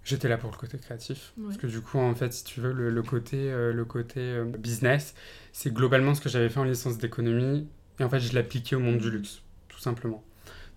J'étais 0.04 0.28
là 0.28 0.38
pour 0.38 0.50
le 0.50 0.56
côté 0.56 0.78
créatif. 0.78 1.32
Parce 1.42 1.58
que 1.58 1.66
du 1.66 1.80
coup, 1.80 1.98
en 1.98 2.14
fait, 2.14 2.32
si 2.32 2.44
tu 2.44 2.60
veux, 2.60 2.72
le, 2.72 3.02
côté, 3.02 3.50
euh, 3.50 3.72
le 3.72 3.84
côté 3.84 4.20
euh, 4.20 4.44
business, 4.44 5.14
c'est 5.52 5.72
globalement 5.72 6.14
ce 6.14 6.20
que 6.20 6.28
j'avais 6.28 6.48
fait 6.48 6.60
en 6.60 6.64
licence 6.64 6.98
d'économie. 6.98 7.68
Et 8.00 8.04
en 8.04 8.08
fait, 8.10 8.20
je 8.20 8.34
l'appliquais 8.34 8.76
au 8.76 8.80
monde 8.80 8.98
du 8.98 9.10
luxe, 9.10 9.42
tout 9.68 9.78
simplement. 9.80 10.22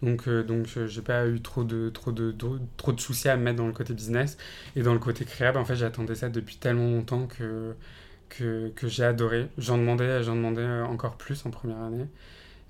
Donc, 0.02 0.28
donc 0.30 0.68
j'ai 0.88 1.02
pas 1.02 1.28
eu 1.28 1.42
trop 1.42 1.64
de, 1.64 1.90
trop, 1.90 2.12
de, 2.12 2.36
trop 2.78 2.92
de 2.92 3.00
soucis 3.00 3.30
à 3.30 3.38
me 3.38 3.44
mettre 3.44 3.58
dans 3.58 3.68
le 3.68 3.74
côté 3.74 3.94
business. 3.94 4.38
Et 4.76 4.82
dans 4.84 4.94
le 4.94 5.00
côté 5.00 5.26
créable, 5.26 5.58
en 5.60 5.66
fait, 5.66 5.76
j'attendais 5.76 6.16
ça 6.16 6.30
depuis 6.30 6.58
tellement 6.58 6.90
longtemps 6.90 7.28
que, 7.28 7.76
que, 8.30 8.70
que 8.70 8.88
j'ai 8.88 9.04
adoré. 9.04 9.50
J'en 9.58 9.78
demandais, 9.78 10.24
j'en 10.24 10.36
demandais 10.36 10.66
encore 10.82 11.18
plus 11.18 11.46
en 11.46 11.52
première 11.52 11.80
année. 11.82 12.08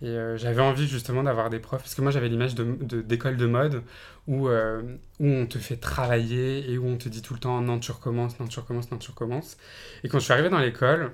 Et 0.01 0.07
euh, 0.07 0.35
j'avais 0.37 0.61
envie 0.61 0.87
justement 0.87 1.21
d'avoir 1.23 1.49
des 1.51 1.59
profs, 1.59 1.81
parce 1.83 1.93
que 1.93 2.01
moi 2.01 2.09
j'avais 2.11 2.27
l'image 2.27 2.55
d'école 2.55 3.37
de, 3.37 3.45
de, 3.45 3.47
mode 3.47 3.83
où, 4.27 4.47
euh, 4.49 4.81
où 5.19 5.27
on 5.27 5.45
te 5.45 5.59
fait 5.59 5.77
travailler 5.77 6.71
et 6.71 6.77
où 6.79 6.87
on 6.87 6.97
te 6.97 7.07
dit 7.07 7.21
tout 7.21 7.35
le 7.35 7.39
temps 7.39 7.61
non 7.61 7.79
tu 7.79 7.91
recommences, 7.91 8.39
non 8.39 8.47
tu 8.47 8.59
recommences, 8.59 8.89
non 8.91 8.97
tu 8.97 9.11
recommences. 9.11 9.57
Et 10.03 10.09
quand 10.09 10.17
je 10.17 10.23
suis 10.23 10.33
arrivé 10.33 10.49
dans 10.49 10.57
l'école, 10.59 11.11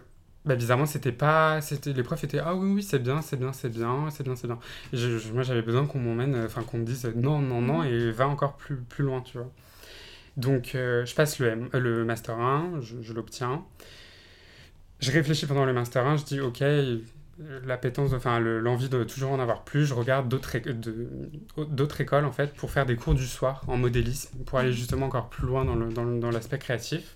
bah, 0.48 0.56
bizarrement 0.56 0.86
c'était 0.86 1.12
pas, 1.12 1.62
c'était 1.62 1.94
les 1.94 2.04
profs 2.04 2.24
étaient 2.24 2.40
ah 2.40 2.56
oui 2.56 2.72
oui 2.76 2.84
c'est 2.84 3.00
bien, 3.00 3.22
c'est 3.22 3.38
bien, 3.38 3.54
c'est 3.54 3.70
bien, 3.70 4.10
c'est 4.10 4.24
bien, 4.24 4.36
c'est 4.36 4.48
bien. 4.48 4.60
Moi 5.34 5.44
j'avais 5.44 5.62
besoin 5.62 5.86
qu'on 5.86 6.00
m'emmène, 6.00 6.36
enfin 6.46 6.64
qu'on 6.64 6.80
me 6.80 6.86
dise 6.86 7.06
non 7.16 7.40
non 7.40 7.62
non 7.62 7.84
et 7.84 8.12
va 8.12 8.28
encore 8.28 8.58
plus 8.58 8.78
plus 8.78 9.04
loin 9.04 9.22
tu 9.22 9.38
vois. 9.38 9.52
Donc 10.38 10.76
euh, 10.76 11.06
je 11.06 11.16
passe 11.16 11.40
le, 11.40 11.50
M, 11.50 11.70
le 11.74 12.06
master 12.06 12.40
1, 12.40 12.82
je, 12.82 13.02
je 13.02 13.14
l'obtiens. 13.14 13.64
Je 15.00 15.12
réfléchis 15.12 15.46
pendant 15.46 15.66
le 15.66 15.74
master 15.74 16.06
1, 16.06 16.18
je 16.18 16.24
dis 16.26 16.40
ok 16.42 16.64
l'appétence, 17.66 18.14
enfin 18.14 18.40
l'envie 18.40 18.90
de 18.90 19.04
toujours 19.04 19.32
en 19.32 19.40
avoir 19.40 19.64
plus. 19.64 19.86
Je 19.86 19.94
regarde 19.94 20.28
d'autres 20.30 22.02
écoles 22.02 22.26
en 22.26 22.32
fait 22.32 22.54
pour 22.54 22.72
faire 22.72 22.86
des 22.86 22.96
cours 22.96 23.14
du 23.14 23.28
soir 23.28 23.64
en 23.68 23.78
modélisme, 23.78 24.38
pour 24.46 24.60
aller 24.60 24.74
justement 24.74 25.08
encore 25.08 25.30
plus 25.30 25.46
loin 25.46 25.66
dans 25.66 26.32
l'aspect 26.32 26.58
créatif. 26.60 27.16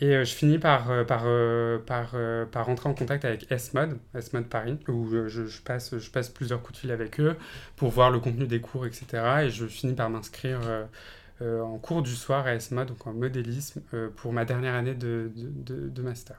Et 0.00 0.16
euh, 0.16 0.24
je 0.24 0.34
finis 0.34 0.58
par, 0.58 0.90
euh, 0.90 1.04
par, 1.04 1.22
euh, 1.24 1.78
par, 1.78 2.16
par 2.50 2.66
rentrer 2.66 2.88
en 2.88 2.94
contact 2.94 3.24
avec 3.24 3.50
S-Mode, 3.50 3.98
S-Mode 4.14 4.48
Paris, 4.48 4.78
où 4.88 5.08
je, 5.08 5.28
je, 5.28 5.62
passe, 5.62 5.96
je 5.96 6.10
passe 6.10 6.28
plusieurs 6.28 6.62
coups 6.62 6.74
de 6.74 6.80
fil 6.80 6.90
avec 6.90 7.20
eux 7.20 7.36
pour 7.76 7.90
voir 7.90 8.10
le 8.10 8.18
contenu 8.18 8.46
des 8.46 8.60
cours, 8.60 8.86
etc. 8.86 9.06
Et 9.44 9.50
je 9.50 9.66
finis 9.66 9.94
par 9.94 10.10
m'inscrire 10.10 10.60
en 11.40 11.78
cours 11.78 12.02
du 12.02 12.14
soir 12.14 12.46
à 12.46 12.54
S-Mode, 12.54 12.88
donc 12.88 13.06
en 13.06 13.12
modélisme, 13.12 13.82
pour 14.16 14.32
ma 14.32 14.44
dernière 14.44 14.74
année 14.74 14.94
de, 14.94 15.30
de, 15.36 15.88
de 15.88 16.02
master. 16.02 16.38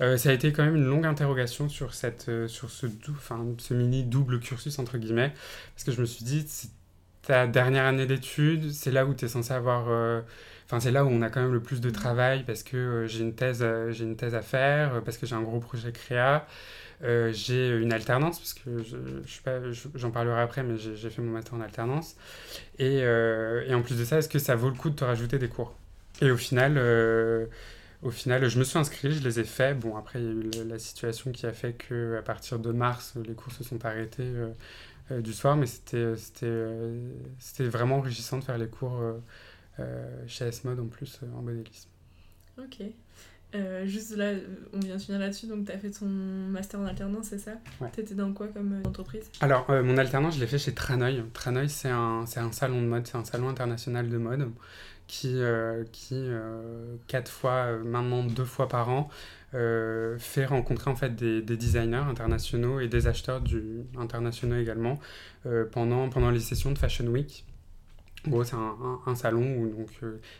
Euh, 0.00 0.16
ça 0.16 0.30
a 0.30 0.32
été 0.32 0.52
quand 0.52 0.64
même 0.64 0.76
une 0.76 0.86
longue 0.86 1.06
interrogation 1.06 1.68
sur, 1.68 1.94
cette, 1.94 2.30
sur 2.48 2.70
ce, 2.70 2.86
ce 3.58 3.74
mini 3.74 4.04
double 4.04 4.40
cursus, 4.40 4.78
entre 4.78 4.98
guillemets, 4.98 5.32
parce 5.74 5.84
que 5.84 5.92
je 5.92 6.00
me 6.00 6.06
suis 6.06 6.24
dit, 6.24 6.44
c'est 6.48 6.70
ta 7.22 7.46
dernière 7.46 7.84
année 7.84 8.06
d'études, 8.06 8.72
c'est 8.72 8.90
là 8.90 9.06
où 9.06 9.14
tu 9.14 9.26
es 9.26 9.28
censé 9.28 9.52
avoir... 9.52 9.86
Euh, 10.72 10.76
enfin, 10.76 10.80
c'est 10.80 10.90
là 10.90 11.04
où 11.04 11.08
on 11.08 11.22
a 11.22 11.30
quand 11.30 11.40
même 11.40 11.52
le 11.52 11.60
plus 11.60 11.80
de 11.80 11.90
travail 11.90 12.44
parce 12.44 12.62
que 12.62 13.06
j'ai 13.06 13.20
une, 13.20 13.34
thèse, 13.34 13.64
j'ai 13.90 14.04
une 14.04 14.16
thèse 14.16 14.34
à 14.34 14.42
faire, 14.42 15.02
parce 15.04 15.18
que 15.18 15.26
j'ai 15.26 15.34
un 15.34 15.42
gros 15.42 15.60
projet 15.60 15.92
créa. 15.92 16.46
j'ai 17.02 17.68
une 17.68 17.92
alternance, 17.92 18.38
parce 18.38 18.54
que 18.54 18.82
je, 18.82 18.96
je 19.72 19.88
j'en 19.94 20.10
parlerai 20.10 20.40
après, 20.40 20.62
mais 20.62 20.76
j'ai, 20.76 21.10
fait 21.10 21.22
mon 21.22 21.32
master 21.32 21.54
en 21.54 21.60
alternance. 21.60 22.16
Et, 22.78 23.02
en 23.74 23.82
plus 23.82 23.98
de 23.98 24.04
ça, 24.04 24.18
est-ce 24.18 24.28
que 24.28 24.38
ça 24.38 24.56
vaut 24.56 24.70
le 24.70 24.76
coup 24.76 24.90
de 24.90 24.96
te 24.96 25.04
rajouter 25.04 25.38
des 25.38 25.48
cours? 25.48 25.74
Et 26.20 26.30
au 26.30 26.36
final, 26.36 26.78
au 28.02 28.10
final, 28.10 28.48
je 28.48 28.58
me 28.58 28.64
suis 28.64 28.78
inscrit, 28.78 29.12
je 29.12 29.22
les 29.22 29.38
ai 29.38 29.44
faits. 29.44 29.78
Bon, 29.78 29.96
après, 29.96 30.20
il 30.20 30.24
y 30.24 30.28
a 30.28 30.64
eu 30.64 30.68
la 30.68 30.78
situation 30.78 31.30
qui 31.30 31.46
a 31.46 31.52
fait 31.52 31.72
que 31.72 32.16
à 32.18 32.22
partir 32.22 32.58
de 32.58 32.72
mars, 32.72 33.14
les 33.24 33.34
cours 33.34 33.52
se 33.52 33.62
sont 33.62 33.84
arrêtés 33.84 34.24
euh, 34.24 34.48
euh, 35.12 35.20
du 35.20 35.32
soir, 35.32 35.56
mais 35.56 35.66
c'était 35.66 36.14
euh, 36.42 37.12
c'était 37.38 37.64
vraiment 37.64 37.98
enrichissant 37.98 38.38
de 38.38 38.44
faire 38.44 38.58
les 38.58 38.66
cours 38.68 39.00
chez 40.26 40.46
S-Mode 40.46 40.80
en 40.80 40.86
plus 40.86 41.20
en 41.36 41.42
modélisme. 41.42 41.88
Ok. 42.58 42.82
juste 43.84 44.16
là, 44.16 44.32
on 44.72 44.78
vient 44.80 44.96
de 44.96 45.00
finir 45.00 45.20
là-dessus, 45.20 45.46
donc 45.46 45.66
tu 45.66 45.72
as 45.72 45.78
fait 45.78 45.90
ton 45.90 46.06
master 46.06 46.80
en 46.80 46.86
alternance, 46.86 47.26
c'est 47.26 47.38
ça? 47.38 47.52
Ouais. 47.80 47.88
Tu 47.94 48.00
étais 48.00 48.14
dans 48.14 48.32
quoi 48.32 48.48
comme 48.48 48.82
entreprise? 48.84 49.30
Alors, 49.40 49.70
mon 49.70 49.96
alternance, 49.96 50.36
je 50.36 50.40
l'ai 50.40 50.46
fait 50.46 50.58
chez 50.58 50.74
Tranoï. 50.74 51.22
Tranoï, 51.32 51.68
c'est 51.68 51.90
un, 51.90 52.24
un 52.36 52.52
salon 52.52 52.82
de 52.82 52.86
mode, 52.86 53.06
c'est 53.06 53.16
un 53.16 53.24
salon 53.24 53.48
international 53.48 54.08
de 54.08 54.16
mode 54.18 54.50
qui, 55.12 55.42
euh, 55.42 55.84
qui 55.92 56.14
euh, 56.14 56.96
quatre 57.06 57.30
fois, 57.30 57.66
euh, 57.66 57.84
maintenant 57.84 58.24
deux 58.24 58.46
fois 58.46 58.66
par 58.66 58.88
an, 58.88 59.10
fait 59.52 60.46
rencontrer 60.46 60.90
en 60.90 60.96
fait 60.96 61.14
des, 61.14 61.42
des, 61.42 61.58
designers 61.58 61.96
internationaux 62.08 62.80
et 62.80 62.88
des 62.88 63.06
acheteurs 63.06 63.42
du, 63.42 63.82
internationaux 63.98 64.56
également 64.56 64.98
pendant, 65.72 66.08
pendant 66.08 66.30
les 66.30 66.40
sessions 66.40 66.72
de 66.72 66.78
Fashion 66.78 67.04
Week. 67.08 67.44
Bon, 68.26 68.44
c'est 68.44 68.54
un, 68.54 69.00
un, 69.06 69.14
salon 69.14 69.56
où 69.58 69.68
donc, 69.68 69.88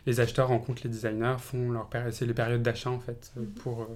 les 0.05 0.19
acheteurs 0.19 0.47
rencontrent 0.47 0.81
les 0.83 0.89
designers, 0.89 1.35
font 1.37 1.71
leur 1.71 1.89
c'est 2.11 2.25
les 2.25 2.33
périodes 2.33 2.63
d'achat 2.63 2.89
en 2.89 2.99
fait 2.99 3.31
mhm. 3.35 3.45
pour, 3.55 3.87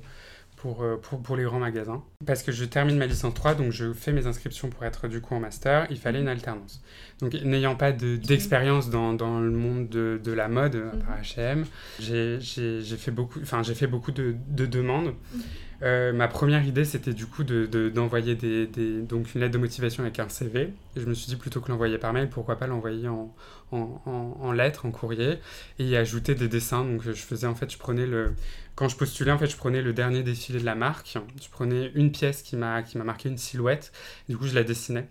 pour, 0.57 0.83
pour, 1.01 1.21
pour, 1.21 1.37
les 1.37 1.43
grands 1.43 1.59
magasins. 1.59 2.03
Parce 2.25 2.43
que 2.43 2.51
je 2.51 2.65
termine 2.65 2.97
ma 2.97 3.05
licence 3.05 3.33
3, 3.33 3.55
donc 3.55 3.71
je 3.71 3.93
fais 3.93 4.11
mes 4.11 4.27
inscriptions 4.27 4.69
pour 4.69 4.83
être 4.83 5.07
du 5.07 5.21
coup 5.21 5.35
en 5.35 5.39
master, 5.39 5.87
il 5.89 5.97
fallait 5.97 6.19
une 6.19 6.27
alternance. 6.27 6.81
Donc, 7.21 7.33
n'ayant 7.33 7.75
pas 7.75 7.91
d'expérience 7.93 8.89
dans, 8.89 9.13
dans, 9.13 9.39
le 9.39 9.51
monde 9.51 9.87
de, 9.87 10.19
de 10.21 10.31
la 10.33 10.49
mode 10.49 10.75
euh, 10.75 10.91
par 10.91 11.21
H&M, 11.21 11.65
j'ai 11.99 12.97
fait 12.97 13.11
beaucoup, 13.11 13.39
enfin, 13.41 13.63
j'ai 13.63 13.75
fait 13.75 13.87
beaucoup 13.87 14.11
de, 14.11 14.35
de 14.49 14.65
demandes. 14.65 15.13
Mhm. 15.33 15.41
Euh, 15.83 16.11
ma 16.11 16.27
première 16.27 16.65
idée, 16.65 16.85
c'était 16.85 17.13
du 17.13 17.27
coup 17.27 17.43
d'envoyer 17.43 18.33
une 18.33 19.07
lettre 19.35 19.51
de 19.51 19.57
motivation 19.57 20.03
avec 20.03 20.19
un 20.19 20.29
CV. 20.29 20.73
Et 20.95 20.99
je 20.99 21.05
me 21.05 21.13
suis 21.13 21.27
dit, 21.27 21.35
plutôt 21.35 21.61
que 21.61 21.71
l'envoyer 21.71 21.97
par 21.97 22.13
mail, 22.13 22.29
pourquoi 22.29 22.57
pas 22.57 22.67
l'envoyer 22.67 23.07
en, 23.07 23.33
en, 23.71 24.01
en, 24.05 24.37
en, 24.41 24.51
lettre, 24.51 24.85
en 24.85 24.91
courrier, 24.91 25.39
et 25.79 25.85
y 25.85 25.95
ajouter 25.95 26.35
des 26.35 26.47
dessins. 26.47 26.83
Donc, 26.83 27.03
je 27.03 27.11
faisais, 27.11 27.47
en 27.47 27.55
fait, 27.55 27.71
je 27.71 27.77
prenais 27.77 28.07
le... 28.07 28.33
Quand 28.75 28.89
je 28.89 28.97
postulais, 28.97 29.31
en 29.31 29.37
fait, 29.37 29.47
je 29.47 29.57
prenais 29.57 29.81
le 29.81 29.93
dernier 29.93 30.23
défilé 30.23 30.59
de 30.59 30.65
la 30.65 30.75
marque. 30.75 31.17
Je 31.41 31.49
prenais 31.49 31.91
une 31.95 32.11
pièce 32.11 32.41
qui 32.41 32.55
m'a 32.55 32.83
marqué 32.95 33.29
une 33.29 33.37
silhouette. 33.37 33.91
Du 34.29 34.37
coup, 34.37 34.47
je 34.47 34.55
la 34.55 34.63
dessinais. 34.63 35.09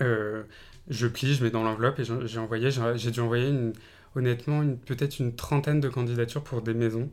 Euh, 0.00 0.42
je 0.88 1.06
plie, 1.06 1.34
je 1.34 1.42
mets 1.42 1.50
dans 1.50 1.62
l'enveloppe 1.62 1.98
et 1.98 2.04
j'ai 2.04 2.38
envoyé, 2.38 2.70
j'ai 2.70 3.10
dû 3.10 3.20
envoyer 3.20 3.72
honnêtement 4.14 4.64
peut-être 4.86 5.18
une 5.18 5.34
trentaine 5.34 5.80
de 5.80 5.88
candidatures 5.88 6.42
pour 6.42 6.62
des 6.62 6.74
maisons, 6.74 7.10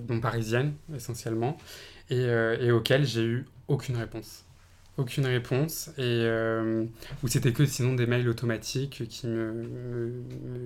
bon, 0.00 0.20
parisiennes 0.20 0.74
essentiellement, 0.94 1.56
et, 2.10 2.16
euh, 2.18 2.58
et 2.60 2.70
auxquelles 2.70 3.06
j'ai 3.06 3.24
eu 3.24 3.46
aucune 3.68 3.96
réponse. 3.96 4.44
Aucune 4.96 5.26
réponse, 5.26 5.90
et 5.96 6.02
euh, 6.02 6.84
où 7.22 7.28
c'était 7.28 7.52
que 7.52 7.64
sinon 7.64 7.94
des 7.94 8.06
mails 8.06 8.28
automatiques 8.28 9.06
qui 9.08 9.28
me, 9.28 10.22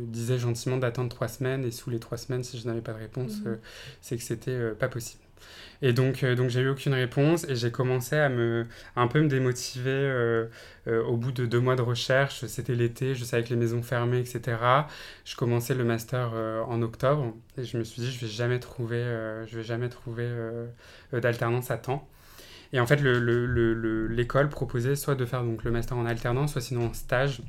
disaient 0.07 0.39
gentiment 0.39 0.79
d'attendre 0.79 1.11
trois 1.11 1.29
semaines, 1.29 1.65
et 1.65 1.71
sous 1.71 1.91
les 1.91 1.99
trois 1.99 2.17
semaines, 2.17 2.43
si 2.43 2.59
je 2.59 2.67
n'avais 2.67 2.81
pas 2.81 2.95
de 2.95 2.99
réponse, 2.99 3.41
mmh. 3.41 3.59
c'est 4.01 4.17
que 4.17 4.23
c'était 4.23 4.71
pas 4.71 4.89
possible. 4.89 5.23
Et 5.83 5.93
donc, 5.93 6.23
euh, 6.23 6.37
donc 6.37 6.49
j'ai 6.49 6.61
eu 6.61 6.69
aucune 6.69 6.95
réponse 6.95 7.45
et 7.49 7.57
j'ai 7.57 7.73
commencé 7.73 8.17
à 8.17 8.29
me 8.29 8.67
un 8.95 9.09
peu 9.09 9.21
me 9.21 9.29
démotiver 9.29 9.91
euh, 9.91 10.47
euh, 10.87 11.03
au 11.05 11.17
bout 11.17 11.33
de 11.33 11.45
deux 11.45 11.59
mois 11.59 11.75
de 11.75 11.83
recherche. 11.83 12.47
C'était 12.47 12.77
l'été, 12.77 13.17
je 13.17 13.25
savais 13.25 13.43
que 13.43 13.51
les 13.51 13.57
maisons 13.57 13.83
fermaient, 13.83 14.21
etc. 14.21 14.59
Je 15.25 15.35
commençais 15.35 15.75
le 15.75 15.85
master 15.85 16.33
en 16.69 16.81
octobre 16.83 17.35
et 17.59 17.65
je 17.65 17.77
me 17.77 17.85
suis 17.85 18.01
dit 18.03 18.13
je 18.13 18.21
vais 18.21 18.31
jamais 18.31 18.61
trouver, 18.61 19.03
je 19.47 19.57
vais 19.57 19.65
jamais 19.65 19.89
trouver 19.89 20.29
d'alternance 21.13 21.71
à 21.71 21.79
temps. 21.79 22.09
Et 22.73 22.81
en 22.81 22.87
fait, 22.87 22.97
l'école 22.97 23.23
le, 23.25 24.07
le, 24.09 24.49
proposait 24.49 24.97
soit 24.97 25.15
de 25.15 25.27
faire 25.27 25.43
donc, 25.45 25.65
le 25.65 25.71
master 25.71 25.97
en 25.99 26.07
alternance, 26.07 26.53
soit 26.53 26.63
sinon 26.63 26.87
en 26.87 26.95
stage 26.95 27.43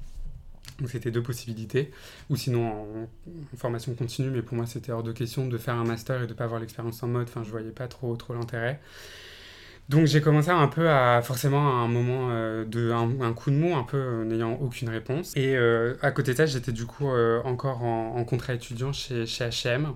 donc 0.80 0.90
c'était 0.90 1.12
deux 1.12 1.24
possibilités, 1.24 1.92
ou 2.30 2.36
sinon 2.36 2.68
en, 2.68 3.58
formation 3.58 3.94
continue, 3.94 4.30
mais 4.30 4.42
pour 4.42 4.56
moi 4.56 4.66
c'était 4.66 4.92
hors 4.92 5.04
de 5.04 5.12
question 5.12 5.48
de 5.48 5.58
faire 5.58 5.76
un 5.76 5.84
master 5.84 6.24
et 6.24 6.28
de 6.28 6.34
pas 6.34 6.46
avoir 6.46 6.60
l'expérience 6.60 7.02
en 7.04 7.08
mode, 7.08 7.28
enfin 7.28 7.44
je 7.44 7.50
voyais 7.50 7.72
pas 7.72 7.88
trop, 7.88 8.16
trop 8.16 8.34
l'intérêt. 8.34 8.80
Donc 9.90 10.06
j'ai 10.06 10.22
commencé 10.22 10.50
un 10.50 10.68
peu 10.68 10.90
à 10.90 11.22
forcément 11.22 11.68
à 11.68 11.84
un 11.84 11.90
moment 11.90 12.30
de 12.30 12.92
un, 12.92 13.34
coup 13.34 13.52
de 13.52 13.56
mou, 13.58 13.76
un 13.76 13.84
peu 13.84 14.24
n'ayant 14.24 14.54
aucune 14.62 14.88
réponse. 14.88 15.36
Et 15.36 15.58
à 15.58 16.12
côté 16.12 16.32
de 16.32 16.38
ça, 16.38 16.46
j'étais 16.46 16.72
du 16.72 16.86
coup 16.86 17.10
encore 17.44 17.84
en, 17.84 18.24
contrat 18.24 18.54
étudiant 18.54 18.94
chez, 18.94 19.26
chez 19.26 19.44
H&M. 19.44 19.90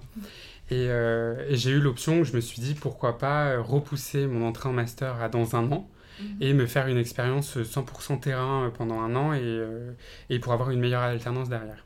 Et, 0.71 0.87
et 0.87 1.55
j'ai 1.55 1.71
eu 1.71 1.79
l'option, 1.79 2.25
je 2.25 2.35
me 2.35 2.41
suis 2.41 2.61
dit 2.61 2.73
pourquoi 2.73 3.17
pas 3.17 3.57
repousser 3.61 4.27
mon 4.27 4.45
entrée 4.45 4.67
en 4.67 4.73
master 4.73 5.21
à 5.21 5.29
dans 5.29 5.55
un 5.55 5.71
an 5.71 5.89
Mhm. 6.19 6.37
et 6.41 6.53
me 6.53 6.65
faire 6.65 6.87
une 6.87 6.97
expérience 6.97 7.57
100% 7.57 8.17
terrain 8.17 8.65
euh, 8.65 8.69
pendant 8.69 9.01
un 9.01 9.15
an 9.15 9.33
et, 9.33 9.41
euh, 9.43 9.91
et, 10.29 10.39
pour 10.39 10.53
avoir 10.53 10.71
une 10.71 10.79
meilleure 10.79 11.01
alternance 11.01 11.49
derrière. 11.49 11.85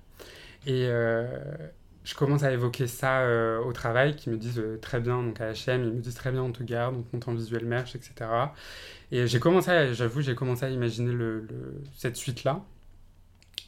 Et 0.68 0.86
euh, 0.88 1.28
je 2.04 2.16
commence 2.16 2.44
à 2.44 2.52
évoquer 2.52 2.88
ça 2.88 3.26
au 3.66 3.74
travail, 3.74 4.16
qui 4.16 4.30
me 4.30 4.38
disent 4.38 4.64
très 4.82 5.00
bien, 5.00 5.22
donc 5.24 5.40
à 5.42 5.52
HM, 5.54 5.84
ils 5.84 5.94
me 5.94 6.02
disent 6.02 6.16
très 6.16 6.32
bien, 6.32 6.44
on 6.44 6.52
te 6.52 6.64
garde, 6.64 6.96
on 6.96 7.02
te 7.04 7.16
monte 7.16 7.28
en 7.28 7.34
visuel 7.34 7.66
merch, 7.66 7.96
etc. 7.96 8.54
Et 9.12 9.28
j'ai 9.28 9.40
commencé, 9.40 9.94
j'avoue, 9.94 10.22
j'ai 10.22 10.36
commencé 10.36 10.66
à 10.66 10.70
imaginer 10.70 11.12
le, 11.14 11.48
cette 11.96 12.16
suite-là. 12.18 12.64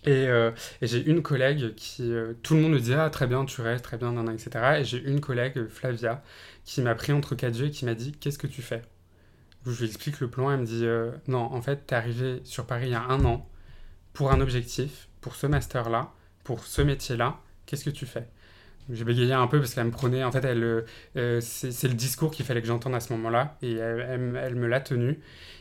Et, 0.06 0.26
et 0.26 0.88
j'ai 0.88 1.06
une 1.06 1.21
collègue 1.21 1.76
qui, 1.76 2.12
tout 2.43 2.56
le 2.56 2.62
monde 2.62 2.73
me 2.73 2.80
dit, 2.80 2.93
ah 2.93 3.10
très 3.10 3.28
bien, 3.28 3.45
tu 3.45 3.62
restes, 3.62 3.84
très 3.86 3.97
bien, 3.97 4.13
etc. 4.34 4.80
Et 4.80 4.84
j'ai 4.84 4.97
une 5.04 5.21
collègue, 5.21 5.67
Flavia, 5.67 6.23
qui 6.65 6.82
m'a 6.82 6.95
pris 6.95 7.13
entre 7.13 7.36
quatre 7.36 7.58
yeux 7.58 7.67
et 7.67 7.71
qui 7.71 7.86
m'a 7.86 7.93
dit, 7.95 8.13
qu'est-ce 8.13 8.39
que 8.39 8.47
tu 8.47 8.62
fais? 8.63 8.82
Je 9.71 9.80
lui 9.80 9.86
explique 9.86 10.19
le 10.19 10.30
plan, 10.30 10.52
elle 10.52 10.62
me 10.62 10.65
dit 10.65 10.86
euh, 10.86 11.12
non, 11.28 11.39
en 11.39 11.62
fait, 11.62 11.88
tu 11.88 11.93
es 11.93 11.97
arrivé 11.97 12.41
sur 12.43 12.65
Paris 12.65 12.88
il 12.88 12.91
y 12.91 12.95
a 12.95 13.04
un 13.04 13.23
an 13.26 13.47
pour 14.13 14.32
un 14.32 14.41
objectif, 14.41 15.08
pour 15.21 15.36
ce 15.36 15.47
master-là, 15.47 16.12
pour 16.43 16.65
ce 16.65 16.82
métier-là, 16.82 17.39
qu'est-ce 17.65 17.86
que 17.86 17.89
tu 17.89 18.06
fais? 18.06 18.28
J'ai 18.91 19.06
bégayé 19.06 19.32
un 19.32 19.47
peu 19.47 19.60
parce 19.60 19.73
qu'elle 19.73 19.86
me 19.86 19.91
prenait, 19.91 20.26
en 20.26 20.32
fait, 20.32 20.43
elle, 20.43 20.84
euh, 21.15 21.39
c'est 21.41 21.88
le 21.88 21.93
discours 21.93 22.32
qu'il 22.32 22.45
fallait 22.45 22.62
que 22.62 22.67
j'entende 22.67 22.93
à 22.93 22.99
ce 22.99 23.13
moment-là, 23.13 23.58
et 23.62 23.76
elle, 23.76 24.19
me 24.19 24.67
l'a 24.67 24.82
tenu. 24.82 25.19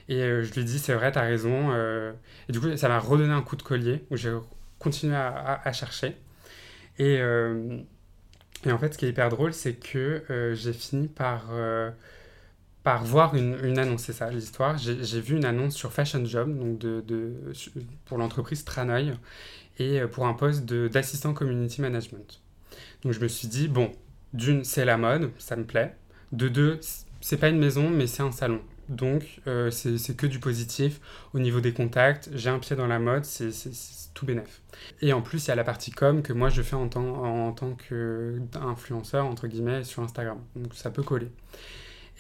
Et 0.09 0.21
euh, 0.21 0.43
je 0.43 0.53
lui 0.55 0.65
dis 0.65 0.81
c'est 0.81 0.95
vrai, 0.95 1.12
tu 1.12 1.19
as 1.19 1.23
raison. 1.23 1.73
et 1.73 2.53
du 2.53 2.59
coup, 2.59 2.77
ça 2.77 2.88
m'a 2.88 2.99
redonné 2.99 3.33
un 3.33 3.43
coup 3.43 3.55
de 3.55 3.62
collier 3.62 4.05
où 4.11 4.17
j'ai 4.17 4.37
continué 4.81 5.15
à, 5.15 5.61
à, 5.62 5.73
chercher. 5.73 6.17
Et, 6.99 7.15
et, 8.65 8.73
en 8.73 8.79
fait, 8.79 8.95
ce 8.95 8.99
qui 8.99 9.07
est 9.07 9.11
hyper 9.11 9.29
drôle, 9.29 9.53
c'est 9.53 9.75
que 9.75 10.53
j'ai 10.55 10.73
fini 10.73 11.07
par 11.07 11.53
par 12.83 13.05
voir 13.05 13.35
une, 13.35 13.57
une 13.62 13.79
annonce, 13.79 14.03
c'est 14.03 14.12
ça 14.12 14.31
l'histoire. 14.31 14.77
J'ai 14.79 15.21
vu 15.21 15.37
une 15.37 15.45
annonce 15.45 15.75
sur 15.75 15.92
Fashion 15.92 16.25
Job, 16.25 16.59
donc 16.59 16.79
de, 16.79 17.01
de 17.01 17.35
pour 18.07 18.18
l'entreprise 18.18 18.64
Tranoï, 18.64 19.12
et 19.79 20.01
euh, 20.01 20.09
pour 20.09 20.27
un 20.27 20.35
poste 20.35 20.64
d'assistant 20.64 21.33
community 21.35 21.81
management. 21.81 22.40
Donc 23.03 23.12
je 23.12 23.21
me 23.21 23.29
suis 23.29 23.49
dit, 23.49 23.68
bon, 23.68 23.92
d'une, 24.33 24.64
c'est 24.64 24.85
la 24.85 24.97
mode, 24.97 25.31
ça 25.38 25.57
me 25.57 25.64
plaît. 25.64 25.97
De 26.33 26.49
deux, 26.49 26.81
c'est 27.21 27.37
pas 27.37 27.49
une 27.49 27.59
maison, 27.59 27.90
mais 27.90 28.07
c'est 28.07 28.23
un 28.23 28.33
salon. 28.33 28.61
Donc 28.88 29.40
euh, 29.47 29.71
c'est 29.71 30.16
que 30.16 30.27
du 30.27 30.40
positif. 30.40 31.01
Au 31.35 31.38
niveau 31.38 31.61
des 31.61 31.73
contacts, 31.73 32.31
j'ai 32.35 32.51
un 32.51 32.59
pied 32.59 32.75
dans 32.75 32.88
la 32.88 32.99
mode, 32.99 33.25
c'est 33.25 33.51
tout 34.12 34.27
bénef. 34.27 34.61
Et 35.01 35.12
en 35.12 35.23
plus, 35.23 35.47
il 35.47 35.49
y 35.49 35.51
a 35.53 35.55
la 35.55 35.64
partie 35.64 35.92
com 35.92 36.21
que 36.23 36.33
moi 36.33 36.49
je 36.49 36.62
fais 36.62 36.77
en 36.77 36.88
tant, 36.88 37.25
en 37.25 37.53
tant 37.53 37.75
qu'influenceur, 37.75 39.27
entre 39.27 39.47
guillemets, 39.47 39.85
sur 39.85 40.03
Instagram. 40.03 40.38
Donc 40.57 40.75
ça 40.75 40.90
peut 40.90 41.03
coller. 41.03 41.31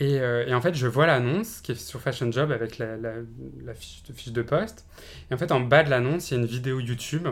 Euh, 0.00 0.46
et, 0.46 0.54
en 0.54 0.60
fait, 0.60 0.74
je 0.74 0.86
vois 0.86 1.06
l'annonce 1.06 1.60
qui 1.60 1.72
est 1.72 1.74
sur 1.76 2.00
Fashion 2.00 2.30
Job 2.32 2.50
avec 2.50 2.78
la, 2.78 2.96
fiche, 3.74 4.32
de, 4.32 4.42
poste. 4.42 4.86
Et 5.30 5.34
en 5.34 5.38
fait, 5.38 5.52
en 5.52 5.60
bas 5.60 5.82
de 5.82 5.90
l'annonce, 5.90 6.30
il 6.30 6.34
y 6.34 6.36
a 6.38 6.40
une 6.40 6.48
vidéo 6.48 6.80
YouTube. 6.80 7.28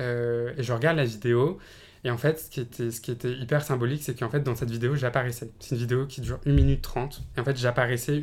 Euh, 0.00 0.52
et 0.56 0.62
je 0.62 0.72
regarde 0.72 0.96
la 0.96 1.04
vidéo. 1.04 1.58
Et 2.04 2.10
en 2.10 2.16
fait, 2.16 2.38
ce 2.38 3.00
qui 3.00 3.10
était, 3.10 3.32
hyper 3.32 3.62
symbolique, 3.62 4.02
c'est 4.02 4.18
qu'en 4.18 4.30
fait, 4.30 4.40
dans 4.40 4.54
cette 4.54 4.70
vidéo, 4.70 4.96
j'apparaissais. 4.96 5.50
C'est 5.60 5.74
une 5.74 5.80
vidéo 5.80 6.06
qui 6.06 6.20
dure 6.20 6.40
1 6.46 6.52
minute 6.52 6.82
30. 6.82 7.22
Et 7.36 7.40
en 7.40 7.44
fait, 7.44 7.56
j'apparaissais 7.56 8.22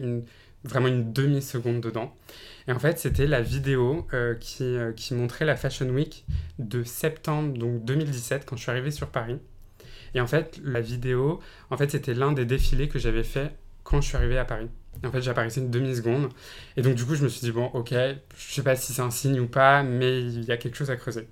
vraiment 0.63 0.87
une 0.87 1.13
demi-seconde 1.13 1.81
dedans. 1.81 2.15
Et 2.67 2.71
en 2.71 2.79
fait, 2.79 2.99
c'était 2.99 3.27
la 3.27 3.41
vidéo 3.41 4.07
euh, 4.13 4.35
qui, 4.35 4.75
qui 4.95 5.13
montrait 5.13 5.45
la 5.45 5.55
Fashion 5.55 5.87
Week 5.89 6.25
de 6.59 6.83
septembre 6.83 7.57
donc 7.57 7.85
2017, 7.85 8.45
quand 8.45 8.57
je 8.57 8.63
suis 8.63 8.71
arrivé 8.71 8.91
sur 8.91 9.07
Paris. 9.07 9.39
Et 10.15 10.21
en 10.21 10.27
fait, 10.27 10.59
la 10.63 10.81
vidéo, 10.81 11.39
en 11.69 11.77
fait, 11.77 11.91
c'était 11.91 12.13
l'un 12.13 12.31
des 12.31 12.45
défilés 12.45 12.89
que 12.89 12.97
j'avais 12.97 13.23
fait 13.23 13.53
quand 13.87 14.01
je 14.01 14.07
suis 14.09 14.17
arrivé 14.17 14.37
à 14.37 14.43
Paris. 14.43 14.69
en 15.05 15.11
fait, 15.11 15.21
j'apparaissais 15.21 15.61
une 15.61 15.71
demi-seconde. 15.71 16.29
Et 16.75 16.81
donc, 16.81 16.95
du 16.95 17.05
coup, 17.05 17.15
je 17.15 17.23
me 17.23 17.29
suis 17.29 17.39
dit, 17.41 17.51
bon, 17.51 17.67
ok, 17.67 17.91
je 17.91 18.53
sais 18.53 18.61
pas 18.61 18.75
si 18.75 18.91
c'est 18.91 19.01
un 19.01 19.11
signe 19.11 19.39
ou 19.39 19.47
pas, 19.47 19.81
mais 19.81 20.19
il 20.19 20.43
y 20.43 20.51
a 20.51 20.57
quelque 20.57 20.75
chose 20.75 20.91
à 20.91 20.97
creuser. 20.97 21.27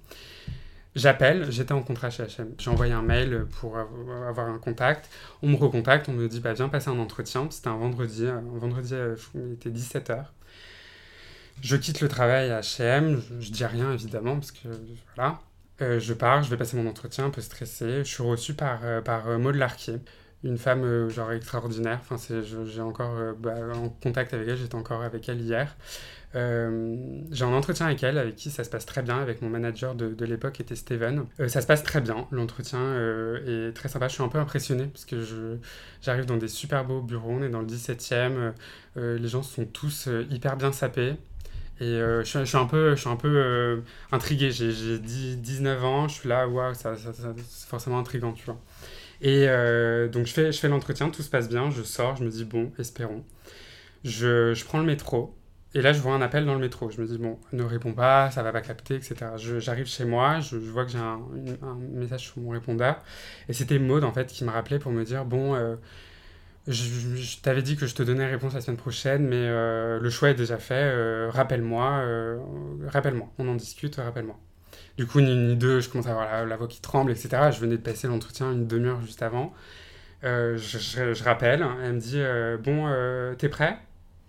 J'appelle, 0.96 1.52
j'étais 1.52 1.74
en 1.74 1.84
contrat 1.84 2.10
chez 2.10 2.24
HM. 2.24 2.54
J'ai 2.58 2.70
envoyé 2.70 2.94
un 2.94 3.02
mail 3.02 3.46
pour 3.60 3.78
avoir 3.78 4.48
un 4.48 4.58
contact. 4.58 5.10
On 5.42 5.50
me 5.50 5.58
recontacte, 5.58 6.08
on 6.08 6.14
me 6.14 6.30
dit, 6.30 6.40
bah, 6.40 6.54
viens 6.54 6.70
passer 6.70 6.90
un 6.90 7.00
entretien. 7.00 7.48
C'était 7.52 7.68
un 7.68 7.76
vendredi, 7.76 8.26
un 8.26 8.42
vendredi, 8.54 8.94
euh, 8.94 9.18
il 9.36 9.54
était 9.54 9.70
17h. 9.70 10.24
Je 11.62 11.76
quitte 11.76 12.00
le 12.00 12.08
travail 12.08 12.52
à 12.52 12.62
HM, 12.62 13.22
je, 13.40 13.52
dis 13.52 13.66
rien 13.66 13.92
évidemment, 13.92 14.36
parce 14.36 14.52
que 14.52 14.70
voilà. 15.16 15.40
Euh, 15.82 16.00
je 16.00 16.14
pars, 16.14 16.44
je 16.44 16.50
vais 16.50 16.56
passer 16.56 16.78
mon 16.78 16.88
entretien 16.88 17.26
un 17.26 17.30
peu 17.30 17.42
stressé. 17.42 18.06
Je 18.06 18.10
suis 18.10 18.24
reçu 18.24 18.54
par, 18.54 18.80
euh, 18.84 19.02
par 19.02 19.28
Maud 19.40 19.56
Larquier 19.56 20.00
une 20.46 20.58
femme 20.58 20.84
euh, 20.84 21.10
genre 21.10 21.32
extraordinaire. 21.32 22.00
Enfin, 22.02 22.18
j'ai 22.66 22.82
encore 22.82 23.18
euh, 23.18 23.34
bah, 23.38 23.56
en 23.74 23.90
contact 23.90 24.34
avec 24.34 24.48
elle, 24.48 24.58
j'étais 24.58 24.76
encore 24.76 25.02
avec 25.02 25.28
elle 25.28 25.42
hier. 25.42 25.76
Euh, 26.36 26.96
j'ai 27.32 27.46
un 27.46 27.54
entretien 27.54 27.88
avec 27.88 28.04
elle, 28.04 28.18
avec 28.18 28.36
qui 28.36 28.52
ça 28.52 28.64
se 28.64 28.70
passe 28.70 28.86
très 28.86 29.02
bien, 29.02 29.18
avec 29.18 29.42
mon 29.42 29.50
manager 29.50 29.96
de, 29.96 30.10
de 30.14 30.26
l'époque, 30.26 30.60
était 30.60 30.76
Steven. 30.76 31.26
ça 31.48 31.62
se 31.62 31.68
passe 31.68 31.82
très 31.82 32.02
bien, 32.02 32.28
l'entretien 32.32 32.80
est 33.48 33.74
très 33.74 33.88
sympa. 33.90 34.08
Je 34.10 34.16
suis 34.16 34.24
un 34.24 34.28
peu 34.28 34.38
impressionné 34.38 34.86
parce 34.88 35.06
que 35.06 35.58
j'arrive 36.02 36.26
dans 36.26 36.36
des 36.36 36.50
super 36.50 36.84
beaux 36.84 37.02
bureaux, 37.02 37.32
on 37.32 37.42
est 37.42 37.50
dans 37.50 37.62
le 37.62 37.68
17e, 37.68 38.52
les 38.98 39.28
gens 39.30 39.44
sont 39.44 39.66
tous 39.66 40.10
hyper 40.30 40.58
bien 40.58 40.74
sapés. 40.74 41.14
Et 41.80 42.00
je, 42.00 42.44
suis, 42.46 42.58
un 42.58 42.66
peu, 42.66 42.96
je 42.96 43.00
suis 43.00 43.10
un 43.10 43.16
peu 43.16 43.82
intrigué. 44.12 44.52
J'ai 44.52 45.00
19 45.00 45.86
ans, 45.86 46.10
je 46.10 46.16
suis 46.16 46.28
là, 46.28 46.50
waouh, 46.50 46.74
c'est 46.74 47.68
forcément 47.68 48.00
intriguant, 48.00 48.34
tu 48.34 48.44
vois. 48.44 48.60
Et 49.22 49.48
euh, 49.48 50.08
donc 50.08 50.26
je 50.26 50.34
fais, 50.34 50.52
je 50.52 50.60
fais 50.60 50.68
l'entretien, 50.68 51.10
tout 51.10 51.22
se 51.22 51.30
passe 51.30 51.50
bien, 51.50 51.70
je 51.72 51.84
sors, 51.84 52.16
je 52.16 52.24
me 52.24 52.30
dis 52.30 52.46
bon, 52.46 52.72
espérons. 52.80 53.24
Je, 54.04 54.54
je, 54.54 54.66
prends 54.66 54.80
le 54.80 54.86
métro, 54.86 55.36
et 55.74 55.82
là 55.82 55.94
je 55.94 56.00
vois 56.00 56.14
un 56.14 56.22
appel 56.22 56.46
dans 56.46 56.54
le 56.54 56.60
métro. 56.60 56.90
Je 56.92 57.02
me 57.02 57.08
dis 57.08 57.18
bon, 57.18 57.40
ne 57.54 57.64
réponds 57.64 57.94
pas, 57.94 58.30
ça 58.32 58.44
va 58.44 58.52
pas 58.52 58.62
capter, 58.62 58.96
etc. 58.96 59.16
J'arrive 59.60 59.88
chez 59.88 60.06
moi, 60.06 60.40
je, 60.42 60.58
vois 60.58 60.86
que 60.86 60.92
j'ai 60.92 61.00
un, 61.00 61.22
un, 61.64 61.76
message 61.76 62.22
sur 62.22 62.40
mon 62.40 62.50
répondeur, 62.52 63.02
et 63.50 63.54
c'était 63.54 63.80
Maude 63.80 64.04
en 64.04 64.14
fait 64.14 64.28
qui 64.28 64.44
me 64.44 64.52
rappelait 64.52 64.80
pour 64.80 64.92
me 64.92 65.04
dire 65.04 65.26
bon, 65.26 65.56
euh, 65.56 65.76
je, 66.68 67.42
t'avais 67.42 67.62
dit 67.62 67.78
que 67.78 67.88
je 67.88 67.96
te 67.96 68.04
donnais 68.04 68.28
réponse 68.28 68.54
la 68.54 68.62
semaine 68.62 68.78
prochaine, 68.78 69.28
mais 69.28 69.38
euh, 69.38 70.00
le 70.00 70.10
choix 70.10 70.30
est 70.32 70.36
déjà 70.36 70.58
fait, 70.58 71.30
rappelle-moi, 71.30 72.06
rappelle-moi, 72.88 73.30
on 73.40 73.48
en 73.48 73.56
discute, 73.56 73.96
rappelle-moi. 73.96 74.38
Du 74.98 75.06
coup, 75.06 75.20
ni 75.20 75.56
deux, 75.56 75.82
je 75.82 75.90
commence 75.90 76.08
à 76.08 76.12
avoir 76.12 76.46
la, 76.46 76.56
voix 76.56 76.68
qui 76.68 76.80
tremble, 76.80 77.12
etc. 77.12 77.52
Je 77.52 77.60
venais 77.60 77.76
de 77.76 77.82
passer 77.82 78.08
l'entretien 78.08 78.52
une 78.52 78.66
demi-heure 78.66 79.02
juste 79.02 79.22
avant. 79.22 79.54
Euh, 80.24 80.58
je, 80.58 81.24
rappelle, 81.24 81.66
elle 81.84 81.94
me 81.94 82.00
dit 82.00 82.20
euh, 82.20 82.58
Bon, 82.58 82.86
euh, 82.88 83.36
t'es 83.36 83.50
prêt? 83.50 83.78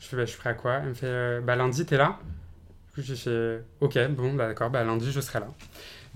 Je 0.00 0.06
fais 0.06 0.16
bah, 0.16 0.24
Je 0.24 0.30
suis 0.30 0.38
prêt 0.38 0.50
à 0.50 0.54
quoi? 0.54 0.74
Elle 0.82 0.88
me 0.88 0.94
fait 0.94 1.40
Bah, 1.40 1.54
lundi, 1.56 1.86
t'es 1.86 1.96
là? 1.96 2.18
Du 2.88 2.94
coup, 2.94 3.06
j'ai 3.06 3.16
fait 3.16 3.62
Ok, 3.80 3.96
bon, 4.10 4.34
bah, 4.34 4.48
d'accord, 4.48 4.70
bah, 4.70 4.82
lundi, 4.82 5.12
je 5.12 5.20
serai 5.20 5.40
là. 5.40 5.48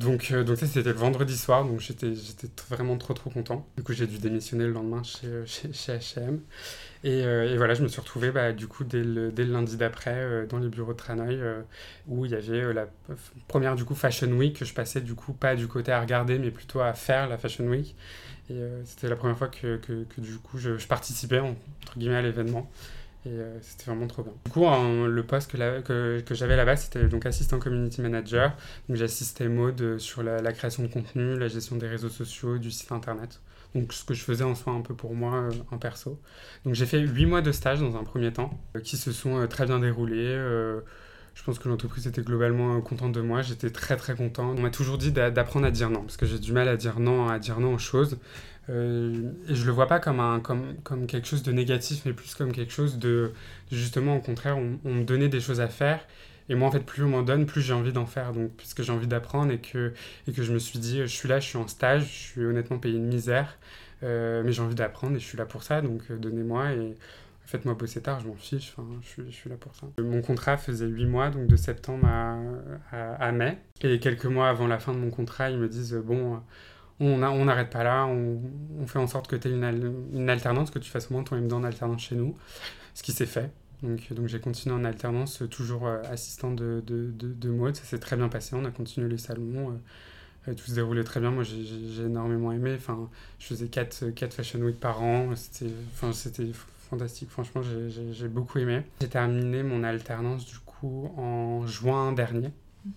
Donc, 0.00 0.32
donc 0.32 0.56
ça, 0.56 0.66
c'était 0.66 0.88
le 0.88 0.94
vendredi 0.94 1.36
soir, 1.36 1.64
donc 1.64 1.80
j'étais 1.80 2.14
vraiment 2.70 2.96
trop, 2.96 3.12
trop 3.12 3.28
content. 3.28 3.66
Du 3.76 3.82
coup, 3.82 3.92
j'ai 3.92 4.06
dû 4.06 4.18
démissionner 4.18 4.64
le 4.64 4.72
lendemain 4.72 5.02
chez, 5.02 5.28
chez, 5.44 5.70
chez 5.74 5.92
H&M. 5.92 6.40
Et, 7.04 7.24
euh, 7.24 7.52
et, 7.52 7.56
voilà, 7.58 7.74
je 7.74 7.82
me 7.82 7.88
suis 7.88 8.00
retrouvé 8.00 8.30
bah, 8.30 8.52
du 8.52 8.66
coup 8.66 8.84
dès 8.84 9.02
le, 9.02 9.30
dès 9.30 9.44
le 9.44 9.52
lundi 9.52 9.76
d'après 9.76 10.14
euh, 10.16 10.46
dans 10.46 10.58
les 10.58 10.68
bureaux 10.68 10.92
de 10.92 10.98
Tranoï 10.98 11.34
euh, 11.34 11.62
où 12.08 12.26
il 12.26 12.32
y 12.32 12.34
avait 12.34 12.74
la 12.74 12.86
première 13.48 13.74
du 13.74 13.86
coup 13.86 13.94
Fashion 13.94 14.30
Week 14.32 14.58
que 14.58 14.66
je 14.66 14.74
passais 14.74 15.00
du 15.00 15.14
coup 15.14 15.32
pas 15.32 15.56
du 15.56 15.66
côté 15.66 15.92
à 15.92 16.00
regarder 16.00 16.38
mais 16.38 16.50
plutôt 16.50 16.80
à 16.80 16.92
faire 16.92 17.28
la 17.28 17.38
Fashion 17.38 17.64
Week. 17.64 17.94
Et 18.50 18.60
c'était 18.84 19.08
la 19.08 19.16
première 19.16 19.38
fois 19.38 19.48
que, 19.48 19.76
que, 19.76 20.04
que 20.04 20.20
du 20.20 20.36
coup 20.38 20.58
je, 20.58 20.76
je, 20.76 20.86
participais 20.88 21.38
entre 21.38 21.98
guillemets 21.98 22.16
à 22.16 22.22
l'événement. 22.22 22.68
Et 23.26 23.36
c'était 23.60 23.84
vraiment 23.84 24.06
trop 24.06 24.22
bien. 24.22 24.32
Du 24.46 24.50
coup, 24.50 24.64
le 24.64 25.22
poste 25.22 25.52
que, 25.52 26.20
que, 26.20 26.34
j'avais 26.34 26.56
là-bas, 26.56 26.76
c'était 26.76 27.06
donc 27.06 27.26
assistant 27.26 27.58
community 27.58 28.00
manager. 28.00 28.56
Donc 28.88 28.96
j'assistais 28.96 29.48
Maude 29.48 29.98
sur 29.98 30.22
la, 30.22 30.40
la, 30.40 30.52
création 30.52 30.82
de 30.82 30.88
contenu, 30.88 31.38
la 31.38 31.48
gestion 31.48 31.76
des 31.76 31.86
réseaux 31.86 32.08
sociaux, 32.08 32.56
du 32.56 32.70
site 32.70 32.92
internet 32.92 33.40
donc 33.74 33.92
ce 33.92 34.04
que 34.04 34.14
je 34.14 34.22
faisais 34.22 34.44
en 34.44 34.54
soi 34.54 34.72
un 34.72 34.80
peu 34.80 34.94
pour 34.94 35.14
moi 35.14 35.34
euh, 35.34 35.50
en 35.70 35.78
perso. 35.78 36.18
Donc 36.64 36.74
j'ai 36.74 36.86
fait 36.86 37.00
8 37.00 37.26
mois 37.26 37.42
de 37.42 37.52
stage 37.52 37.80
dans 37.80 37.96
un 37.96 38.04
premier 38.04 38.32
temps, 38.32 38.58
euh, 38.76 38.80
qui 38.80 38.96
se 38.96 39.12
sont 39.12 39.38
euh, 39.38 39.46
très 39.46 39.66
bien 39.66 39.78
déroulés. 39.78 40.34
je 41.34 41.42
pense 41.44 41.58
que 41.58 41.68
l'entreprise 41.68 42.06
était 42.06 42.22
globalement 42.22 42.80
contente 42.80 43.12
de 43.12 43.20
moi, 43.20 43.42
j'étais 43.42 43.70
très 43.70 43.96
très 43.96 44.14
content. 44.14 44.54
On 44.56 44.60
m'a 44.60 44.70
toujours 44.70 44.98
dit 44.98 45.12
d'apprendre 45.12 45.66
à 45.66 45.70
dire 45.70 45.90
non, 45.90 46.02
parce 46.02 46.16
que 46.16 46.26
j'ai 46.26 46.38
du 46.38 46.52
mal 46.52 46.68
à 46.68 46.76
dire 46.76 47.00
non, 47.00 47.28
à 47.28 47.38
dire 47.38 47.60
non 47.60 47.74
aux 47.74 47.78
choses. 47.78 48.18
Et 48.70 49.54
je 49.54 49.66
le 49.66 49.72
vois 49.72 49.86
pas 49.86 49.98
comme, 49.98 50.20
un, 50.20 50.40
comme, 50.40 50.76
comme 50.84 51.06
quelque 51.06 51.26
chose 51.26 51.42
de 51.42 51.52
négatif, 51.52 52.02
mais 52.06 52.12
plus 52.12 52.34
comme 52.34 52.52
quelque 52.52 52.72
chose 52.72 52.98
de, 52.98 53.32
justement, 53.72 54.16
au 54.16 54.20
contraire, 54.20 54.58
on, 54.58 54.92
me 54.94 55.04
donnait 55.04 55.28
des 55.28 55.40
choses 55.40 55.60
à 55.60 55.68
faire 55.68 56.00
et 56.50 56.56
moi, 56.56 56.66
en 56.68 56.72
fait, 56.72 56.84
plus 56.84 57.04
on 57.04 57.08
m'en 57.08 57.22
donne, 57.22 57.46
plus 57.46 57.62
j'ai 57.62 57.72
envie 57.72 57.92
d'en 57.92 58.06
faire. 58.06 58.32
Donc, 58.32 58.50
puisque 58.56 58.82
j'ai 58.82 58.90
envie 58.90 59.06
d'apprendre 59.06 59.52
et 59.52 59.60
que, 59.60 59.94
et 60.26 60.32
que 60.32 60.42
je 60.42 60.52
me 60.52 60.58
suis 60.58 60.80
dit, 60.80 60.98
je 60.98 61.06
suis 61.06 61.28
là, 61.28 61.38
je 61.38 61.46
suis 61.46 61.56
en 61.56 61.68
stage, 61.68 62.02
je 62.02 62.32
suis 62.32 62.44
honnêtement 62.44 62.78
payé 62.78 62.96
une 62.96 63.06
misère, 63.06 63.56
euh, 64.02 64.42
mais 64.44 64.50
j'ai 64.50 64.60
envie 64.60 64.74
d'apprendre 64.74 65.14
et 65.14 65.20
je 65.20 65.24
suis 65.24 65.38
là 65.38 65.46
pour 65.46 65.62
ça. 65.62 65.80
Donc, 65.80 66.02
euh, 66.10 66.16
donnez-moi. 66.16 66.72
Et 66.72 66.96
faites-moi 67.46 67.74
bosser 67.74 68.02
tard, 68.02 68.18
je 68.18 68.26
m'en 68.26 68.34
fiche, 68.34 68.74
enfin, 68.76 68.88
je, 69.00 69.08
suis, 69.08 69.22
je 69.30 69.36
suis 69.36 69.48
là 69.48 69.56
pour 69.56 69.76
ça. 69.76 69.86
Mon 70.00 70.22
contrat 70.22 70.56
faisait 70.56 70.86
8 70.86 71.06
mois, 71.06 71.30
donc 71.30 71.46
de 71.46 71.56
septembre 71.56 72.06
à, 72.06 72.36
à, 72.92 73.32
mai. 73.32 73.58
Et 73.82 74.00
quelques 74.00 74.26
mois 74.26 74.48
avant 74.48 74.66
la 74.66 74.80
fin 74.80 74.92
de 74.92 74.98
mon 74.98 75.10
contrat, 75.10 75.50
ils 75.50 75.58
me 75.58 75.68
disent 75.68 75.94
bon, 75.94 76.40
on 77.00 77.44
n'arrête 77.44 77.70
pas 77.70 77.84
là, 77.84 78.06
on, 78.06 78.40
on, 78.80 78.86
fait 78.86 78.98
en 78.98 79.06
sorte 79.06 79.26
que 79.26 79.36
tu 79.36 79.48
aies 79.48 79.52
une, 79.52 79.94
une, 80.12 80.30
alternance, 80.30 80.70
que 80.70 80.78
tu 80.78 80.90
fasses 80.90 81.10
au 81.10 81.14
moins 81.14 81.24
ton 81.24 81.36
M2 81.36 81.52
en 81.54 81.64
alternance 81.64 82.02
chez 82.02 82.14
nous. 82.14 82.36
Ce 82.94 83.02
qui 83.02 83.12
s'est 83.12 83.26
fait. 83.26 83.50
Donc, 83.82 84.12
donc 84.12 84.26
j'ai 84.26 84.40
continué 84.40 84.74
en 84.74 84.84
alternance, 84.84 85.42
toujours 85.50 85.88
assistant 85.88 86.50
de, 86.50 86.82
de, 86.86 87.10
de, 87.10 87.32
de, 87.32 87.48
mode. 87.48 87.76
Ça 87.76 87.84
s'est 87.84 87.98
très 87.98 88.16
bien 88.16 88.28
passé, 88.28 88.54
on 88.54 88.64
a 88.64 88.70
continué 88.70 89.08
les 89.08 89.18
salons 89.18 89.78
tout 90.54 90.66
se 90.66 90.74
déroulait 90.74 91.04
très 91.04 91.20
bien. 91.20 91.30
Moi, 91.30 91.44
j'ai 91.44 92.02
énormément 92.02 92.52
aimé. 92.52 92.74
Enfin, 92.76 93.08
je 93.38 93.46
faisais 93.46 93.68
4, 93.68 94.10
4 94.10 94.34
Fashion 94.34 94.60
Week 94.60 94.78
par 94.78 95.02
an. 95.02 95.34
C'était 95.36 95.72
enfin, 95.92 96.12
fantastique. 96.90 97.30
Franchement, 97.30 97.62
j'ai 97.62 98.28
beaucoup 98.28 98.58
aimé. 98.58 98.82
J'ai 99.00 99.08
terminé 99.08 99.62
mon 99.62 99.84
alternance, 99.84 100.46
du 100.46 100.58
coup, 100.58 101.12
en 101.16 101.66
juin 101.66 102.12
dernier. 102.12 102.50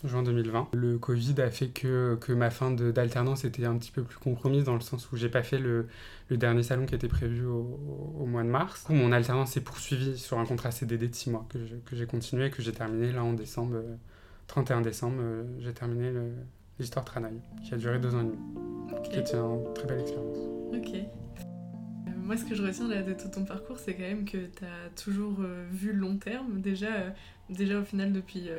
Juin 0.03 0.23
2020. 0.23 0.69
Le 0.73 0.97
Covid 0.97 1.41
a 1.41 1.49
fait 1.49 1.69
que, 1.69 2.17
que 2.21 2.31
ma 2.31 2.49
fin 2.49 2.71
d'alternance 2.71 3.43
était 3.43 3.65
un 3.65 3.77
petit 3.77 3.91
peu 3.91 4.03
plus 4.03 4.17
compromise 4.17 4.63
dans 4.63 4.75
le 4.75 4.81
sens 4.81 5.11
où 5.11 5.17
j'ai 5.17 5.29
pas 5.29 5.43
fait 5.43 5.59
le, 5.59 5.87
le, 6.29 6.37
dernier 6.37 6.63
salon 6.63 6.85
qui 6.85 6.95
était 6.95 7.07
prévu 7.07 7.45
au, 7.45 7.79
au 8.19 8.25
mois 8.25 8.43
de 8.43 8.49
mars. 8.49 8.85
Mon 8.89 9.11
alternance 9.11 9.51
s'est 9.51 9.61
poursuivie 9.61 10.17
sur 10.17 10.39
un 10.39 10.45
contrat 10.45 10.71
CDD 10.71 11.07
de 11.07 11.15
6 11.15 11.31
mois 11.31 11.47
que 11.49 11.95
j'ai 11.95 12.05
continué 12.05 12.45
et 12.45 12.49
que 12.49 12.61
j'ai 12.61 12.71
terminé 12.71 13.11
là 13.11 13.23
en 13.23 13.33
décembre. 13.33 13.81
31 14.47 14.81
décembre, 14.81 15.17
euh, 15.19 15.43
j'ai 15.59 15.73
terminé 15.73 16.11
l'histoire 16.79 17.05
Tranaï, 17.05 17.39
qui 17.63 17.73
a 17.73 17.77
duré 17.77 17.99
deux 17.99 18.13
ans 18.15 18.21
et 18.21 18.23
demi, 18.23 18.37
qui 19.03 19.19
était 19.19 19.37
une 19.37 19.73
très 19.73 19.87
belle 19.87 20.01
expérience. 20.01 20.37
Ok. 20.73 20.95
Euh, 20.95 22.11
moi, 22.17 22.37
ce 22.37 22.45
que 22.45 22.55
je 22.55 22.63
retiens 22.63 22.87
là, 22.87 23.01
de 23.01 23.13
tout 23.13 23.29
ton 23.29 23.45
parcours, 23.45 23.79
c'est 23.79 23.93
quand 23.93 24.03
même 24.03 24.25
que 24.25 24.37
tu 24.37 24.63
as 24.63 24.89
toujours 25.01 25.37
euh, 25.41 25.65
vu 25.71 25.93
long 25.93 26.17
terme, 26.17 26.61
déjà, 26.61 26.93
euh, 26.93 27.09
déjà 27.49 27.79
au 27.79 27.83
final 27.83 28.11
depuis 28.11 28.49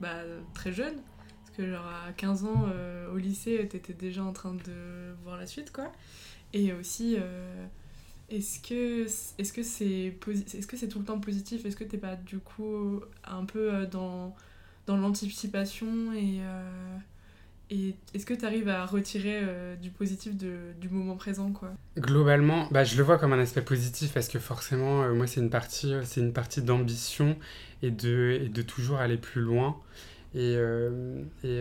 bah, 0.00 0.22
très 0.54 0.72
jeune. 0.72 0.96
Parce 0.96 1.56
que, 1.56 1.70
genre, 1.70 1.86
à 1.86 2.12
15 2.12 2.44
ans, 2.44 2.66
au 3.12 3.16
lycée, 3.16 3.66
tu 3.70 3.76
étais 3.76 3.92
déjà 3.92 4.24
en 4.24 4.32
train 4.32 4.54
de 4.54 5.14
voir 5.24 5.36
la 5.36 5.46
suite, 5.46 5.72
quoi. 5.72 5.92
Et 6.52 6.72
aussi, 6.72 7.16
est-ce 8.28 8.60
que 8.60 9.04
est-ce 9.38 9.52
que 9.52 9.62
c'est 9.62 10.14
est-ce 10.28 10.66
que 10.66 10.76
c'est 10.76 10.88
tout 10.88 11.00
le 11.00 11.04
temps 11.04 11.18
positif? 11.20 11.64
Est-ce 11.64 11.76
que 11.76 11.84
t'es 11.84 11.98
pas 11.98 12.16
du 12.16 12.38
coup 12.38 13.00
un 13.24 13.44
peu 13.44 13.86
dans 13.86 14.34
dans 14.86 14.96
l'anticipation 14.96 16.12
et 16.12 16.40
et 17.70 17.94
est-ce 18.14 18.26
que 18.26 18.34
tu 18.34 18.44
arrives 18.44 18.68
à 18.68 18.84
retirer 18.84 19.38
euh, 19.42 19.76
du 19.76 19.90
positif 19.90 20.36
du 20.36 20.88
moment 20.90 21.14
présent 21.14 21.52
quoi 21.52 21.70
Globalement, 21.96 22.66
bah, 22.72 22.82
je 22.82 22.96
le 22.96 23.04
vois 23.04 23.16
comme 23.16 23.32
un 23.32 23.38
aspect 23.38 23.62
positif 23.62 24.12
parce 24.12 24.26
que 24.28 24.40
forcément, 24.40 25.02
euh, 25.02 25.14
moi, 25.14 25.28
c'est 25.28 25.40
une 25.40 25.50
partie, 25.50 25.94
euh, 25.94 26.30
partie 26.32 26.62
d'ambition 26.62 27.36
et 27.82 27.92
de, 27.92 28.48
de 28.52 28.62
toujours 28.62 28.98
aller 28.98 29.16
plus 29.16 29.40
loin. 29.40 29.76
Et, 30.34 30.54
et, 31.42 31.60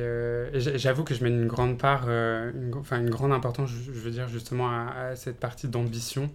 j'avoue 0.54 1.04
que 1.04 1.16
je 1.16 1.24
mets 1.24 1.32
une 1.32 1.48
grande 1.48 1.80
part, 1.80 2.08
une, 2.08 2.70
grande 3.10 3.32
importance, 3.32 3.72
je, 3.72 3.92
veux 3.92 4.12
dire, 4.12 4.28
justement, 4.28 4.70
à, 4.70 4.92
à 4.92 5.16
cette 5.16 5.40
partie 5.40 5.68
d'ambition, 5.68 6.30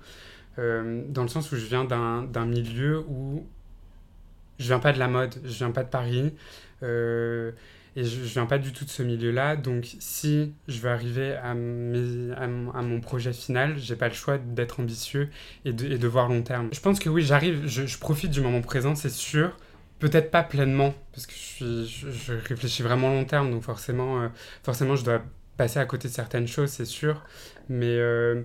dans 0.57 1.23
le 1.23 1.29
sens 1.29 1.53
où 1.53 1.57
je 1.57 1.65
viens 1.67 1.85
d'un 1.85 2.47
milieu 2.47 3.05
où 3.09 3.47
je 4.59 4.67
viens 4.67 4.81
pas 4.81 4.93
de 4.93 4.99
la 4.99 5.07
mode, 5.07 5.37
je 5.45 5.59
viens 5.59 5.71
pas 5.71 5.85
de 5.85 5.91
Paris. 5.91 6.35
Et 7.97 8.05
je, 8.05 8.21
ne 8.21 8.25
viens 8.25 8.47
pas 8.47 8.59
du 8.59 8.73
tout 8.73 8.85
de 8.85 8.91
ce 8.91 9.03
milieu-là, 9.03 9.55
donc 9.55 9.97
si 10.01 10.53
je 10.67 10.81
veux 10.81 10.91
arriver 10.91 11.35
à, 11.35 11.55
mes, 11.55 12.33
à, 12.33 12.47
mon 12.49 13.01
projet 13.01 13.33
final, 13.33 13.79
j'ai 13.79 13.95
pas 13.95 14.09
le 14.09 14.15
choix 14.15 14.37
d'être 14.37 14.81
ambitieux 14.81 15.29
et 15.65 15.73
de, 15.73 15.87
et 15.87 15.99
de, 15.99 16.09
voir 16.09 16.29
long 16.29 16.43
terme. 16.43 16.71
Je 16.73 16.81
pense 16.81 16.99
que 16.99 17.09
oui, 17.09 17.23
j'arrive, 17.23 17.67
je, 17.67 17.87
je, 17.87 17.99
profite 17.99 18.33
du 18.33 18.41
moment 18.41 18.63
présent, 18.63 18.97
c'est 18.97 19.11
sûr. 19.11 19.57
Peut-être 20.01 20.33
pas 20.33 20.43
pleinement, 20.43 20.93
parce 21.13 21.27
que 21.27 21.35
je, 21.35 21.39
suis, 21.39 21.87
je, 21.87 22.33
réfléchis 22.33 22.83
vraiment 22.83 23.11
long 23.11 23.25
terme, 23.25 23.53
donc 23.53 23.63
forcément, 23.63 24.23
euh, 24.23 24.29
forcément 24.65 24.97
je 24.97 25.05
dois 25.05 25.23
passer 25.57 25.79
à 25.79 25.87
côté 25.87 26.09
de 26.09 26.13
certaines 26.13 26.49
choses, 26.49 26.71
c'est 26.71 26.85
sûr. 26.85 27.23
Mais, 27.69 27.97
euh, 27.97 28.43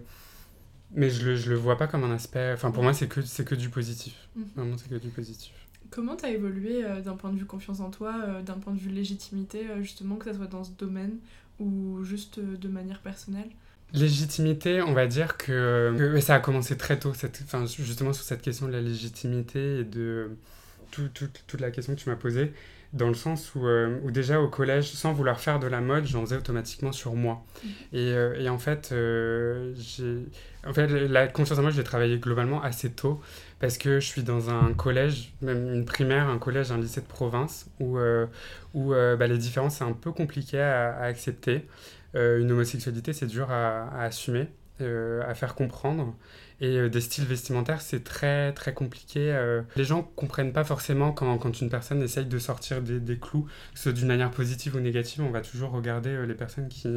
mais 0.92 1.10
je 1.10 1.26
le, 1.26 1.36
je 1.36 1.50
le 1.50 1.56
vois 1.56 1.78
pas 1.78 1.88
comme 1.88 2.04
un 2.04 2.14
aspect. 2.14 2.52
Enfin, 2.54 2.72
pour 2.72 2.84
moi, 2.84 2.94
c'est 2.94 3.08
que, 3.08 3.20
que 3.20 3.56
du 3.56 3.70
positif. 3.70 4.30
Mhm. 4.36 4.46
Vraiment, 4.56 4.78
c'est 4.78 4.90
que 4.90 4.96
du 4.96 5.10
positif. 5.10 5.54
Comment 5.92 6.16
tu 6.16 6.26
as 6.26 6.30
évolué 6.30 6.84
euh, 6.84 7.02
d'un 7.02 7.16
point 7.16 7.32
de 7.32 7.38
vue 7.38 7.46
confiance 7.46 7.80
en 7.80 7.90
toi, 7.90 8.14
euh, 8.24 8.42
d'un 8.42 8.56
point 8.56 8.74
de 8.74 8.80
vue 8.80 8.90
légitimité, 8.90 9.68
euh, 9.70 9.82
justement, 9.82 10.16
que 10.18 10.32
ce 10.32 10.38
soit 10.38 10.48
dans 10.48 10.64
ce 10.64 10.72
domaine 10.78 11.18
ou 11.60 12.04
juste 12.04 12.40
de 12.40 12.68
manière 12.68 13.00
personnelle? 13.00 13.50
Légitimité, 13.94 14.84
on 14.84 14.94
va 14.94 15.08
dire 15.08 15.36
que, 15.36 16.18
ça 16.22 16.36
a 16.36 16.40
commencé 16.40 16.78
très 16.78 17.00
tôt, 17.00 17.12
justement 17.80 18.14
sur 18.14 18.24
cette 18.24 18.42
question 18.42 18.68
de 18.68 18.72
la 18.72 18.82
légitimité 18.82 19.80
et 19.80 19.84
de 19.84 20.30
toute 20.92 21.60
la 21.60 21.72
question 21.72 21.96
que 21.96 22.00
tu 22.00 22.08
m'as 22.08 22.16
posée 22.16 22.54
dans 22.94 23.08
le 23.08 23.14
sens 23.14 23.54
où, 23.54 23.68
euh, 23.68 24.00
où, 24.04 24.12
déjà 24.12 24.42
au 24.42 24.48
collège, 24.48 24.92
sans 24.92 25.14
vouloir 25.14 25.40
faire 25.40 25.60
de 25.60 25.68
la 25.68 25.80
mode, 25.80 26.06
j'en 26.06 26.22
faisais 26.22 26.38
automatiquement 26.38 26.92
sur 26.92 27.14
moi. 27.14 27.44
Mm. 27.64 27.68
Et, 27.94 28.14
euh, 28.14 28.42
et, 28.42 28.50
en 28.50 28.58
fait, 28.58 28.90
euh. 28.92 29.74
En 30.68 30.74
fait, 30.74 30.88
la 30.88 31.28
confiance 31.28 31.60
en 31.60 31.62
moi, 31.62 31.72
je 31.72 31.78
l'ai 31.78 31.84
travaillé 31.84 32.18
globalement 32.18 32.62
assez 32.62 32.92
tôt, 32.92 33.22
parce 33.60 33.78
que 33.78 34.00
je 34.00 34.06
suis 34.06 34.24
dans 34.24 34.50
un 34.50 34.74
collège, 34.74 35.34
même 35.42 35.74
une 35.74 35.86
primaire, 35.86 36.28
un 36.28 36.40
collège, 36.40 36.72
un 36.72 36.78
lycée 36.78 37.02
de 37.02 37.06
province, 37.06 37.68
où, 37.80 37.98
où 38.74 38.90
bah, 38.90 39.28
les 39.28 39.38
différences, 39.38 39.78
c'est 39.78 39.86
un 39.86 39.94
peu 39.94 40.12
compliqué 40.12 40.60
à, 40.60 40.92
à 40.96 41.04
accepter. 41.06 41.66
une 42.14 42.52
homosexualité, 42.52 43.14
c'est 43.14 43.28
dur 43.28 43.50
à, 43.52 43.88
à 43.88 44.04
assumer, 44.04 44.48
à 44.82 45.34
faire 45.34 45.56
comprendre. 45.56 46.16
Et 46.62 46.78
euh, 46.78 46.90
des 46.90 47.00
styles 47.00 47.24
vestimentaires, 47.24 47.82
c'est 47.82 48.04
très 48.04 48.52
très 48.54 48.74
compliqué. 48.74 49.32
Euh. 49.32 49.62
les 49.76 49.86
gens 49.86 50.04
comprennent 50.16 50.52
pas 50.52 50.66
forcément 50.66 51.12
quand, 51.14 51.38
quand, 51.38 51.62
une 51.62 51.70
personne 51.70 52.02
essaye 52.02 52.26
de 52.26 52.40
sortir 52.40 52.82
des, 52.82 53.00
des 53.00 53.18
clous, 53.18 53.44
que 53.44 53.78
ce 53.78 53.84
soit 53.84 53.92
d'une 53.94 54.08
manière 54.08 54.32
positive 54.32 54.76
ou 54.76 54.80
négative. 54.80 55.24
On 55.24 55.32
va 55.32 55.42
toujours 55.42 55.72
regarder 55.72 56.10
euh, 56.10 56.26
les 56.26 56.34
personnes 56.34 56.68
qui, 56.68 56.88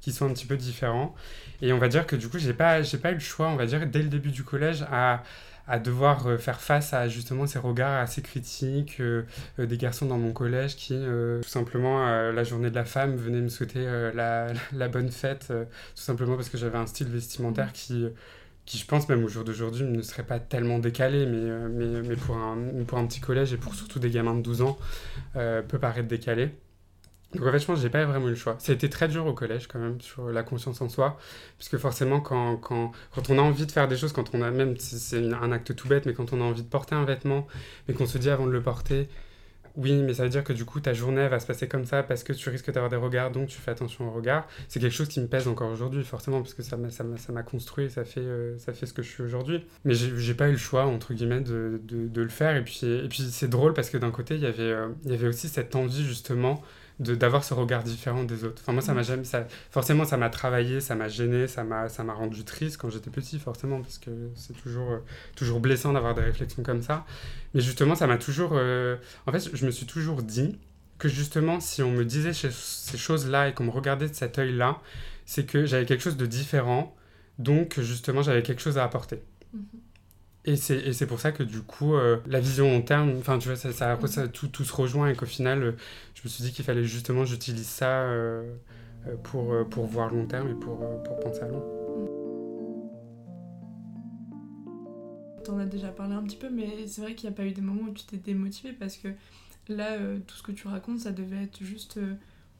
qui 0.00 0.12
sont 0.12 0.26
un 0.26 0.32
petit 0.32 0.46
peu 0.46 0.56
différents. 0.56 1.14
Et 1.60 1.72
on 1.72 1.78
va 1.78 1.88
dire 1.88 2.06
que 2.06 2.16
du 2.16 2.28
coup, 2.28 2.38
j'ai 2.38 2.54
pas, 2.54 2.82
j'ai 2.82 2.98
pas 2.98 3.12
eu 3.12 3.14
le 3.14 3.20
choix, 3.20 3.48
on 3.48 3.56
va 3.56 3.66
dire, 3.66 3.86
dès 3.86 4.02
le 4.02 4.08
début 4.08 4.30
du 4.30 4.42
collège, 4.42 4.84
à 4.90 5.22
à 5.68 5.78
devoir 5.78 6.40
faire 6.40 6.60
face 6.60 6.92
à 6.92 7.08
justement 7.08 7.46
ces 7.46 7.58
regards 7.58 8.00
assez 8.00 8.22
critiques 8.22 9.00
des 9.58 9.76
garçons 9.76 10.06
dans 10.06 10.18
mon 10.18 10.32
collège 10.32 10.76
qui 10.76 10.94
tout 11.42 11.48
simplement 11.48 12.04
la 12.32 12.44
journée 12.44 12.70
de 12.70 12.74
la 12.74 12.84
femme 12.84 13.16
venaient 13.16 13.40
me 13.40 13.48
souhaiter 13.48 13.84
la, 14.14 14.48
la, 14.72 14.88
bonne 14.88 15.10
fête 15.10 15.48
tout 15.48 16.02
simplement 16.02 16.36
parce 16.36 16.48
que 16.48 16.58
j'avais 16.58 16.78
un 16.78 16.86
style 16.86 17.08
vestimentaire 17.08 17.68
mmh. 17.68 17.72
qui 17.72 18.08
qui 18.64 18.78
je 18.78 18.86
pense 18.86 19.08
même 19.08 19.24
au 19.24 19.28
jour 19.28 19.44
d'aujourd'hui 19.44 19.84
ne 19.84 20.02
serait 20.02 20.22
pas 20.22 20.38
tellement 20.38 20.78
décalé, 20.78 21.26
mais, 21.26 21.38
euh, 21.38 21.68
mais, 21.70 22.08
mais, 22.08 22.16
pour, 22.16 22.36
un, 22.36 22.56
pour 22.86 22.98
un 22.98 23.06
petit 23.06 23.20
collège 23.20 23.52
et 23.52 23.56
pour 23.56 23.74
surtout 23.74 23.98
des 23.98 24.10
gamins 24.10 24.34
de 24.34 24.42
12 24.42 24.62
ans, 24.62 24.78
euh, 25.36 25.62
peut 25.62 25.78
paraître 25.78 26.08
décalé. 26.08 26.50
Donc 27.34 27.46
en 27.46 27.58
je 27.58 27.64
pense 27.64 27.76
que 27.76 27.82
j'ai 27.82 27.90
pas 27.90 28.04
vraiment 28.04 28.26
eu 28.26 28.30
le 28.30 28.36
choix. 28.36 28.56
Ça 28.58 28.72
été 28.72 28.90
très 28.90 29.08
dur 29.08 29.26
au 29.26 29.32
collège 29.32 29.66
quand 29.66 29.78
même 29.78 30.00
sur 30.00 30.30
la 30.30 30.42
conscience 30.42 30.80
en 30.80 30.88
soi, 30.88 31.18
puisque 31.58 31.78
forcément 31.78 32.20
quand, 32.20 32.56
quand, 32.58 32.92
quand 33.14 33.30
on 33.30 33.38
a 33.38 33.42
envie 33.42 33.66
de 33.66 33.72
faire 33.72 33.88
des 33.88 33.96
choses, 33.96 34.12
quand 34.12 34.34
on 34.34 34.42
a 34.42 34.50
même, 34.50 34.76
c'est 34.78 35.32
un 35.32 35.52
acte 35.52 35.74
tout 35.74 35.88
bête, 35.88 36.06
mais 36.06 36.14
quand 36.14 36.32
on 36.32 36.40
a 36.40 36.44
envie 36.44 36.62
de 36.62 36.68
porter 36.68 36.94
un 36.94 37.04
vêtement, 37.04 37.46
mais 37.88 37.94
qu'on 37.94 38.06
se 38.06 38.18
dit 38.18 38.30
avant 38.30 38.46
de 38.46 38.52
le 38.52 38.62
porter, 38.62 39.08
oui, 39.76 40.02
mais 40.02 40.14
ça 40.14 40.24
veut 40.24 40.28
dire 40.28 40.44
que 40.44 40.52
du 40.52 40.64
coup, 40.64 40.80
ta 40.80 40.92
journée 40.92 41.28
va 41.28 41.40
se 41.40 41.46
passer 41.46 41.66
comme 41.66 41.86
ça 41.86 42.02
parce 42.02 42.24
que 42.24 42.32
tu 42.32 42.50
risques 42.50 42.70
d'avoir 42.70 42.90
des 42.90 42.96
regards, 42.96 43.30
donc 43.30 43.48
tu 43.48 43.58
fais 43.58 43.70
attention 43.70 44.08
aux 44.08 44.10
regards. 44.10 44.46
C'est 44.68 44.80
quelque 44.80 44.92
chose 44.92 45.08
qui 45.08 45.20
me 45.20 45.26
pèse 45.26 45.48
encore 45.48 45.70
aujourd'hui, 45.70 46.04
forcément, 46.04 46.42
parce 46.42 46.54
que 46.54 46.62
ça 46.62 46.76
m'a 46.76 47.42
construit, 47.42 47.90
ça 47.90 48.04
fait, 48.04 48.20
euh, 48.20 48.58
ça 48.58 48.72
fait 48.72 48.86
ce 48.86 48.92
que 48.92 49.02
je 49.02 49.08
suis 49.08 49.22
aujourd'hui. 49.22 49.64
Mais 49.84 49.94
j'ai 49.94 50.34
pas 50.34 50.48
eu 50.48 50.52
le 50.52 50.58
choix, 50.58 50.84
entre 50.84 51.14
guillemets, 51.14 51.40
de, 51.40 51.80
de, 51.84 52.22
le 52.22 52.28
faire. 52.28 52.56
Et 52.56 52.64
puis, 52.64 52.80
et 52.84 53.08
puis 53.08 53.22
c'est 53.30 53.48
drôle 53.48 53.72
parce 53.72 53.88
que 53.88 53.96
d'un 53.96 54.10
côté, 54.10 54.36
y 54.36 54.44
euh, 54.44 54.88
il 55.04 55.10
y 55.10 55.14
avait 55.14 55.28
aussi 55.28 55.48
cette 55.48 55.74
envie, 55.74 56.04
justement, 56.04 56.62
d'avoir 57.02 57.44
ce 57.44 57.54
regard 57.54 57.82
différent 57.82 58.24
des 58.24 58.44
autres. 58.44 58.62
Enfin, 58.62 58.72
moi, 58.72 58.82
ça 58.82 58.94
m'a 58.94 59.02
jamais. 59.02 59.24
Ça, 59.24 59.46
forcément, 59.70 60.04
ça 60.04 60.16
m'a 60.16 60.30
travaillé, 60.30 60.80
ça 60.80 60.94
m'a 60.94 61.08
gêné, 61.08 61.46
ça 61.48 61.64
m'a 61.64 62.14
rendu 62.14 62.44
triste 62.44 62.76
quand 62.76 62.90
j'étais 62.90 63.10
petit, 63.10 63.38
forcément, 63.38 63.80
parce 63.80 63.98
que 63.98 64.10
c'est 64.34 64.56
toujours, 64.56 64.90
euh, 64.90 64.98
toujours 65.36 65.60
blessant 65.60 65.92
d'avoir 65.92 66.14
des 66.14 66.22
réflexions 66.22 66.62
comme 66.62 66.82
ça. 66.82 67.04
Mais 67.54 67.60
justement, 67.60 67.94
ça 67.94 68.06
m'a 68.06 68.18
toujours. 68.18 68.52
Euh, 68.54 68.96
en 69.26 69.32
fait, 69.32 69.50
je 69.52 69.66
me 69.66 69.70
suis 69.70 69.86
toujours 69.86 70.22
dit 70.22 70.58
que 70.98 71.08
justement, 71.08 71.60
si 71.60 71.82
on 71.82 71.90
me 71.90 72.04
disait 72.04 72.32
ces 72.32 72.98
choses-là 72.98 73.48
et 73.48 73.54
qu'on 73.54 73.64
me 73.64 73.70
regardait 73.70 74.08
de 74.08 74.14
cet 74.14 74.38
œil-là, 74.38 74.80
c'est 75.26 75.44
que 75.44 75.66
j'avais 75.66 75.84
quelque 75.84 76.02
chose 76.02 76.16
de 76.16 76.26
différent, 76.26 76.94
donc 77.38 77.80
justement, 77.80 78.22
j'avais 78.22 78.42
quelque 78.42 78.62
chose 78.62 78.78
à 78.78 78.84
apporter. 78.84 79.22
Mm-hmm. 79.56 79.60
Et 80.44 80.56
c'est 80.56 81.06
pour 81.06 81.20
ça 81.20 81.30
que 81.30 81.44
du 81.44 81.60
coup, 81.60 81.94
euh, 81.94 82.18
la 82.26 82.40
vision 82.40 82.68
long 82.68 82.82
terme, 82.82 83.14
enfin 83.18 83.38
tu 83.38 83.46
vois, 83.46 83.56
ça, 83.56 83.72
ça, 83.72 83.96
ça 84.08 84.26
tout, 84.26 84.48
tout, 84.48 84.64
se 84.64 84.74
rejoint 84.74 85.08
et 85.08 85.14
qu'au 85.14 85.26
final, 85.26 85.62
euh, 85.62 85.72
je 86.14 86.22
me 86.24 86.28
suis 86.28 86.42
dit 86.42 86.52
qu'il 86.52 86.64
fallait 86.64 86.82
justement, 86.82 87.24
j'utilise 87.24 87.68
ça 87.68 88.02
euh, 88.02 88.56
pour, 89.22 89.54
pour 89.70 89.86
voir 89.86 90.12
long 90.12 90.26
terme 90.26 90.50
et 90.50 90.54
pour, 90.54 90.78
pour 91.04 91.20
penser 91.20 91.42
à 91.42 91.48
long. 91.48 91.62
T'en 95.44 95.58
as 95.58 95.66
déjà 95.66 95.88
parlé 95.88 96.14
un 96.14 96.22
petit 96.24 96.36
peu, 96.36 96.50
mais 96.50 96.88
c'est 96.88 97.02
vrai 97.02 97.14
qu'il 97.14 97.28
n'y 97.28 97.34
a 97.34 97.36
pas 97.36 97.44
eu 97.44 97.52
des 97.52 97.60
moments 97.60 97.90
où 97.90 97.94
tu 97.94 98.04
t'es 98.04 98.16
démotivé 98.16 98.72
parce 98.72 98.96
que 98.96 99.08
là, 99.68 99.96
tout 100.26 100.34
ce 100.34 100.42
que 100.42 100.52
tu 100.52 100.66
racontes, 100.66 101.00
ça 101.00 101.12
devait 101.12 101.44
être 101.44 101.62
juste, 101.62 102.00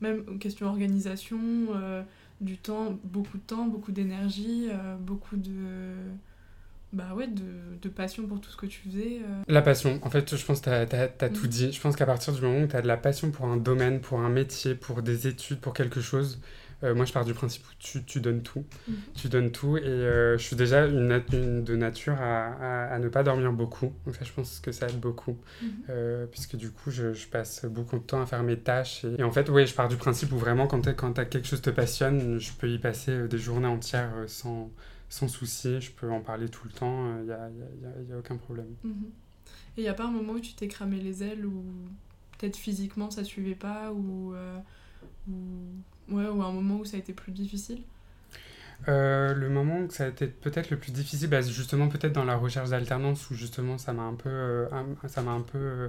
même 0.01 0.39
question 0.39 0.69
organisation, 0.69 1.41
du 2.41 2.59
temps, 2.59 2.97
beaucoup 3.03 3.39
de 3.39 3.43
temps, 3.43 3.67
beaucoup 3.67 3.93
d'énergie, 3.93 4.69
beaucoup 5.01 5.37
de 5.37 5.51
bah 6.93 7.15
ouais, 7.15 7.27
de, 7.27 7.43
de, 7.81 7.89
passion 7.89 8.27
pour 8.27 8.41
tout 8.41 8.51
ce 8.51 8.57
que 8.57 8.67
tu 8.67 8.81
faisais 8.87 9.21
La 9.49 9.63
passion, 9.63 9.99
en 10.03 10.11
fait, 10.11 10.37
je 10.37 10.45
pense 10.45 10.61
que 10.61 10.85
tu 10.85 10.97
as, 10.97 11.29
tout 11.31 11.43
Mhm. 11.45 11.49
dit. 11.49 11.73
Je 11.73 11.81
pense 11.81 11.97
qu'à 11.97 12.07
partir 12.07 12.33
du 12.35 12.41
moment 12.43 12.61
où 12.63 12.67
tu 12.67 12.77
as 12.77 12.83
de 12.83 12.87
la 12.89 12.97
passion 12.97 13.31
pour 13.31 13.47
un 13.47 13.57
domaine, 13.57 14.01
pour 14.01 14.21
un 14.21 14.29
métier, 14.29 14.75
pour 14.75 15.03
des 15.03 15.27
études, 15.27 15.59
pour 15.61 15.73
quelque 15.73 16.01
chose, 16.01 16.41
euh, 16.85 16.95
moi 16.95 17.05
je 17.05 17.13
pars 17.13 17.25
du 17.25 17.33
principe 17.33 17.63
où 17.65 17.71
tu, 17.79 18.03
tu 18.05 18.21
donnes 18.21 18.43
tout. 18.43 18.65
Mhm. 18.89 18.95
Tu 19.15 19.29
donnes 19.29 19.51
tout 19.53 19.77
et 19.79 19.83
euh, 19.85 20.37
je 20.37 20.43
suis 20.43 20.57
déjà 20.57 20.85
une, 20.87 21.23
de 21.65 21.77
nature 21.77 22.15
à, 22.21 22.47
à, 22.49 22.95
à 22.95 22.99
ne 22.99 23.09
pas 23.09 23.23
dormir 23.23 23.53
beaucoup. 23.53 23.93
Donc 24.05 24.17
ça, 24.17 24.25
je 24.25 24.33
pense 24.33 24.61
que 24.61 24.73
ça 24.73 24.89
aide 24.89 24.99
beaucoup. 25.01 25.39
Mhm. 25.63 25.69
Euh, 25.91 26.27
puisque 26.27 26.57
du 26.57 26.71
coup, 26.71 26.91
je, 26.91 27.13
je 27.15 27.27
passe 27.29 27.65
beaucoup 27.67 27.99
de 27.99 28.03
temps 28.05 28.21
à 28.21 28.27
faire 28.27 28.43
mes 28.43 28.59
tâches. 28.59 29.05
Et, 29.05 29.21
et 29.21 29.23
en 29.23 29.31
fait, 29.31 29.49
oui, 29.49 29.67
je 29.67 29.75
pars 29.75 29.89
du 29.89 29.97
principe 29.97 30.33
où 30.33 30.39
vraiment, 30.39 30.67
quand, 30.67 30.81
t'as- 30.83 30.93
quand 30.93 31.13
t'as 31.13 31.25
quelque 31.25 31.47
chose 31.49 31.63
te 31.63 31.71
passionne, 31.71 32.39
je 32.41 32.53
peux 32.53 32.69
y 32.69 32.79
passer 32.79 33.13
euh, 33.13 33.29
des 33.29 33.39
journées 33.39 33.67
entières 33.69 34.11
euh, 34.17 34.27
sans, 34.27 34.71
sans 35.13 35.29
souci. 35.29 35.79
Je 35.81 35.91
peux 35.93 36.11
en 36.11 36.21
parler 36.21 36.49
tout 36.49 36.67
le 36.67 36.73
temps. 36.73 37.19
Il 37.19 37.25
n'y 37.25 37.33
a, 37.33 37.37
y 37.37 37.41
a- 37.41 37.47
y 37.83 37.87
a- 37.87 38.11
y 38.11 38.13
a 38.15 38.19
aucun 38.19 38.37
problème. 38.37 38.75
Mhm. 38.83 39.11
Et 39.77 39.81
il 39.81 39.83
n'y 39.83 39.89
a 39.89 39.95
pas 39.95 40.05
un 40.07 40.11
moment 40.11 40.35
où 40.35 40.41
tu 40.41 40.55
t'es 40.55 40.69
cramé 40.69 40.97
les 41.01 41.23
ailes 41.23 41.45
ou 41.45 41.63
peut-être 42.39 42.57
physiquement 42.57 43.11
ça 43.11 43.25
suivait 43.25 43.55
pas 43.55 43.93
ou, 43.93 44.35
euh, 44.35 44.59
ou... 45.29 45.35
Ouais, 46.09 46.27
ou 46.29 46.43
un 46.43 46.53
moment 46.53 46.79
où 46.79 46.85
ça 46.85 46.97
a 46.97 47.01
été 47.01 47.13
plus 47.13 47.33
difficile? 47.33 47.83
Euh, 48.89 49.35
le 49.35 49.49
moment 49.49 49.79
où 49.81 49.91
ça 49.91 50.05
a 50.05 50.09
été 50.09 50.27
peut-être 50.27 50.71
le 50.71 50.77
plus 50.79 50.93
difficile, 50.93 51.29
bah, 51.29 51.43
c'est 51.43 51.53
justement 51.53 51.89
peut-être 51.89 52.13
dans 52.13 52.25
la 52.25 52.37
recherche 52.37 52.71
d'alternance 52.71 53.31
où 53.31 53.35
justement 53.35 53.79
ça 53.79 53.93
m'a 53.93 54.03
un 54.03 54.15
peu, 54.15 54.29
euh, 54.29 54.67
ça 55.07 55.23
m'a 55.23 55.31
un 55.33 55.41
peu 55.43 55.59
euh, 55.59 55.89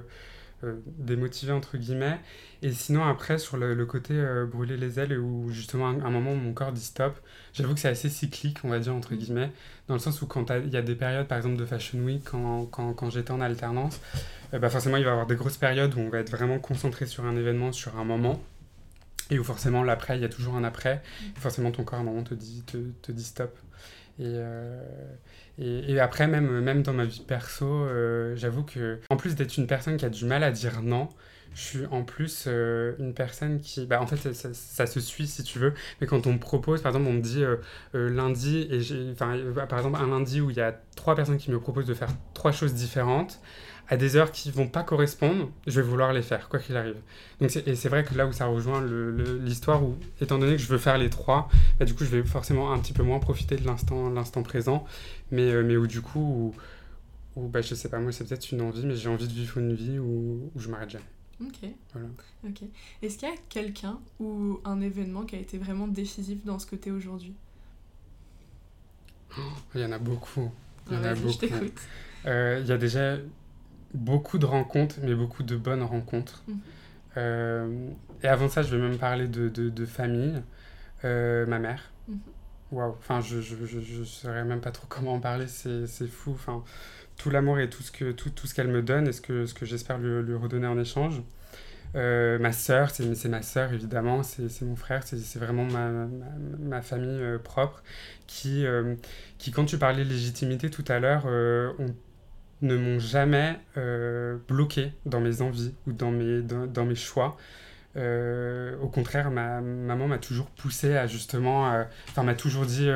démotivé 0.86 1.52
entre 1.52 1.76
guillemets. 1.76 2.18
Et 2.62 2.72
sinon 2.72 3.04
après 3.04 3.38
sur 3.38 3.56
le, 3.56 3.74
le 3.74 3.86
côté 3.86 4.14
euh, 4.14 4.46
brûler 4.46 4.76
les 4.76 4.98
ailes 4.98 5.18
où 5.18 5.50
justement 5.50 5.88
un, 5.88 6.00
un 6.00 6.10
moment 6.10 6.32
où 6.32 6.36
mon 6.36 6.52
corps 6.52 6.72
dit 6.72 6.80
stop, 6.80 7.18
j'avoue 7.52 7.74
que 7.74 7.80
c'est 7.80 7.88
assez 7.88 8.08
cyclique 8.08 8.58
on 8.64 8.68
va 8.68 8.78
dire 8.78 8.94
entre 8.94 9.14
guillemets, 9.14 9.52
dans 9.88 9.94
le 9.94 10.00
sens 10.00 10.22
où 10.22 10.26
quand 10.26 10.50
il 10.50 10.72
y 10.72 10.76
a 10.76 10.82
des 10.82 10.94
périodes 10.94 11.26
par 11.28 11.38
exemple 11.38 11.56
de 11.56 11.66
Fashion 11.66 11.98
Week 12.00 12.24
quand, 12.24 12.66
quand, 12.66 12.94
quand 12.94 13.10
j'étais 13.10 13.32
en 13.32 13.40
alternance, 13.40 14.00
euh, 14.54 14.58
bah 14.58 14.70
forcément 14.70 14.96
il 14.96 15.04
va 15.04 15.10
y 15.10 15.12
avoir 15.12 15.26
des 15.26 15.36
grosses 15.36 15.58
périodes 15.58 15.94
où 15.94 16.00
on 16.00 16.08
va 16.08 16.18
être 16.18 16.30
vraiment 16.30 16.58
concentré 16.58 17.06
sur 17.06 17.24
un 17.24 17.36
événement, 17.36 17.72
sur 17.72 17.98
un 17.98 18.04
moment. 18.04 18.42
Et 19.30 19.38
où 19.38 19.44
forcément 19.44 19.82
l'après, 19.82 20.18
il 20.18 20.20
y 20.20 20.24
a 20.24 20.28
toujours 20.28 20.54
un 20.54 20.64
après. 20.64 21.02
Forcément 21.36 21.70
ton 21.70 21.82
corps 21.82 21.98
à 21.98 22.02
un 22.02 22.04
moment 22.04 22.22
te 22.22 22.34
dit, 22.34 22.62
te, 22.66 22.76
te 23.00 23.10
dit 23.10 23.24
stop. 23.24 23.56
Et, 24.18 24.24
euh, 24.26 24.82
et, 25.58 25.92
et 25.92 26.00
après, 26.00 26.26
même, 26.26 26.60
même 26.60 26.82
dans 26.82 26.92
ma 26.92 27.04
vie 27.04 27.24
perso, 27.26 27.66
euh, 27.66 28.36
j'avoue 28.36 28.62
que, 28.62 29.00
en 29.10 29.16
plus 29.16 29.34
d'être 29.34 29.56
une 29.56 29.66
personne 29.66 29.96
qui 29.96 30.04
a 30.04 30.08
du 30.08 30.24
mal 30.24 30.44
à 30.44 30.50
dire 30.52 30.82
non, 30.82 31.08
je 31.54 31.60
suis 31.60 31.86
en 31.86 32.02
plus 32.02 32.44
euh, 32.46 32.94
une 32.98 33.14
personne 33.14 33.60
qui. 33.60 33.86
Bah, 33.86 34.00
en 34.00 34.06
fait, 34.06 34.32
ça, 34.32 34.86
se 34.86 35.00
suit 35.00 35.26
si 35.26 35.42
tu 35.42 35.58
veux. 35.58 35.74
Mais 36.00 36.06
quand 36.06 36.26
on 36.26 36.32
me 36.32 36.38
propose, 36.38 36.82
par 36.82 36.90
exemple, 36.90 37.08
on 37.08 37.14
me 37.14 37.20
dit 37.20 37.44
lundi, 37.92 38.66
et 38.70 38.80
j'ai. 38.80 39.14
Par 39.14 39.32
exemple, 39.32 39.98
un 40.00 40.08
lundi 40.08 40.40
où 40.40 40.50
il 40.50 40.56
y 40.56 40.60
a 40.60 40.80
trois 40.96 41.14
personnes 41.14 41.38
qui 41.38 41.50
me 41.50 41.60
proposent 41.60 41.86
de 41.86 41.94
faire 41.94 42.10
trois 42.34 42.52
choses 42.52 42.74
différentes, 42.74 43.40
à 43.88 43.96
des 43.96 44.16
heures 44.16 44.32
qui 44.32 44.50
vont 44.50 44.66
pas 44.68 44.82
correspondre, 44.82 45.50
je 45.66 45.80
vais 45.80 45.86
vouloir 45.86 46.12
les 46.12 46.22
faire, 46.22 46.48
quoi 46.48 46.58
qu'il 46.58 46.76
arrive. 46.76 46.96
Donc 47.40 47.50
c'est- 47.50 47.66
et 47.68 47.74
c'est 47.76 47.88
vrai 47.88 48.02
que 48.04 48.14
là 48.14 48.26
où 48.26 48.32
ça 48.32 48.46
rejoint 48.46 48.82
l'histoire, 49.42 49.82
où 49.84 49.96
étant 50.20 50.38
donné 50.38 50.52
que 50.52 50.62
je 50.62 50.68
veux 50.68 50.78
faire 50.78 50.96
les 50.98 51.10
trois, 51.10 51.48
bah, 51.78 51.84
du 51.84 51.94
coup 51.94 52.04
je 52.04 52.10
vais 52.10 52.22
forcément 52.24 52.72
un 52.72 52.78
petit 52.78 52.92
peu 52.94 53.02
moins 53.02 53.18
profiter 53.18 53.56
de 53.56 53.64
l'instant 53.66 54.08
l'instant 54.10 54.42
présent, 54.42 54.84
mais, 55.30 55.50
euh, 55.52 55.62
mais 55.62 55.76
où 55.76 55.86
du 55.86 56.00
coup, 56.00 56.52
où, 57.36 57.40
où, 57.40 57.48
bah, 57.48 57.60
je 57.60 57.74
sais 57.74 57.88
pas, 57.88 57.98
moi 57.98 58.12
c'est 58.12 58.24
peut-être 58.26 58.50
une 58.52 58.62
envie, 58.62 58.86
mais 58.86 58.96
j'ai 58.96 59.08
envie 59.08 59.28
de 59.28 59.32
vivre 59.32 59.58
une 59.58 59.74
vie 59.74 59.98
où, 59.98 60.50
où 60.54 60.58
je 60.60 60.68
m'arrête 60.68 60.90
jamais. 60.90 61.04
Ok. 61.42 61.68
Voilà. 61.92 62.08
Ok. 62.48 62.62
Est-ce 63.02 63.18
qu'il 63.18 63.28
y 63.28 63.32
a 63.32 63.34
quelqu'un 63.48 63.98
ou 64.20 64.60
un 64.64 64.80
événement 64.80 65.24
qui 65.24 65.34
a 65.34 65.38
été 65.40 65.58
vraiment 65.58 65.88
décisif 65.88 66.44
dans 66.44 66.58
ce 66.60 66.64
que 66.66 66.76
tu 66.76 66.88
es 66.88 66.92
aujourd'hui 66.92 67.34
Il 69.74 69.80
y 69.80 69.84
en 69.84 69.92
a 69.92 69.98
beaucoup. 69.98 70.50
Il 70.90 70.94
y 70.94 70.96
en 71.00 71.04
a 71.04 71.14
beaucoup. 71.14 71.34
t'écoute. 71.38 71.80
Euh, 72.26 72.60
Il 72.62 72.68
y 72.68 72.72
a 72.72 72.78
déjà 72.78 73.16
beaucoup 73.94 74.38
de 74.38 74.46
rencontres, 74.46 74.96
mais 75.02 75.14
beaucoup 75.14 75.42
de 75.42 75.56
bonnes 75.56 75.82
rencontres. 75.82 76.42
Mhm. 76.48 76.58
Euh, 77.16 77.88
et 78.22 78.28
avant 78.28 78.48
ça, 78.48 78.62
je 78.62 78.74
vais 78.76 78.82
même 78.82 78.98
parler 78.98 79.28
de, 79.28 79.48
de, 79.48 79.70
de 79.70 79.86
famille. 79.86 80.42
Euh, 81.04 81.46
ma 81.46 81.58
mère. 81.58 81.90
Mhm. 82.08 82.18
Waouh. 82.72 82.96
Enfin, 82.98 83.20
je, 83.20 83.40
je, 83.40 83.56
je, 83.66 83.80
je 83.80 84.04
saurais 84.04 84.44
même 84.44 84.60
pas 84.60 84.72
trop 84.72 84.86
comment 84.88 85.14
en 85.14 85.20
parler. 85.20 85.46
C'est 85.48 86.08
fou. 86.08 86.32
Enfin, 86.32 86.64
tout 87.16 87.30
l'amour 87.30 87.58
et 87.60 87.70
tout 87.70 87.82
ce 87.82 87.92
que 87.92 88.12
tout, 88.12 88.30
tout 88.30 88.46
ce 88.46 88.54
qu'elle 88.54 88.68
me 88.68 88.82
donne 88.82 89.08
et 89.08 89.12
ce 89.12 89.20
que, 89.20 89.46
ce 89.46 89.54
que 89.54 89.66
j'espère 89.66 89.98
lui, 89.98 90.22
lui 90.22 90.34
redonner 90.36 90.66
en 90.66 90.78
échange. 90.78 91.22
Euh, 91.96 92.38
ma 92.40 92.52
sœur, 92.52 92.90
c'est 92.90 93.28
ma 93.28 93.42
sœur 93.42 93.72
évidemment, 93.72 94.24
c'est 94.24 94.62
mon 94.62 94.74
frère, 94.74 95.04
c'est 95.04 95.18
c'est 95.18 95.38
vraiment 95.38 95.64
ma, 95.64 95.90
ma, 95.90 96.06
ma 96.58 96.82
famille 96.82 97.22
euh, 97.22 97.38
propre 97.38 97.84
qui, 98.26 98.66
euh, 98.66 98.96
qui, 99.38 99.52
quand 99.52 99.64
tu 99.64 99.78
parlais 99.78 100.02
légitimité 100.02 100.70
tout 100.70 100.84
à 100.88 100.98
l'heure, 100.98 101.26
ont- 101.26 101.94
ne 102.64 102.76
m'ont 102.76 102.98
jamais 102.98 103.58
euh, 103.76 104.36
bloqué 104.48 104.92
dans 105.06 105.20
mes 105.20 105.42
envies 105.42 105.74
ou 105.86 105.92
dans 105.92 106.10
mes, 106.10 106.42
dans, 106.42 106.84
mes 106.84 106.94
choix. 106.94 107.36
Euh, 107.96 108.76
au 108.80 108.88
contraire, 108.88 109.30
ma 109.30 109.60
maman 109.60 110.08
m'a 110.08 110.18
toujours 110.18 110.46
poussé 110.46 110.96
à 110.96 111.06
justement, 111.06 111.70
euh, 111.70 111.84
enfin 112.08 112.22
m'a 112.24 112.34
toujours 112.34 112.66
dit, 112.66 112.88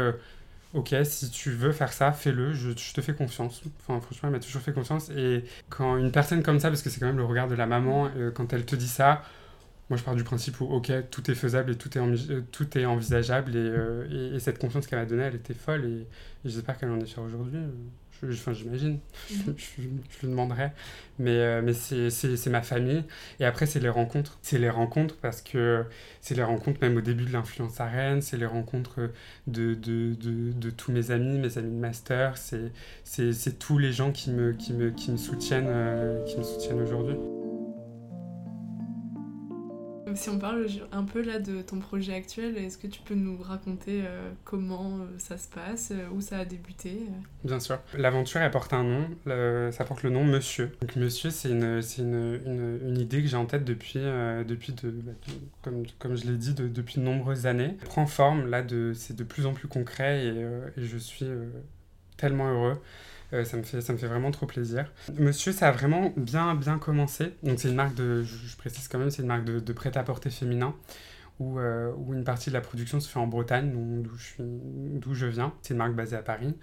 ok, 0.75 0.95
si 1.05 1.31
tu 1.31 1.51
veux 1.51 1.73
faire 1.73 1.93
ça, 1.93 2.13
fais-le, 2.13 2.53
je, 2.53 2.73
te 2.73 3.01
fais 3.01 3.15
confiance. 3.15 3.63
Enfin 3.81 4.01
franchement, 4.01 4.29
elle 4.29 4.35
m'a 4.35 4.41
toujours 4.41 4.63
fait 4.63 4.73
confiance. 4.73 5.11
Et 5.11 5.45
quand 5.69 5.97
une 5.97 6.13
personne 6.13 6.43
comme 6.43 6.61
ça, 6.61 6.69
parce 6.69 6.83
que 6.83 6.91
c'est 6.91 6.99
quand 6.99 7.07
même 7.07 7.19
le 7.19 7.25
regard 7.25 7.49
de 7.49 7.55
la 7.55 7.67
maman, 7.67 8.11
quand 8.35 8.53
elle 8.53 8.65
te 8.65 8.75
dit 8.75 8.89
ça, 8.89 9.23
moi 9.91 9.97
je 9.97 10.03
pars 10.03 10.17
du 10.17 10.25
principe 10.25 10.61
où 10.61 10.65
ok, 10.65 10.93
tout 11.11 11.31
est 11.31 11.35
faisable 11.35 11.73
et 11.73 11.77
tout 11.77 11.97
est, 11.97 12.43
tout 12.51 12.79
est 12.79 12.87
envisageable. 12.87 13.55
Et, 13.55 14.15
et, 14.15 14.35
et 14.37 14.41
cette 14.41 14.59
confiance 14.59 14.87
qu'elle 14.87 14.99
m'a 14.99 15.07
donnée, 15.07 15.25
elle 15.25 15.37
était 15.37 15.55
folle. 15.55 15.85
Et, 15.85 16.07
j'espère 16.45 16.79
qu'elle 16.79 16.91
en 16.91 17.01
est 17.01 17.07
fière 17.07 17.25
aujourd'hui. 17.25 17.61
Je- 18.23 18.33
Enfin, 18.33 18.53
j'imagine 18.53 18.99
Mhm. 19.31 19.55
je, 19.57 19.83
je 19.83 20.27
lui 20.27 20.29
demanderai. 20.33 20.71
Mais, 21.19 21.31
euh, 21.31 21.63
mais 21.63 21.73
c'est 21.73 22.51
ma 22.51 22.63
famille. 22.63 23.05
Et 23.41 23.45
après, 23.45 23.67
c'est 23.67 23.81
les 23.81 23.89
rencontres. 23.89 24.39
C'est 24.43 24.59
les 24.59 24.71
rencontres 24.71 25.17
parce 25.17 25.41
que 25.43 25.85
c'est 26.21 26.35
les 26.35 26.43
rencontres 26.43 26.79
même 26.81 26.97
au 26.97 27.01
début 27.01 27.25
de 27.25 27.33
l'influence 27.33 27.81
à 27.81 27.87
Rennes. 27.87 28.23
C'est 28.23 28.37
les 28.37 28.47
rencontres 28.47 29.11
de, 29.47 29.75
de, 29.75 30.15
de, 30.15 30.53
de 30.53 30.71
tous 30.71 30.93
mes 30.93 31.11
amis, 31.11 31.39
mes 31.39 31.59
amis 31.59 31.71
de 31.75 31.81
master. 31.81 32.35
C'est 32.37 33.59
tous 33.59 33.79
les 33.79 33.93
gens 33.93 34.13
qui 34.13 34.31
me, 34.31 34.53
qui 34.53 34.73
me, 34.73 34.91
qui 34.91 35.11
me 35.11 35.17
soutiennent, 35.17 35.67
euh, 35.69 36.25
qui 36.25 36.37
me 36.39 36.43
soutiennent 36.43 36.81
aujourd'hui. 36.81 37.17
Si 40.15 40.29
on 40.31 40.39
parle 40.39 40.67
un 40.93 41.05
peu 41.05 41.23
là 41.23 41.39
de 41.39 41.63
ton 41.63 41.79
projet 41.79 42.15
actuel, 42.15 42.57
est-ce 42.59 42.79
que 42.79 42.87
tu 42.87 43.01
peux 43.03 43.15
nous 43.15 43.37
raconter 43.43 44.03
euh, 44.05 44.31
comment 44.45 44.99
euh, 45.01 45.05
ça 45.19 45.37
se 45.39 45.49
passe, 45.49 45.91
euh, 45.93 46.09
où 46.13 46.21
ça 46.21 46.39
a 46.39 46.45
débuté 46.45 46.99
Bien 47.45 47.61
sûr. 47.61 47.79
L'aventure, 47.97 48.41
elle 48.41 48.51
porte 48.51 48.73
un 48.73 48.85
nom. 48.85 49.09
le- 49.27 49.71
ça 49.73 49.85
porte 49.85 50.03
le 50.03 50.11
nom 50.11 50.25
Monsieur. 50.25 50.73
Donc, 50.81 50.97
Monsieur, 50.97 51.31
c'est 51.31 51.51
une, 51.51 51.81
une, 51.99 52.41
une, 52.47 52.81
une 52.89 52.99
idée 52.99 53.23
que 53.23 53.29
j'ai 53.29 53.37
en 53.37 53.47
tête 53.47 53.65
depuis, 53.65 53.99
euh, 53.99 54.45
depuis 54.45 54.73
de, 54.73 54.91
bah, 54.91 55.13
de- 55.27 55.33
comme, 55.63 55.83
comme 55.99 56.17
je 56.17 56.27
l'ai 56.27 56.37
dit, 56.37 56.55
de- 56.55 56.69
depuis 56.69 57.01
de 57.01 57.05
nombreuses 57.05 57.47
années. 57.47 57.77
Elle 57.81 57.89
prend 57.89 58.07
forme, 58.07 58.47
là, 58.49 58.63
c'est 58.95 59.17
de 59.17 59.25
plus 59.25 59.47
en 59.47 59.53
plus 59.53 59.69
concret 59.69 60.25
et, 60.27 60.33
euh, 60.37 60.69
et 60.77 60.83
je 60.85 60.99
suis 60.99 61.27
euh, 61.27 61.47
tellement 62.17 62.49
heureux. 62.53 62.81
Euh, 63.33 63.45
ça, 63.45 63.57
me 63.57 63.63
fait, 63.63 63.81
ça 63.81 63.93
me 63.93 63.99
fait 63.99 64.07
vraiment 64.07 64.31
trop 64.31 64.47
plaisir. 64.47 64.91
Monsieur, 65.19 65.53
ça 65.53 65.69
a 65.69 65.73
vraiment 65.73 66.13
bien, 66.17 66.55
bien 66.55 66.79
commencé. 66.79 67.35
Donc, 67.43 67.59
c'est 67.59 67.69
une 67.69 67.75
marque 67.75 67.95
de, 67.95 68.23
je, 68.23 68.57
précise 68.57 68.89
quand 68.89 68.99
même, 68.99 69.11
c'est 69.11 69.23
une 69.23 69.29
marque 69.29 69.45
de, 69.45 69.73
prêt-à-porter 69.73 70.31
féminin 70.31 70.75
où, 71.39 71.59
euh, 71.59 71.93
où 71.97 72.15
une 72.15 72.25
partie 72.25 72.51
de 72.51 72.55
la 72.55 72.61
production 72.61 72.99
se 73.01 73.09
fait 73.09 73.19
en 73.19 73.27
Bretagne, 73.27 73.71
d'où 74.03 75.15
je, 75.15 75.27
viens. 75.27 75.53
C'est 75.63 75.75
une 75.75 75.79
marque 75.79 75.95
basée 75.95 76.17
à 76.17 76.23
Paris. 76.23 76.55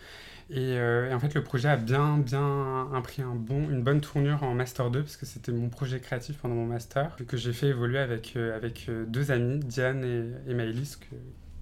Et, 0.49 0.77
euh, 0.77 1.15
en 1.15 1.19
fait, 1.19 1.33
le 1.35 1.43
projet 1.43 1.69
a 1.69 1.77
bien, 1.77 2.17
bien 2.17 2.89
pris 3.03 3.21
un 3.21 3.35
bon, 3.35 3.69
une 3.69 3.83
bonne 3.83 4.01
tournure 4.01 4.43
en 4.43 4.55
Master 4.55 4.89
2, 4.89 5.03
parce 5.03 5.17
que 5.17 5.27
c'était 5.27 5.51
mon 5.51 5.69
projet 5.69 5.99
créatif 5.99 6.37
pendant 6.37 6.55
mon 6.55 6.65
Master, 6.65 7.15
que 7.27 7.37
j'ai 7.37 7.53
fait 7.53 7.67
évoluer 7.67 7.99
avec, 7.99 8.35
avec 8.35 8.89
deux 9.07 9.31
amis, 9.31 9.59
Diane 9.59 10.03
et, 10.03 10.51
et 10.51 10.55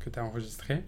que 0.04 0.10
tu 0.10 0.20
as 0.20 0.24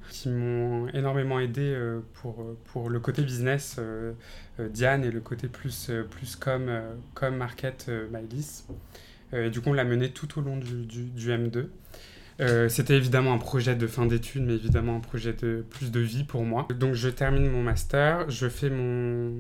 qui 0.09 0.29
m'ont 0.29 0.87
énormément 0.89 1.39
aidé 1.39 1.61
euh, 1.61 2.01
pour, 2.15 2.41
euh, 2.41 2.57
pour 2.65 2.89
le 2.89 2.99
côté 2.99 3.21
business, 3.21 3.77
euh, 3.79 4.13
Diane, 4.59 5.03
et 5.03 5.11
le 5.11 5.21
côté 5.21 5.47
plus, 5.47 5.91
plus 6.09 6.35
com, 6.35 6.65
euh, 6.67 6.93
com 7.13 7.35
market, 7.35 7.89
et 9.33 9.49
du 9.49 9.61
coup, 9.61 9.69
on 9.69 9.73
l'a 9.73 9.83
mené 9.83 10.11
tout 10.11 10.39
au 10.39 10.41
long 10.41 10.57
du, 10.57 10.85
du, 10.85 11.05
du 11.05 11.29
M2. 11.29 11.67
Euh, 12.41 12.67
C'était 12.67 12.95
évidemment 12.95 13.33
un 13.33 13.37
projet 13.37 13.75
de 13.75 13.87
fin 13.87 14.05
d'études, 14.05 14.43
mais 14.43 14.55
évidemment 14.55 14.97
un 14.97 14.99
projet 14.99 15.33
de 15.33 15.65
plus 15.69 15.89
de 15.91 15.99
vie 16.01 16.25
pour 16.25 16.43
moi. 16.43 16.67
Donc 16.77 16.93
je 16.93 17.07
termine 17.09 17.49
mon 17.49 17.63
master, 17.63 18.29
je 18.29 18.49
fais 18.49 18.69
mon, 18.69 19.33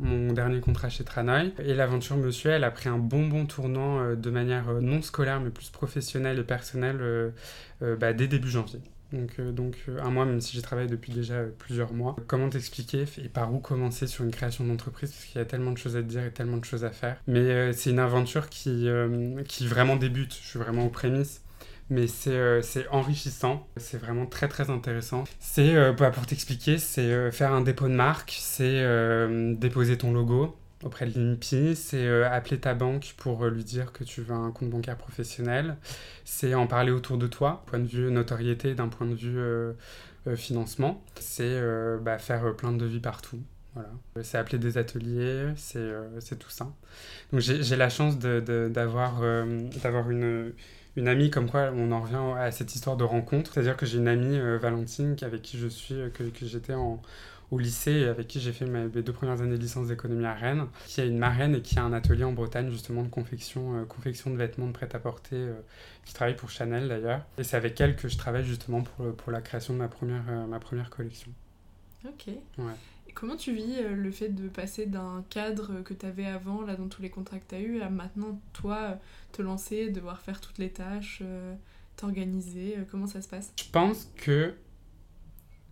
mon 0.00 0.32
dernier 0.32 0.60
contrat 0.60 0.88
chez 0.88 1.04
Tranoï, 1.04 1.52
et 1.64 1.74
l'aventure 1.74 2.16
Monsieur, 2.16 2.50
elle 2.50 2.64
a 2.64 2.70
pris 2.70 2.88
un 2.88 2.98
bon 2.98 3.28
bon 3.28 3.46
tournant 3.46 4.14
de 4.14 4.30
manière 4.30 4.72
non 4.80 5.00
scolaire, 5.00 5.40
mais 5.40 5.50
plus 5.50 5.70
professionnelle 5.70 6.38
et 6.40 6.44
personnelle 6.44 7.32
bah, 7.80 8.12
dès 8.12 8.26
début 8.26 8.50
janvier. 8.50 8.80
Donc, 9.12 9.30
euh, 9.38 9.52
donc 9.52 9.76
euh, 9.88 10.00
un 10.02 10.10
mois, 10.10 10.24
même 10.24 10.40
si 10.40 10.56
j'ai 10.56 10.62
travaillé 10.62 10.88
depuis 10.88 11.12
déjà 11.12 11.42
plusieurs 11.58 11.92
mois. 11.92 12.16
Comment 12.26 12.48
t'expliquer 12.48 13.04
et 13.22 13.28
par 13.28 13.52
où 13.52 13.58
commencer 13.58 14.06
sur 14.06 14.24
une 14.24 14.30
création 14.30 14.64
d'entreprise? 14.64 15.10
Parce 15.10 15.24
qu'il 15.24 15.38
y 15.38 15.42
a 15.42 15.46
tellement 15.46 15.72
de 15.72 15.78
choses 15.78 15.96
à 15.96 16.02
te 16.02 16.08
dire 16.08 16.24
et 16.24 16.30
tellement 16.30 16.58
de 16.58 16.64
choses 16.64 16.84
à 16.84 16.90
faire. 16.90 17.16
Mais 17.26 17.40
euh, 17.40 17.72
c'est 17.72 17.90
une 17.90 17.98
aventure 17.98 18.48
qui, 18.48 18.88
euh, 18.88 19.42
qui 19.44 19.66
vraiment 19.66 19.96
débute. 19.96 20.34
Je 20.42 20.48
suis 20.48 20.58
vraiment 20.58 20.86
aux 20.86 20.90
prémices. 20.90 21.42
mais 21.88 22.06
c'est 22.06 22.62
c'est 22.62 22.86
enrichissant, 22.88 23.66
c'est 23.76 23.98
vraiment 23.98 24.26
très 24.26 24.46
très 24.46 24.70
intéressant. 24.70 25.24
C'est, 25.40 25.92
bah, 25.94 26.10
pour 26.10 26.24
t'expliquer, 26.24 26.78
c'est 26.78 27.32
faire 27.32 27.52
un 27.52 27.62
dépôt 27.62 27.88
de 27.88 27.94
marque, 27.94 28.36
c'est 28.38 28.84
déposer 29.56 29.98
ton 29.98 30.12
logo, 30.12 30.56
auprès 30.82 31.06
de 31.06 31.18
l'INPI, 31.18 31.76
c'est 31.76 32.08
appeler 32.24 32.58
ta 32.58 32.74
banque 32.74 33.14
pour 33.16 33.46
lui 33.46 33.64
dire 33.64 33.92
que 33.92 34.04
tu 34.04 34.22
veux 34.22 34.34
un 34.34 34.50
compte 34.50 34.70
bancaire 34.70 34.96
professionnel, 34.96 35.76
c'est 36.24 36.54
en 36.54 36.66
parler 36.66 36.90
autour 36.90 37.18
de 37.18 37.26
toi, 37.26 37.62
point 37.66 37.78
de 37.78 37.86
vue 37.86 38.10
notoriété, 38.10 38.74
d'un 38.74 38.88
point 38.88 39.06
de 39.06 39.14
vue 39.14 40.36
financement, 40.36 41.04
c'est 41.18 41.60
bah, 42.00 42.18
faire 42.18 42.56
plein 42.56 42.72
de 42.72 42.78
devis 42.78 43.00
partout. 43.00 43.40
Voilà. 43.74 43.90
C'est 44.22 44.38
appeler 44.38 44.58
des 44.58 44.78
ateliers, 44.78 45.52
c'est 45.56 45.78
euh, 45.78 46.20
tout 46.38 46.50
ça. 46.50 46.72
Donc 47.32 47.40
j'ai 47.40 47.76
la 47.76 47.88
chance 47.88 48.18
d'avoir 48.18 49.22
une, 50.10 50.52
une 50.96 51.08
amie 51.08 51.30
comme 51.30 51.48
quoi 51.48 51.70
on 51.74 51.92
en 51.92 52.00
revient 52.00 52.38
à 52.38 52.50
cette 52.50 52.74
histoire 52.74 52.96
de 52.96 53.04
rencontre. 53.04 53.52
C'est-à-dire 53.54 53.76
que 53.76 53.86
j'ai 53.86 53.98
une 53.98 54.08
amie, 54.08 54.38
euh, 54.38 54.58
Valentine, 54.58 55.16
avec 55.22 55.42
qui 55.42 55.58
je 55.58 55.68
suis, 55.68 55.94
euh, 55.94 56.10
que, 56.10 56.24
j'étais 56.42 56.74
au 57.50 57.58
lycée 57.58 58.04
avec 58.04 58.28
qui 58.28 58.40
j'ai 58.40 58.52
fait 58.52 58.66
mes, 58.66 58.88
deux 58.88 59.12
premières 59.12 59.40
années 59.40 59.56
de 59.56 59.62
licence 59.62 59.88
d'économie 59.88 60.24
à 60.24 60.34
Rennes, 60.34 60.66
qui 60.86 61.00
a 61.00 61.04
une 61.04 61.18
marraine 61.18 61.54
et 61.54 61.62
qui 61.62 61.78
a 61.78 61.84
un 61.84 61.92
atelier 61.92 62.24
en 62.24 62.32
Bretagne 62.32 62.70
justement 62.70 63.02
de 63.02 63.08
confection, 63.08 63.84
confection 63.86 64.30
de 64.30 64.36
vêtements 64.36 64.66
de 64.66 64.72
prêt-à-porter, 64.72 65.48
qui 66.04 66.14
travaille 66.14 66.36
pour 66.36 66.50
Chanel 66.50 66.88
d'ailleurs. 66.88 67.26
Et 67.38 67.44
c'est 67.44 67.56
avec 67.56 67.80
elle 67.80 67.96
que 67.96 68.08
je 68.08 68.16
travaille 68.16 68.44
justement 68.44 68.82
pour, 68.82 69.14
pour 69.16 69.32
la 69.32 69.40
création 69.40 69.74
de 69.74 69.78
ma 69.78 69.88
première, 69.88 70.24
ma 70.48 70.60
première 70.60 70.90
collection. 70.90 71.32
Ok. 72.04 72.28
Ouais. 72.58 72.72
Comment 73.14 73.36
tu 73.36 73.52
vis 73.52 73.76
euh, 73.78 73.94
le 73.94 74.10
fait 74.10 74.28
de 74.28 74.48
passer 74.48 74.86
d'un 74.86 75.24
cadre 75.30 75.82
que 75.82 75.94
tu 75.94 76.06
avais 76.06 76.26
avant, 76.26 76.62
là 76.62 76.76
dans 76.76 76.88
tous 76.88 77.02
les 77.02 77.10
contrats 77.10 77.38
que 77.38 77.48
tu 77.48 77.54
as 77.54 77.60
eu, 77.60 77.80
à 77.80 77.90
maintenant, 77.90 78.40
toi, 78.52 78.76
euh, 78.76 78.94
te 79.32 79.42
lancer, 79.42 79.90
devoir 79.90 80.20
faire 80.20 80.40
toutes 80.40 80.58
les 80.58 80.70
tâches, 80.70 81.20
euh, 81.22 81.54
t'organiser 81.96 82.78
Comment 82.90 83.06
ça 83.06 83.20
se 83.20 83.28
passe? 83.28 83.52
Je 83.56 83.70
pense 83.70 84.10
que 84.16 84.54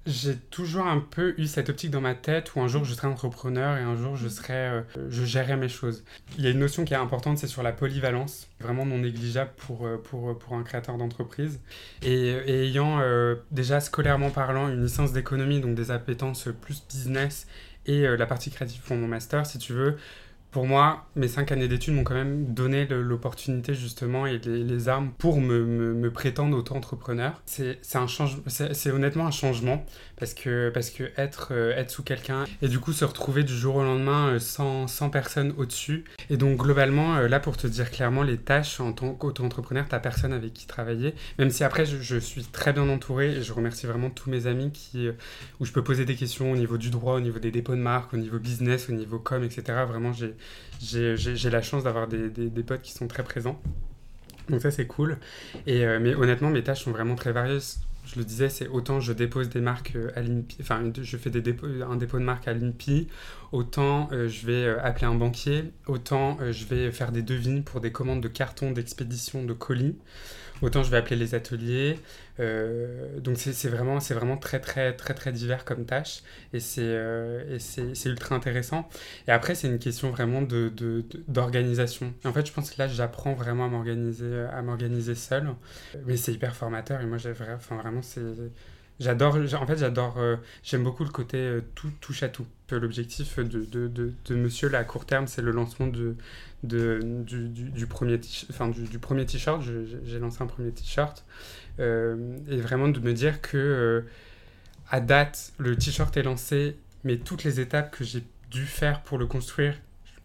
j'ai 0.08 0.36
toujours 0.36 0.86
un 0.86 0.98
peu 0.98 1.34
eu 1.38 1.46
cette 1.46 1.68
optique 1.68 1.90
dans 1.90 2.00
ma 2.00 2.14
tête 2.14 2.54
où 2.54 2.60
un 2.60 2.68
jour 2.68 2.84
je 2.84 2.94
serai 2.94 3.06
entrepreneur 3.06 3.76
et 3.76 3.82
un 3.82 3.94
jour 3.94 4.16
je 4.16 4.28
serai, 4.28 4.54
euh, 4.54 4.82
je 5.10 5.24
gérerai 5.24 5.56
mes 5.56 5.68
choses. 5.68 6.04
Il 6.38 6.44
y 6.44 6.46
a 6.46 6.50
une 6.50 6.58
notion 6.58 6.84
qui 6.84 6.94
est 6.94 6.98
importante, 6.98 7.38
c'est 7.38 7.46
sur 7.46 7.62
la 7.62 7.72
polyvalence, 7.72 8.48
vraiment 8.60 8.86
non 8.86 8.98
négligeable 8.98 9.50
pour, 9.56 9.86
euh, 9.86 9.98
pour, 9.98 10.38
pour 10.38 10.54
un 10.54 10.62
créateur 10.62 10.96
d'entreprise. 10.96 11.60
Et, 12.02 12.30
ayant 12.48 13.00
euh, 13.00 13.36
déjà 13.50 13.80
scolairement 13.80 14.30
parlant 14.30 14.68
une 14.68 14.82
licence 14.82 15.12
d'économie, 15.12 15.60
donc 15.60 15.74
des 15.74 15.90
appétences 15.90 16.48
plus 16.60 16.82
business 16.88 17.46
et 17.86 18.02
la 18.02 18.26
partie 18.26 18.50
créative 18.50 18.82
pour 18.82 18.96
mon 18.96 19.08
master, 19.08 19.46
si 19.46 19.58
tu 19.58 19.72
veux, 19.72 19.96
pour 20.50 20.66
moi, 20.66 21.04
mes 21.14 21.28
cinq 21.28 21.52
années 21.52 21.68
d'études 21.68 21.94
m'ont 21.94 22.04
quand 22.04 22.14
même 22.14 22.54
donné 22.54 22.86
l'opportunité 22.86 23.74
justement 23.74 24.26
et 24.26 24.38
les, 24.38 24.88
armes 24.88 25.10
pour 25.18 25.40
me, 25.40 26.10
prétendre 26.10 26.56
auto-entrepreneur. 26.56 27.40
C'est 27.44 28.90
honnêtement 28.90 29.26
un 29.26 29.30
changement 29.30 29.84
parce 30.16 30.32
que, 30.34 30.70
parce 30.70 30.90
que 30.90 31.04
être, 31.16 31.48
euh, 31.52 31.76
être 31.76 31.90
sous 31.90 32.02
quelqu'un 32.02 32.44
et 32.62 32.68
du 32.68 32.80
coup 32.80 32.92
se 32.92 33.04
retrouver 33.04 33.44
du 33.44 33.54
jour 33.54 33.76
au 33.76 33.82
lendemain 33.82 34.28
euh, 34.28 34.38
sans, 34.38 34.86
sans 34.86 35.10
personne 35.10 35.54
au-dessus. 35.58 36.04
Et 36.30 36.36
donc 36.36 36.56
globalement, 36.56 37.16
euh, 37.16 37.28
là 37.28 37.40
pour 37.40 37.56
te 37.56 37.66
dire 37.66 37.90
clairement 37.90 38.22
les 38.22 38.38
tâches 38.38 38.80
en 38.80 38.92
tant 38.92 39.12
qu'auto-entrepreneur, 39.12 39.84
t'as 39.88 40.00
personne 40.00 40.32
avec 40.32 40.54
qui 40.54 40.66
travailler. 40.66 41.14
Même 41.38 41.50
si 41.50 41.62
après 41.62 41.84
je, 41.84 41.98
je, 41.98 42.18
suis 42.18 42.44
très 42.44 42.72
bien 42.72 42.88
entouré 42.88 43.36
et 43.36 43.42
je 43.42 43.52
remercie 43.52 43.86
vraiment 43.86 44.10
tous 44.10 44.30
mes 44.30 44.46
amis 44.46 44.72
qui, 44.72 45.08
où 45.60 45.64
je 45.66 45.72
peux 45.72 45.84
poser 45.84 46.04
des 46.04 46.16
questions 46.16 46.50
au 46.50 46.56
niveau 46.56 46.78
du 46.78 46.90
droit, 46.90 47.14
au 47.14 47.20
niveau 47.20 47.38
des 47.38 47.50
dépôts 47.50 47.74
de 47.74 47.80
marque, 47.80 48.14
au 48.14 48.16
niveau 48.16 48.38
business, 48.38 48.88
au 48.88 48.92
niveau 48.92 49.18
com, 49.18 49.44
etc. 49.44 49.62
Vraiment 49.86 50.12
j'ai 50.12 50.34
j'ai 50.80 51.50
la 51.50 51.62
chance 51.62 51.84
d'avoir 51.84 52.08
des, 52.08 52.28
des, 52.28 52.62
potes 52.62 52.82
qui 52.82 52.92
sont 52.92 53.08
très 53.08 53.24
présents. 53.24 53.60
Donc 54.48 54.60
ça 54.62 54.70
c'est 54.70 54.86
cool. 54.86 55.18
Et, 55.66 55.84
euh, 55.84 55.98
mais 56.00 56.14
honnêtement 56.14 56.50
mes 56.50 56.62
tâches 56.62 56.84
sont 56.84 56.92
vraiment 56.92 57.14
très 57.14 57.32
variées. 57.32 57.58
Je 58.06 58.18
le 58.18 58.24
disais, 58.24 58.48
c'est 58.48 58.68
autant 58.68 59.00
je 59.00 59.12
dépose 59.12 59.50
des 59.50 59.60
marques 59.60 59.92
euh, 59.94 60.10
à 60.16 60.22
l'INPI, 60.22 60.56
enfin 60.62 60.82
je 60.98 61.16
fais 61.18 61.28
des 61.28 61.54
un 61.82 61.96
dépôt 61.96 62.18
de 62.18 62.24
marque 62.24 62.48
à 62.48 62.54
l'INPI, 62.54 63.08
autant 63.52 64.08
euh, 64.12 64.28
je 64.28 64.46
vais 64.46 64.78
appeler 64.78 65.06
un 65.06 65.14
banquier, 65.14 65.64
autant 65.86 66.38
je 66.50 66.64
vais 66.64 66.90
faire 66.90 67.12
des 67.12 67.22
devis 67.22 67.60
pour 67.60 67.82
des 67.82 67.92
commandes 67.92 68.22
de 68.22 68.28
cartons, 68.28 68.70
d'expédition, 68.70 69.44
de 69.44 69.52
colis. 69.52 69.96
Autant 70.62 70.82
je 70.82 70.90
vais 70.90 70.96
appeler 70.96 71.16
les 71.16 71.34
ateliers. 71.34 71.98
Euh, 72.40 73.18
donc 73.20 73.36
c'est 73.38 73.68
vraiment, 73.68 73.98
vraiment 73.98 74.36
très, 74.36 74.60
très, 74.60 74.92
très, 74.94 75.14
très 75.14 75.32
divers 75.32 75.64
comme 75.64 75.84
tâche. 75.84 76.22
Et 76.52 76.60
c'est 76.60 76.82
euh, 76.82 77.58
ultra 78.06 78.34
intéressant. 78.34 78.88
Et 79.26 79.32
après, 79.32 79.54
c'est 79.54 79.68
une 79.68 79.78
question 79.78 80.10
vraiment 80.10 80.42
d'organisation. 80.42 82.06
De, 82.06 82.12
de, 82.22 82.28
en 82.28 82.32
fait, 82.32 82.46
je 82.46 82.52
pense 82.52 82.70
que 82.70 82.78
là, 82.78 82.88
j'apprends 82.88 83.34
vraiment 83.34 83.66
à 83.66 84.62
m'organiser 84.62 85.14
seul. 85.14 85.48
Mais 86.06 86.16
c'est 86.16 86.32
hyper 86.32 86.54
formateur. 86.56 87.00
Et 87.00 87.06
moi, 87.06 87.18
j'ai 87.18 87.32
enfin, 87.32 87.76
vraiment, 87.76 88.02
c'est 88.02 88.20
J'adore, 89.00 89.36
en 89.36 89.66
fait, 89.66 89.78
j'adore, 89.78 90.18
euh, 90.18 90.36
j'aime 90.64 90.82
beaucoup 90.82 91.04
le 91.04 91.10
côté 91.10 91.36
euh, 91.36 91.60
tout 91.76 91.90
touche 92.00 92.24
à 92.24 92.28
tout. 92.28 92.46
L'objectif 92.70 93.38
de, 93.38 93.64
de, 93.64 93.88
de, 93.88 94.34
monsieur 94.34 94.68
là, 94.68 94.78
à 94.80 94.84
court 94.84 95.06
terme, 95.06 95.26
c'est 95.26 95.40
le 95.40 95.52
lancement 95.52 95.86
de, 95.86 96.16
de, 96.64 97.00
du, 97.24 97.86
premier 97.86 98.20
enfin, 98.50 98.68
du, 98.68 98.98
t-shirt. 99.26 99.62
J'ai 100.04 100.18
lancé 100.18 100.42
un 100.42 100.46
premier 100.46 100.72
t-shirt. 100.72 101.24
Euh, 101.78 102.36
et 102.50 102.58
vraiment 102.58 102.88
de 102.88 103.00
me 103.00 103.14
dire 103.14 103.40
que 103.40 104.04
à 104.90 105.00
date, 105.00 105.52
le 105.58 105.76
t-shirt 105.76 106.14
est 106.16 106.22
lancé, 106.22 106.76
mais 107.04 107.16
toutes 107.16 107.44
les 107.44 107.60
étapes 107.60 107.96
que 107.96 108.04
j'ai 108.04 108.24
dû 108.50 108.66
faire 108.66 109.02
pour 109.02 109.16
le 109.16 109.26
construire, 109.26 109.74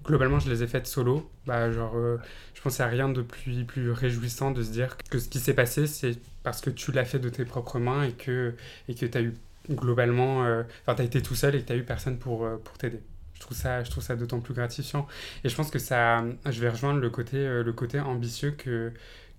globalement, 0.04 0.40
je 0.40 0.50
les 0.50 0.64
ai 0.64 0.68
faites 0.68 0.88
solo. 0.88 1.30
Bah, 1.46 1.72
genre, 1.72 1.96
je 1.96 2.70
n'y 2.70 2.82
a 2.82 2.88
rien 2.88 3.08
de 3.08 3.22
plus, 3.22 3.64
plus 3.64 3.92
réjouissant 3.92 4.52
de 4.52 4.64
se 4.64 4.72
dire 4.72 4.98
que 5.10 5.20
ce 5.20 5.30
qui 5.30 5.40
s'est 5.40 5.54
passé, 5.54 5.88
c'est 5.88 6.18
parce 6.44 6.62
que 6.62 6.70
tu 6.70 6.92
l'as 6.92 7.06
fait 7.06 7.20
de 7.20 7.30
tes 7.30 7.46
propres 7.46 7.80
mains 7.80 8.04
et 8.04 8.12
que 8.12 8.54
et 8.88 8.96
que 8.96 9.06
tu 9.06 9.18
as 9.18 9.22
eu 9.22 9.34
globalement 9.70 10.46
euh, 10.46 10.64
enfin 10.82 10.96
tu 10.96 11.04
été 11.04 11.22
tout 11.22 11.36
seul 11.36 11.56
et 11.56 11.62
que 11.62 11.68
tu 11.68 11.74
as 11.74 11.78
eu 11.78 11.84
personne 11.84 12.18
pour 12.18 12.46
euh, 12.46 12.58
pour 12.64 12.78
t'aider. 12.78 13.02
Je 13.34 13.40
trouve 13.40 13.58
ça 13.58 13.84
ça 13.86 14.16
d'autant 14.16 14.40
plus 14.40 14.54
gratifiant. 14.54 15.08
Et 15.44 15.50
je 15.50 15.56
pense 15.56 15.72
que 15.72 15.80
ça 15.80 16.24
je 16.46 16.62
vais 16.62 16.70
rejoindre 16.70 17.00
le 17.00 17.10
côté 17.10 17.38
euh, 17.38 17.64
le 17.64 17.74
côté 17.74 18.00
ambitieux 18.00 18.52
que 18.52 18.92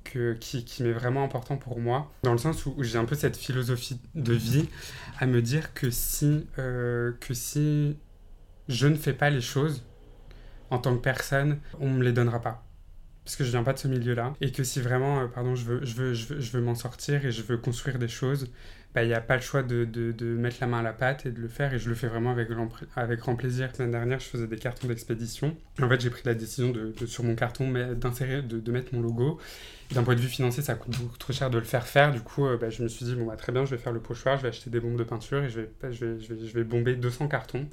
que, 0.02 0.34
qui, 0.34 0.66
qui 0.66 0.82
m'est 0.82 0.92
vraiment 0.92 1.24
important 1.24 1.56
pour 1.56 1.80
moi, 1.80 2.12
dans 2.24 2.32
le 2.32 2.38
sens 2.38 2.66
où, 2.66 2.74
j'ai 2.82 2.98
un 2.98 3.06
peu 3.06 3.14
cette 3.14 3.38
philosophie 3.38 3.98
de 4.14 4.34
vie 4.34 4.68
à 5.18 5.24
me 5.24 5.40
dire 5.40 5.72
que 5.72 5.88
si, 5.90 6.46
que 6.56 7.32
si 7.32 7.96
je 8.68 8.86
ne 8.86 8.96
fais 8.96 9.14
pas 9.14 9.30
les 9.30 9.40
choses 9.40 9.82
en 10.68 10.78
tant 10.78 10.94
que 10.94 11.00
personne, 11.00 11.58
on 11.80 11.88
ne 11.88 11.96
me 11.96 12.04
les 12.04 12.12
donnera 12.12 12.42
pas 12.42 12.63
parce 13.24 13.36
que 13.36 13.44
je 13.44 13.50
viens 13.50 13.62
pas 13.62 13.72
de 13.72 13.78
ce 13.78 13.88
milieu-là, 13.88 14.34
et 14.40 14.52
que 14.52 14.64
si 14.64 14.80
vraiment, 14.80 15.20
euh, 15.20 15.26
pardon, 15.26 15.54
je 15.54 15.64
veux, 15.64 15.84
je 15.84 15.94
veux, 15.94 16.14
je 16.14 16.26
veux, 16.26 16.40
je 16.40 16.52
veux 16.52 16.62
m'en 16.62 16.74
sortir 16.74 17.24
et 17.24 17.32
je 17.32 17.42
veux 17.42 17.56
construire 17.56 17.98
des 17.98 18.08
choses, 18.08 18.50
bah, 18.94 19.02
il 19.02 19.08
n'y 19.08 19.14
a 19.14 19.20
pas 19.20 19.34
le 19.34 19.42
choix 19.42 19.64
de, 19.64 19.84
de, 19.84 20.12
de, 20.12 20.24
mettre 20.24 20.58
la 20.60 20.68
main 20.68 20.78
à 20.78 20.82
la 20.82 20.92
pâte 20.92 21.26
et 21.26 21.32
de 21.32 21.40
le 21.40 21.48
faire, 21.48 21.74
et 21.74 21.80
je 21.80 21.88
le 21.88 21.96
fais 21.96 22.06
vraiment 22.06 22.30
avec 22.30 22.48
grand, 22.48 22.68
avec 22.94 23.18
grand 23.18 23.34
plaisir. 23.34 23.66
La 23.66 23.74
semaine 23.74 23.90
dernière, 23.90 24.20
je 24.20 24.26
faisais 24.26 24.46
des 24.46 24.56
cartons 24.56 24.86
d'expédition. 24.86 25.56
En 25.82 25.88
fait, 25.88 26.00
j'ai 26.00 26.10
pris 26.10 26.22
la 26.24 26.34
décision 26.34 26.70
de, 26.70 26.94
sur 27.06 27.24
mon 27.24 27.34
carton 27.34 27.72
d'insérer, 27.94 28.42
de, 28.42 28.60
de, 28.60 28.72
mettre 28.72 28.94
mon 28.94 29.00
logo. 29.00 29.40
D'un 29.90 30.04
point 30.04 30.14
de 30.14 30.20
vue 30.20 30.28
financier, 30.28 30.62
ça 30.62 30.76
coûte 30.76 30.96
beaucoup 30.96 31.18
trop 31.18 31.32
cher 31.32 31.50
de 31.50 31.58
le 31.58 31.64
faire 31.64 31.88
faire. 31.88 32.12
Du 32.12 32.20
coup, 32.20 32.46
euh, 32.46 32.56
bah, 32.56 32.70
je 32.70 32.84
me 32.84 32.88
suis 32.88 33.04
dit, 33.04 33.16
bon, 33.16 33.26
bah, 33.26 33.36
très 33.36 33.50
bien, 33.50 33.64
je 33.64 33.74
vais 33.74 33.82
faire 33.82 33.92
le 33.92 34.00
pochoir, 34.00 34.36
je 34.36 34.42
vais 34.42 34.48
acheter 34.50 34.70
des 34.70 34.78
bombes 34.78 34.96
de 34.96 35.04
peinture 35.04 35.42
et 35.42 35.50
je 35.50 35.60
vais, 35.62 35.70
je 35.90 36.04
vais, 36.04 36.20
je 36.20 36.32
vais, 36.32 36.46
je 36.46 36.54
vais 36.54 36.64
bomber 36.64 36.94
200 36.94 37.26
cartons. 37.26 37.66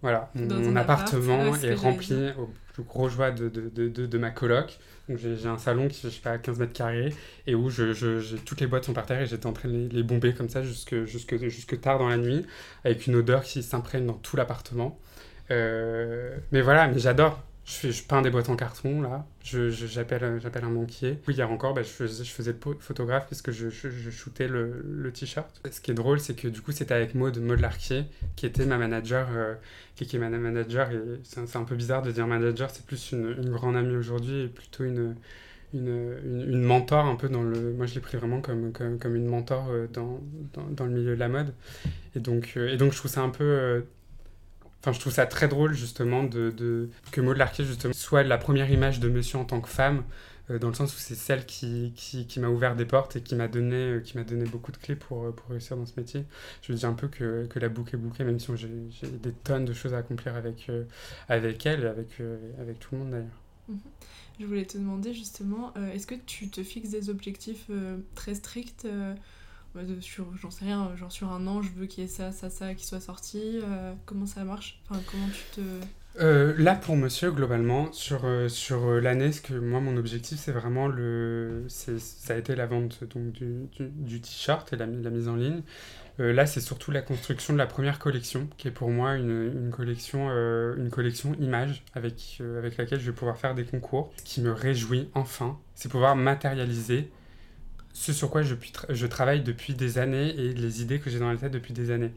Voilà, 0.00 0.30
mon, 0.34 0.76
appartement 0.76 1.56
est 1.56 1.74
rempli 1.74 2.30
au 2.38 2.48
plus 2.72 2.84
gros 2.84 3.08
joie 3.08 3.32
de, 3.32 3.48
de, 3.48 3.88
de, 3.88 4.06
de 4.06 4.18
ma 4.18 4.30
coloc. 4.30 4.78
J'ai 5.08 5.48
un 5.48 5.58
salon 5.58 5.88
qui 5.88 6.00
fait, 6.00 6.10
je 6.10 6.14
sais 6.14 6.20
pas, 6.20 6.38
15 6.38 6.58
mètres 6.60 6.72
carrés 6.72 7.14
et 7.46 7.54
où 7.54 7.70
je, 7.70 7.92
je, 7.92 8.36
toutes 8.36 8.60
les 8.60 8.66
boîtes 8.66 8.84
sont 8.84 8.92
par 8.92 9.06
terre 9.06 9.22
et 9.22 9.26
j'étais 9.26 9.46
en 9.46 9.52
train 9.52 9.68
de 9.68 9.74
les, 9.74 9.88
les, 9.88 10.02
bomber 10.02 10.34
comme 10.34 10.50
ça 10.50 10.62
jusque, 10.62 11.04
jusque, 11.04 11.36
jusque 11.48 11.80
tard 11.80 11.98
dans 11.98 12.08
la 12.08 12.18
nuit 12.18 12.44
avec 12.84 13.06
une 13.06 13.16
odeur 13.16 13.42
qui 13.42 13.62
s'imprègne 13.62 14.06
dans 14.06 14.12
tout 14.12 14.36
l'appartement. 14.36 14.98
Euh, 15.50 16.36
mais 16.52 16.60
voilà, 16.60 16.88
mais 16.88 16.98
j'adore. 16.98 17.42
Je, 17.68 17.90
je, 17.90 18.02
peins 18.02 18.22
des 18.22 18.30
boîtes 18.30 18.48
en 18.48 18.56
carton, 18.56 19.02
là. 19.02 19.26
J'appelle 19.42 20.24
un 20.24 20.70
banquier. 20.70 21.18
Hier 21.28 21.50
encore, 21.50 21.74
bah, 21.74 21.82
je, 21.82 21.88
faisais, 21.88 22.24
je 22.24 22.30
faisais 22.30 22.52
le 22.52 22.76
photographe 22.80 23.26
parce 23.28 23.42
que 23.42 23.52
je, 23.52 23.68
je, 23.68 24.10
shootais 24.10 24.48
le, 24.48 24.82
le 24.82 25.12
t-shirt. 25.12 25.60
Ce 25.70 25.80
qui 25.82 25.90
est 25.90 25.94
drôle, 25.94 26.18
c'est 26.18 26.34
que 26.34 26.48
du 26.48 26.62
coup, 26.62 26.72
c'était 26.72 26.94
avec 26.94 27.14
Maud, 27.14 27.38
Maud 27.38 27.60
Larquier, 27.60 28.04
qui 28.36 28.46
était 28.46 28.64
ma 28.64 28.78
manager, 28.78 29.28
euh, 29.32 29.54
qui, 29.96 30.18
ma 30.18 30.30
manager. 30.30 30.90
Et 30.90 30.98
c'est 31.24 31.56
un 31.56 31.64
peu 31.64 31.76
bizarre 31.76 32.00
de 32.00 32.10
dire 32.10 32.26
manager, 32.26 32.70
c'est 32.70 32.86
plus 32.86 33.12
une, 33.12 33.36
une 33.38 33.50
grande 33.50 33.76
amie 33.76 33.96
aujourd'hui 33.96 34.44
et 34.44 34.48
plutôt 34.48 34.84
une, 34.84 35.14
une, 35.74 36.16
une, 36.24 36.62
mentor 36.62 37.04
un 37.04 37.16
peu 37.16 37.28
dans 37.28 37.42
le... 37.42 37.74
Moi, 37.74 37.84
je 37.84 37.96
l'ai 37.96 38.00
pris 38.00 38.16
vraiment 38.16 38.40
comme, 38.40 38.72
comme, 38.72 38.98
comme, 38.98 39.14
une 39.14 39.26
mentor 39.26 39.68
euh, 39.68 39.86
dans, 39.92 40.20
dans, 40.70 40.86
le 40.86 40.92
milieu 40.92 41.14
de 41.14 41.20
la 41.20 41.28
mode. 41.28 41.52
Et 42.16 42.20
donc, 42.20 42.54
euh, 42.56 42.72
et 42.72 42.78
donc 42.78 42.92
je 42.92 42.96
trouve 42.96 43.10
ça 43.10 43.20
un 43.20 43.28
peu 43.28 43.84
Enfin, 44.80 44.92
je 44.92 45.00
trouve 45.00 45.12
ça 45.12 45.26
très 45.26 45.48
drôle 45.48 45.74
justement 45.74 46.22
de, 46.22 46.50
de... 46.50 46.88
que 47.10 47.20
Maud 47.20 47.36
Larquet 47.36 47.64
justement 47.64 47.92
soit 47.92 48.22
la 48.22 48.38
première 48.38 48.70
image 48.70 49.00
de 49.00 49.08
monsieur 49.08 49.38
en 49.38 49.44
tant 49.44 49.60
que 49.60 49.68
femme, 49.68 50.04
euh, 50.50 50.58
dans 50.58 50.68
le 50.68 50.74
sens 50.74 50.94
où 50.94 50.98
c'est 50.98 51.14
celle 51.14 51.44
qui, 51.44 51.92
qui, 51.94 52.40
m'a 52.40 52.48
ouvert 52.48 52.76
des 52.76 52.84
portes 52.84 53.16
et 53.16 53.20
qui 53.20 53.34
m'a 53.34 53.48
donné, 53.48 53.76
euh, 53.76 54.00
qui 54.00 54.16
m'a 54.16 54.24
donné 54.24 54.44
beaucoup 54.44 54.72
de 54.72 54.76
clés 54.76 54.96
pour, 54.96 55.24
euh, 55.24 55.32
pour 55.32 55.50
réussir 55.50 55.76
dans 55.76 55.86
ce 55.86 55.98
métier. 55.98 56.24
Je 56.62 56.72
dis 56.72 56.86
un 56.86 56.94
peu 56.94 57.08
que, 57.08 57.46
que 57.46 57.58
la 57.58 57.68
boucle 57.68 57.96
est 57.96 57.98
bouclée, 57.98 58.24
même 58.24 58.38
si 58.38 58.50
j'ai 58.56 59.08
des 59.08 59.32
tonnes 59.32 59.64
de 59.64 59.72
choses 59.72 59.94
à 59.94 59.98
accomplir 59.98 60.36
avec, 60.36 60.70
avec 61.28 61.66
elle 61.66 61.84
et 61.84 61.86
avec, 61.86 62.08
avec 62.60 62.78
tout 62.78 62.90
le 62.92 62.98
monde 62.98 63.10
d'ailleurs. 63.10 63.42
Mhm. 63.68 63.78
Je 64.40 64.46
voulais 64.46 64.64
te 64.64 64.78
demander 64.78 65.12
justement, 65.12 65.74
est-ce 65.92 66.06
que 66.06 66.14
tu 66.14 66.48
te 66.48 66.62
fixes 66.62 66.90
des 66.90 67.10
objectifs 67.10 67.68
très 68.14 68.36
stricts 68.36 68.86
sur, 70.00 70.36
j'en 70.36 70.50
sais 70.50 70.64
rien, 70.64 70.94
genre 70.96 71.12
sur 71.12 71.30
un 71.30 71.46
an, 71.46 71.62
je 71.62 71.70
veux 71.70 71.86
qu'il 71.86 72.04
y 72.04 72.06
ait 72.06 72.10
ça, 72.10 72.32
ça, 72.32 72.50
ça 72.50 72.74
qui 72.74 72.86
soit 72.86 73.00
sorti. 73.00 73.60
comment 74.06 74.26
ça 74.26 74.44
marche? 74.44 74.80
Enfin, 74.88 75.00
comment 75.10 75.28
tu 75.28 75.60
te... 75.60 75.60
Euh, 76.20 76.54
là, 76.58 76.74
pour 76.74 76.96
monsieur, 76.96 77.30
globalement, 77.30 77.92
sur, 77.92 78.24
euh, 78.24 78.48
sur 78.48 78.88
euh, 78.88 79.00
l'année, 79.00 79.30
ce 79.30 79.40
que 79.40 79.54
moi, 79.54 79.80
mon 79.80 79.96
objectif, 79.96 80.38
c'est 80.38 80.52
vraiment 80.52 80.88
le. 80.88 81.64
Ça 81.68 82.34
a 82.34 82.36
été 82.36 82.56
la 82.56 82.66
vente 82.66 83.04
donc, 83.04 83.32
du, 83.32 83.68
du, 83.78 84.20
t-shirt 84.20 84.72
et 84.72 84.76
la, 84.76 84.86
la, 84.86 85.10
mise 85.10 85.28
en 85.28 85.36
ligne. 85.36 85.62
là, 86.18 86.46
c'est 86.46 86.60
surtout 86.60 86.90
la 86.90 87.02
construction 87.02 87.52
de 87.52 87.58
la 87.58 87.66
première 87.66 88.00
collection, 88.00 88.48
qui 88.56 88.66
est 88.66 88.72
pour 88.72 88.90
moi 88.90 89.14
une, 89.14 89.52
une 89.54 89.70
collection, 89.70 90.28
une 90.76 90.90
collection 90.90 91.34
image 91.34 91.84
avec, 91.94 92.42
avec 92.58 92.76
laquelle 92.76 93.00
je 93.00 93.10
vais 93.10 93.16
pouvoir 93.16 93.36
faire 93.36 93.54
des 93.54 93.64
concours. 93.64 94.12
Ce 94.16 94.24
qui 94.24 94.40
me 94.40 94.50
réjouit, 94.50 95.08
enfin, 95.14 95.56
c'est 95.74 95.88
pouvoir 95.88 96.16
matérialiser 96.16 97.10
ce 97.98 98.12
sur 98.12 98.30
quoi 98.30 98.42
je, 98.42 98.54
je 98.90 99.06
travaille 99.06 99.42
depuis 99.42 99.74
des 99.74 99.98
années 99.98 100.28
et 100.28 100.54
les 100.54 100.82
idées 100.82 101.00
que 101.00 101.10
j'ai 101.10 101.18
dans 101.18 101.30
la 101.30 101.36
tête 101.36 101.52
depuis 101.52 101.72
des 101.74 101.90
années. 101.90 102.12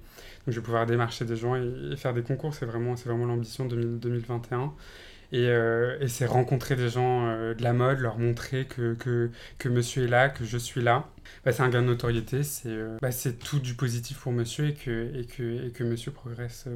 Donc 0.46 0.48
je 0.48 0.60
vais 0.60 0.62
pouvoir 0.62 0.86
démarcher 0.86 1.26
des 1.26 1.36
gens 1.36 1.56
et, 1.56 1.96
faire 1.98 2.14
des 2.14 2.22
concours, 2.22 2.54
c'est 2.54 2.68
vraiment, 2.68 2.94
vraiment 2.94 3.26
l'ambition 3.26 3.66
de 3.66 3.98
2021. 3.98 4.74
Et, 5.32 5.48
euh, 5.48 5.98
et 6.00 6.08
c'est 6.08 6.26
rencontrer 6.26 6.76
des 6.76 6.90
gens 6.90 7.26
euh, 7.26 7.56
de 7.56 7.64
la 7.64 7.74
mode, 7.74 8.00
leur 8.00 8.20
montrer 8.20 8.66
que, 8.66 8.94
que, 8.94 9.32
que, 9.58 9.70
monsieur 9.70 10.04
est 10.04 10.08
là, 10.08 10.30
que 10.30 10.46
je 10.46 10.58
suis 10.58 10.82
là. 10.82 11.10
Bah, 11.46 11.52
c'est 11.52 11.64
un 11.64 11.70
gain 11.70 11.82
de 11.82 11.88
notoriété, 11.88 12.44
c'est 12.44 12.70
euh, 12.70 12.98
bah, 13.02 13.10
tout 13.44 13.60
du 13.60 13.74
positif 13.74 14.20
pour 14.20 14.34
monsieur 14.34 14.68
et 14.68 14.74
que, 14.76 15.12
et 15.16 15.26
que, 15.26 15.68
et 15.68 15.72
que 15.72 15.84
monsieur 15.84 16.12
progresse, 16.12 16.68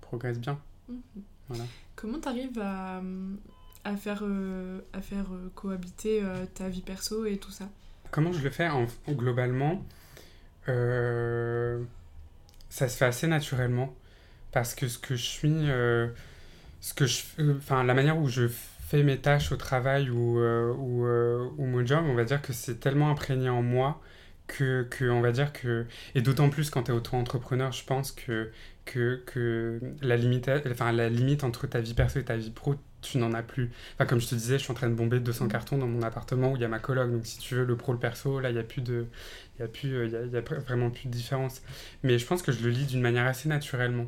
progresse 0.00 0.38
bien. 0.38 0.58
Mhm. 0.88 1.00
Voilà. 1.48 1.64
Comment 1.94 2.20
tu 2.20 2.28
arrives 2.28 2.58
à, 2.58 3.02
à 3.84 3.96
faire, 3.96 4.24
à 4.92 5.00
faire 5.02 5.26
cohabiter 5.54 6.22
ta 6.54 6.68
vie 6.68 6.80
perso 6.80 7.26
et 7.26 7.36
tout 7.36 7.52
ça? 7.52 7.68
Comment 8.16 8.32
je 8.32 8.42
le 8.42 8.48
fais 8.48 8.68
en, 8.68 8.86
globalement 9.10 9.84
ça 12.76 12.88
se 12.88 12.96
fait 12.96 13.04
assez 13.04 13.26
naturellement. 13.26 13.94
Parce 14.52 14.74
que 14.74 14.88
ce 14.88 14.98
que 14.98 15.16
je 15.16 15.24
suis, 15.24 15.70
euh, 15.70 16.08
ce 16.80 16.94
que 16.94 17.06
je, 17.06 17.22
enfin 17.58 17.84
la 17.84 17.94
manière 17.94 18.18
où 18.18 18.28
je 18.28 18.48
fais 18.48 19.02
mes 19.02 19.18
tâches 19.18 19.52
au 19.52 19.56
travail 19.56 20.10
ou, 20.10 20.38
euh, 20.40 20.72
ou, 20.74 21.06
euh, 21.06 21.48
mon 21.58 21.84
job, 21.84 22.04
on 22.06 22.14
va 22.14 22.24
dire 22.24 22.40
que 22.40 22.52
c'est 22.52 22.80
tellement 22.80 23.10
imprégné 23.10 23.48
en 23.48 23.62
moi 23.62 24.00
que, 24.46 24.86
que, 24.90 25.04
on 25.10 25.20
va 25.20 25.32
dire 25.32 25.52
que, 25.52 25.86
et 26.14 26.22
d'autant 26.22 26.48
plus 26.48 26.70
quand 26.70 26.84
tu 26.84 26.92
es 26.92 26.94
auto-entrepreneur, 26.94 27.72
je 27.72 27.84
pense 27.84 28.12
que, 28.12 28.50
que, 28.84 29.22
que 29.26 29.80
la, 30.02 30.16
limite, 30.16 30.46
la 30.46 31.08
limite 31.08 31.44
entre 31.44 31.66
ta 31.66 31.80
vie 31.80 31.94
perso 31.94 32.20
et 32.20 32.24
ta 32.24 32.36
vie 32.36 32.50
pro, 32.50 32.76
tu 33.10 33.18
n'en 33.18 33.32
as 33.32 33.42
plus. 33.42 33.70
Enfin, 33.94 34.06
comme 34.06 34.20
je 34.20 34.28
te 34.28 34.34
disais, 34.34 34.58
je 34.58 34.64
suis 34.64 34.72
en 34.72 34.74
train 34.74 34.88
de 34.88 34.94
bomber 34.94 35.20
200 35.20 35.48
cartons 35.48 35.78
dans 35.78 35.86
mon 35.86 36.02
appartement 36.02 36.52
où 36.52 36.56
il 36.56 36.62
y 36.62 36.64
a 36.64 36.68
ma 36.68 36.78
coloc. 36.78 37.10
Donc, 37.10 37.26
si 37.26 37.38
tu 37.38 37.54
veux, 37.54 37.64
le 37.64 37.76
pro, 37.76 37.92
le 37.92 37.98
perso, 37.98 38.40
là, 38.40 38.50
il 38.50 38.54
n'y 38.54 38.60
a 38.60 38.64
plus 38.64 38.82
de. 38.82 39.06
Il 39.58 39.62
y 39.62 39.64
a, 39.64 39.68
plus, 39.68 39.88
il 39.88 40.10
y 40.10 40.16
a, 40.16 40.24
y 40.24 40.36
a 40.36 40.40
vraiment 40.40 40.90
plus 40.90 41.06
de 41.06 41.12
différence. 41.12 41.62
Mais 42.02 42.18
je 42.18 42.26
pense 42.26 42.42
que 42.42 42.52
je 42.52 42.62
le 42.62 42.70
lis 42.70 42.84
d'une 42.84 43.00
manière 43.00 43.26
assez 43.26 43.48
naturellement. 43.48 44.06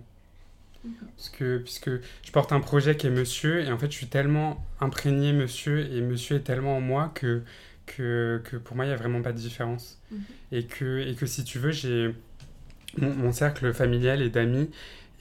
Parce 1.17 1.29
que, 1.29 1.59
puisque 1.59 1.91
je 1.91 2.31
porte 2.33 2.53
un 2.53 2.61
projet 2.61 2.97
qui 2.97 3.07
est 3.07 3.11
monsieur, 3.11 3.61
et 3.61 3.73
en 3.73 3.79
fait, 3.79 3.91
je 3.91 3.97
suis 3.97 4.07
tellement 4.07 4.65
imprégné 4.81 5.33
monsieur, 5.33 5.81
et 5.93 6.01
monsieur 6.01 6.37
est 6.37 6.41
tellement 6.41 6.77
en 6.77 6.81
moi 6.81 7.11
que, 7.15 7.43
que, 7.87 8.41
que 8.45 8.57
pour 8.57 8.77
moi, 8.77 8.85
il 8.85 8.89
n'y 8.89 8.95
a 8.95 8.97
vraiment 8.97 9.23
pas 9.23 9.33
de 9.33 9.39
différence. 9.39 9.99
Mhm. 10.11 10.21
Et, 10.53 10.65
que, 10.65 11.07
et 11.07 11.15
que 11.15 11.27
si 11.27 11.45
tu 11.45 11.59
veux, 11.59 11.73
j'ai. 11.73 12.15
Mon, 12.97 13.15
mon, 13.15 13.33
cercle 13.33 13.75
familial 13.75 14.23
et 14.23 14.31
d'amis 14.31 14.71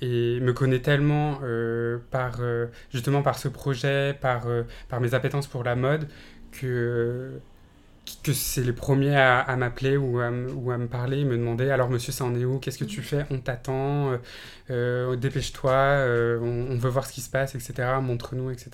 et 0.02 0.39
me 0.39 0.54
connaît 0.54 0.82
tellement 0.82 1.39
euh, 1.43 1.98
par 2.12 2.38
euh, 2.39 2.68
justement 2.91 3.22
par 3.22 3.38
ce 3.38 3.48
projet, 3.48 4.14
par, 4.20 4.48
euh, 4.48 4.64
par 4.89 5.02
mes 5.02 5.14
appétences 5.14 5.48
pour 5.48 5.64
la 5.64 5.76
mode 5.76 6.08
que 6.52 7.39
que 8.24 8.32
c'est 8.32 8.64
les 8.64 8.72
premiers 8.72 9.18
à, 9.18 9.39
à 9.41 9.58
m'appeler 9.58 9.98
ou 9.98 10.20
à, 10.20 10.32
ou 10.32 10.72
à 10.72 10.78
me 10.78 10.88
parler, 10.88 11.26
me 11.26 11.38
demander 11.38 11.70
alors 11.70 11.89
monsieur 11.89 12.14
ça 12.14 12.24
en 12.24 12.34
est 12.36 12.45
où, 12.45 12.58
qu'est-ce 12.58 12.78
que 12.78 12.86
tu 12.86 13.02
fais, 13.02 13.26
on 13.32 13.39
t'attend, 13.39 14.18
dépêche-toi, 14.70 16.06
on, 16.41 16.78
veut 16.78 16.89
voir 16.89 17.06
ce 17.06 17.12
qui 17.12 17.20
se 17.20 17.30
passe, 17.30 17.54
etc. 17.54 17.74
Montre-nous, 18.02 18.50
etc. 18.50 18.72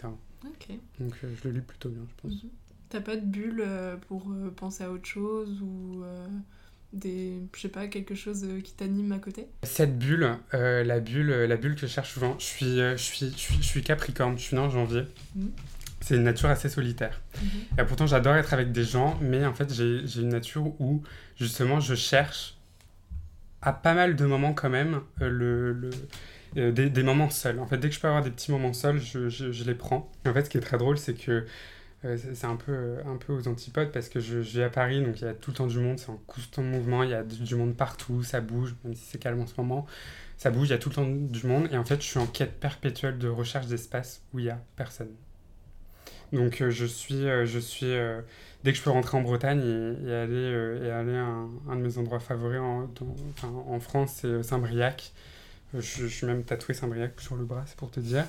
Donc 0.99 1.15
je 1.19 1.47
le 1.47 1.55
lis 1.55 1.61
plutôt 1.61 1.89
bien, 1.89 2.03
je 2.07 2.21
pense. 2.21 2.43
Mhm. 2.43 2.49
T'as 2.89 3.01
pas 3.01 3.15
de 3.15 3.25
bulle 3.25 3.65
pour 4.07 4.31
penser 4.55 4.83
à 4.83 4.91
autre 4.91 5.07
chose 5.07 5.59
ou 5.63 6.03
des 6.93 7.41
je 7.55 7.61
sais 7.61 7.69
pas 7.69 7.87
quelque 7.87 8.15
chose 8.15 8.43
euh, 8.43 8.61
qui 8.61 8.73
t'anime 8.73 9.11
à 9.11 9.19
côté? 9.19 9.47
Cette 9.63 9.97
bulle 9.97 10.37
euh, 10.53 10.83
la 10.83 10.99
bulle 10.99 11.31
euh, 11.31 11.47
la 11.47 11.57
bulle 11.57 11.75
que 11.75 11.81
je 11.81 11.87
cherche 11.87 12.13
souvent 12.13 12.35
je 12.39 12.45
suis 12.45 12.77
je 12.77 12.95
suis 12.97 13.31
je 13.31 13.37
suis, 13.37 13.55
je 13.55 13.63
suis 13.63 13.81
capricorne 13.81 14.37
je 14.37 14.43
suis 14.43 14.55
né 14.55 14.61
en 14.61 14.69
janvier 14.69 15.03
mhm. 15.35 15.51
c'est 16.01 16.15
une 16.15 16.23
nature 16.23 16.49
assez 16.49 16.69
solitaire 16.69 17.21
mhm. 17.41 17.79
et 17.79 17.83
pourtant 17.85 18.07
j'adore 18.07 18.35
être 18.35 18.53
avec 18.53 18.71
des 18.71 18.83
gens 18.83 19.17
mais 19.21 19.45
en 19.45 19.53
fait 19.53 19.73
j'ai 19.73 20.21
une 20.21 20.29
nature 20.29 20.79
où 20.79 21.01
justement 21.35 21.79
je 21.79 21.95
cherche 21.95 22.57
à 23.61 23.73
pas 23.73 23.93
mal 23.93 24.15
de 24.15 24.25
moments 24.25 24.53
quand 24.53 24.69
même 24.69 25.01
le, 25.19 25.73
le 25.73 25.89
des, 26.55 26.91
des, 26.91 27.01
moments 27.01 27.31
seuls. 27.31 27.59
En 27.59 27.65
fait, 27.65 27.79
dès 27.79 27.89
que 27.89 27.95
je 27.95 27.99
peux 27.99 28.07
avoir 28.07 28.21
des 28.21 28.29
petits 28.29 28.51
moments 28.51 28.73
seuls, 28.73 29.01
je, 29.01 29.27
je, 29.27 29.51
je 29.51 29.63
les 29.63 29.73
prends. 29.73 30.11
en 30.27 30.33
fait, 30.33 30.43
ce 30.45 30.49
qui 30.51 30.59
est 30.59 30.61
très 30.61 30.77
drôle, 30.77 30.99
c'est 30.99 31.15
que 31.15 31.47
c'est 32.17 32.45
un 32.45 32.55
peu, 32.55 32.97
un 33.05 33.15
peu 33.15 33.33
aux 33.33 33.47
antipodes 33.47 33.91
parce 33.91 34.09
que 34.09 34.19
je, 34.19 34.41
je, 34.41 34.57
vis 34.57 34.63
à 34.63 34.69
Paris, 34.69 35.01
donc 35.01 35.21
il 35.21 35.25
y 35.25 35.27
a 35.27 35.33
tout 35.33 35.51
le 35.51 35.57
temps 35.57 35.67
du 35.67 35.79
monde, 35.79 35.97
c'est 35.99 36.09
en 36.09 36.19
constant 36.27 36.61
mouvement, 36.61 37.03
il 37.03 37.11
y 37.11 37.13
a 37.13 37.23
du, 37.23 37.55
monde 37.55 37.75
partout, 37.75 38.23
ça 38.23 38.41
bouge, 38.41 38.75
même 38.83 38.93
si 38.93 39.03
c'est 39.05 39.17
calme 39.17 39.39
en 39.39 39.47
ce 39.47 39.53
moment, 39.57 39.85
ça 40.37 40.51
bouge, 40.51 40.67
il 40.67 40.71
y 40.71 40.73
a 40.73 40.77
tout 40.77 40.89
le 40.89 40.95
temps 40.95 41.07
du 41.07 41.47
monde, 41.47 41.69
et 41.71 41.77
en 41.77 41.85
fait 41.85 42.01
je 42.01 42.07
suis 42.07 42.19
en 42.19 42.27
quête 42.27 42.59
perpétuelle 42.59 43.17
de 43.17 43.29
recherche 43.29 43.67
d'espace 43.67 44.21
où 44.33 44.39
il 44.39 44.45
n'y 44.45 44.51
a 44.51 44.59
personne. 44.75 45.11
Donc 46.33 46.61
euh, 46.61 46.69
je 46.69 46.85
suis, 46.85 47.27
euh, 47.27 47.45
je 47.45 47.59
suis 47.59 47.93
dès 48.63 48.71
que 48.71 48.77
je 48.77 48.83
peux 48.83 48.89
rentrer 48.89 49.17
en 49.17 49.21
Bretagne 49.21 49.61
et, 50.05 50.13
aller, 50.13 50.79
et 50.83 50.91
aller 50.91 51.15
à 51.15 51.25
un, 51.25 51.49
un, 51.69 51.75
de 51.77 51.81
mes 51.81 51.97
endroits 51.97 52.19
favoris 52.19 52.59
en, 52.59 52.89
en 53.43 53.79
France, 53.79 54.19
c'est 54.21 54.43
Saint-Briac. 54.43 55.13
Je, 55.79 56.05
suis 56.05 56.27
même 56.27 56.43
tatoué 56.43 56.75
Saint-Briac 56.75 57.19
sur 57.19 57.35
le 57.35 57.45
bras, 57.45 57.63
c'est 57.65 57.75
pour 57.75 57.89
te 57.89 57.99
dire. 57.99 58.25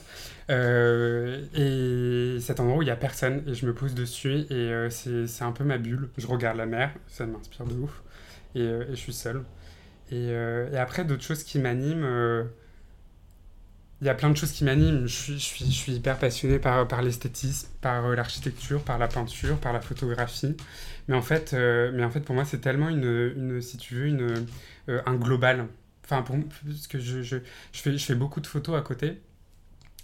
Euh, 0.50 1.44
et 1.54 2.40
cet 2.40 2.58
endroit 2.58 2.78
où 2.78 2.82
il 2.82 2.86
n'y 2.86 2.90
a 2.90 2.96
personne, 2.96 3.42
et 3.46 3.54
je 3.54 3.66
me 3.66 3.74
pose 3.74 3.94
dessus, 3.94 4.46
et 4.48 4.54
euh, 4.54 4.88
c'est 4.88 5.44
un 5.44 5.52
peu 5.52 5.64
ma 5.64 5.76
bulle. 5.76 6.08
Je 6.16 6.26
regarde 6.26 6.56
la 6.56 6.64
mer, 6.64 6.92
ça 7.06 7.26
m'inspire 7.26 7.66
de 7.66 7.74
ouf, 7.74 8.02
et, 8.54 8.60
euh, 8.60 8.86
je 8.90 8.94
suis 8.94 9.12
seul. 9.12 9.42
Et, 10.10 10.28
et 10.28 10.76
après, 10.78 11.04
d'autres 11.04 11.22
choses 11.22 11.44
qui 11.44 11.58
m'animent, 11.58 12.46
il 14.00 14.06
y 14.06 14.10
a 14.10 14.14
plein 14.14 14.30
de 14.30 14.36
choses 14.36 14.52
qui 14.52 14.64
m'animent. 14.64 15.06
Je 15.06 15.14
suis, 15.14 15.38
je, 15.38 15.72
suis, 15.72 15.92
hyper 15.92 16.18
passionné 16.18 16.58
par, 16.58 16.86
par 16.86 17.02
l'esthétisme, 17.02 17.68
par 17.80 18.08
l'architecture, 18.10 18.82
par 18.82 18.98
la 18.98 19.08
peinture, 19.08 19.58
par 19.58 19.72
la 19.72 19.80
photographie. 19.80 20.56
Mais 21.08 21.16
en 21.16 21.22
fait, 21.22 21.52
mais 21.52 22.04
en 22.04 22.10
fait 22.10 22.20
pour 22.20 22.34
moi, 22.34 22.44
c'est 22.44 22.60
tellement 22.60 22.90
une, 22.90 23.60
si 23.60 23.76
tu 23.76 23.94
veux, 23.94 24.06
une, 24.06 24.46
un 24.88 25.14
global. 25.14 25.66
Enfin, 26.04 26.22
pour, 26.22 26.36
parce 26.66 26.86
que 26.86 26.98
je, 26.98 27.22
je, 27.22 27.38
je, 27.72 27.80
fais, 27.80 27.96
je 27.96 28.04
fais 28.04 28.14
beaucoup 28.14 28.40
de 28.40 28.46
photos 28.46 28.76
à 28.76 28.82
côté, 28.82 29.20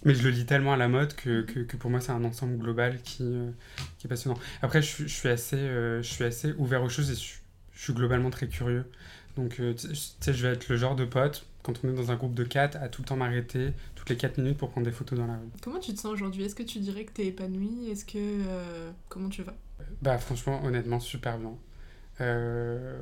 mais 0.03 0.15
je 0.15 0.23
le 0.23 0.31
lis 0.31 0.45
tellement 0.45 0.73
à 0.73 0.77
la 0.77 0.87
mode 0.87 1.13
que, 1.13 1.43
que, 1.43 1.59
que 1.59 1.77
pour 1.77 1.91
moi, 1.91 2.01
c'est 2.01 2.11
un 2.11 2.23
ensemble 2.23 2.57
global 2.57 2.99
qui, 3.03 3.23
euh, 3.23 3.51
qui 3.99 4.07
est 4.07 4.09
passionnant. 4.09 4.37
Après, 4.63 4.81
je, 4.81 5.03
je 5.03 5.13
suis 5.13 5.29
assez, 5.29 5.57
euh, 5.57 6.01
je 6.01 6.09
suis 6.11 6.23
assez 6.23 6.53
ouvert 6.53 6.81
aux 6.81 6.89
choses 6.89 7.11
et 7.11 7.15
je, 7.15 7.39
suis 7.79 7.93
globalement 7.93 8.29
très 8.29 8.47
curieux. 8.47 8.85
Donc, 9.35 9.59
euh, 9.59 9.73
tu 9.73 9.95
sais, 9.95 10.33
je 10.33 10.47
vais 10.47 10.53
être 10.53 10.69
le 10.69 10.77
genre 10.77 10.95
de 10.95 11.05
pote, 11.05 11.45
quand 11.63 11.83
on 11.83 11.89
est 11.89 11.95
dans 11.95 12.11
un 12.11 12.15
groupe 12.15 12.33
de 12.33 12.43
4, 12.43 12.77
à 12.77 12.89
tout 12.89 13.01
le 13.01 13.07
temps 13.07 13.15
m'arrêter 13.15 13.73
toutes 13.95 14.09
les 14.09 14.17
4 14.17 14.37
minutes 14.39 14.57
pour 14.57 14.69
prendre 14.69 14.85
des 14.85 14.91
photos 14.91 15.17
dans 15.17 15.27
la 15.27 15.33
rue. 15.33 15.49
Comment 15.61 15.79
tu 15.79 15.93
te 15.93 15.99
sens 15.99 16.11
aujourd'hui? 16.11 16.43
Est-ce 16.43 16.55
que 16.55 16.63
tu 16.63 16.79
dirais 16.79 17.05
que 17.05 17.13
tu 17.13 17.21
es 17.21 17.27
épanoui? 17.27 17.89
Est-ce 17.89 18.05
que. 18.05 18.91
comment 19.09 19.29
tu 19.29 19.43
vas? 19.43 19.55
Bah, 20.01 20.17
franchement, 20.17 20.63
honnêtement, 20.63 20.99
super 20.99 21.37
bien. 21.39 21.53
je, 22.19 22.97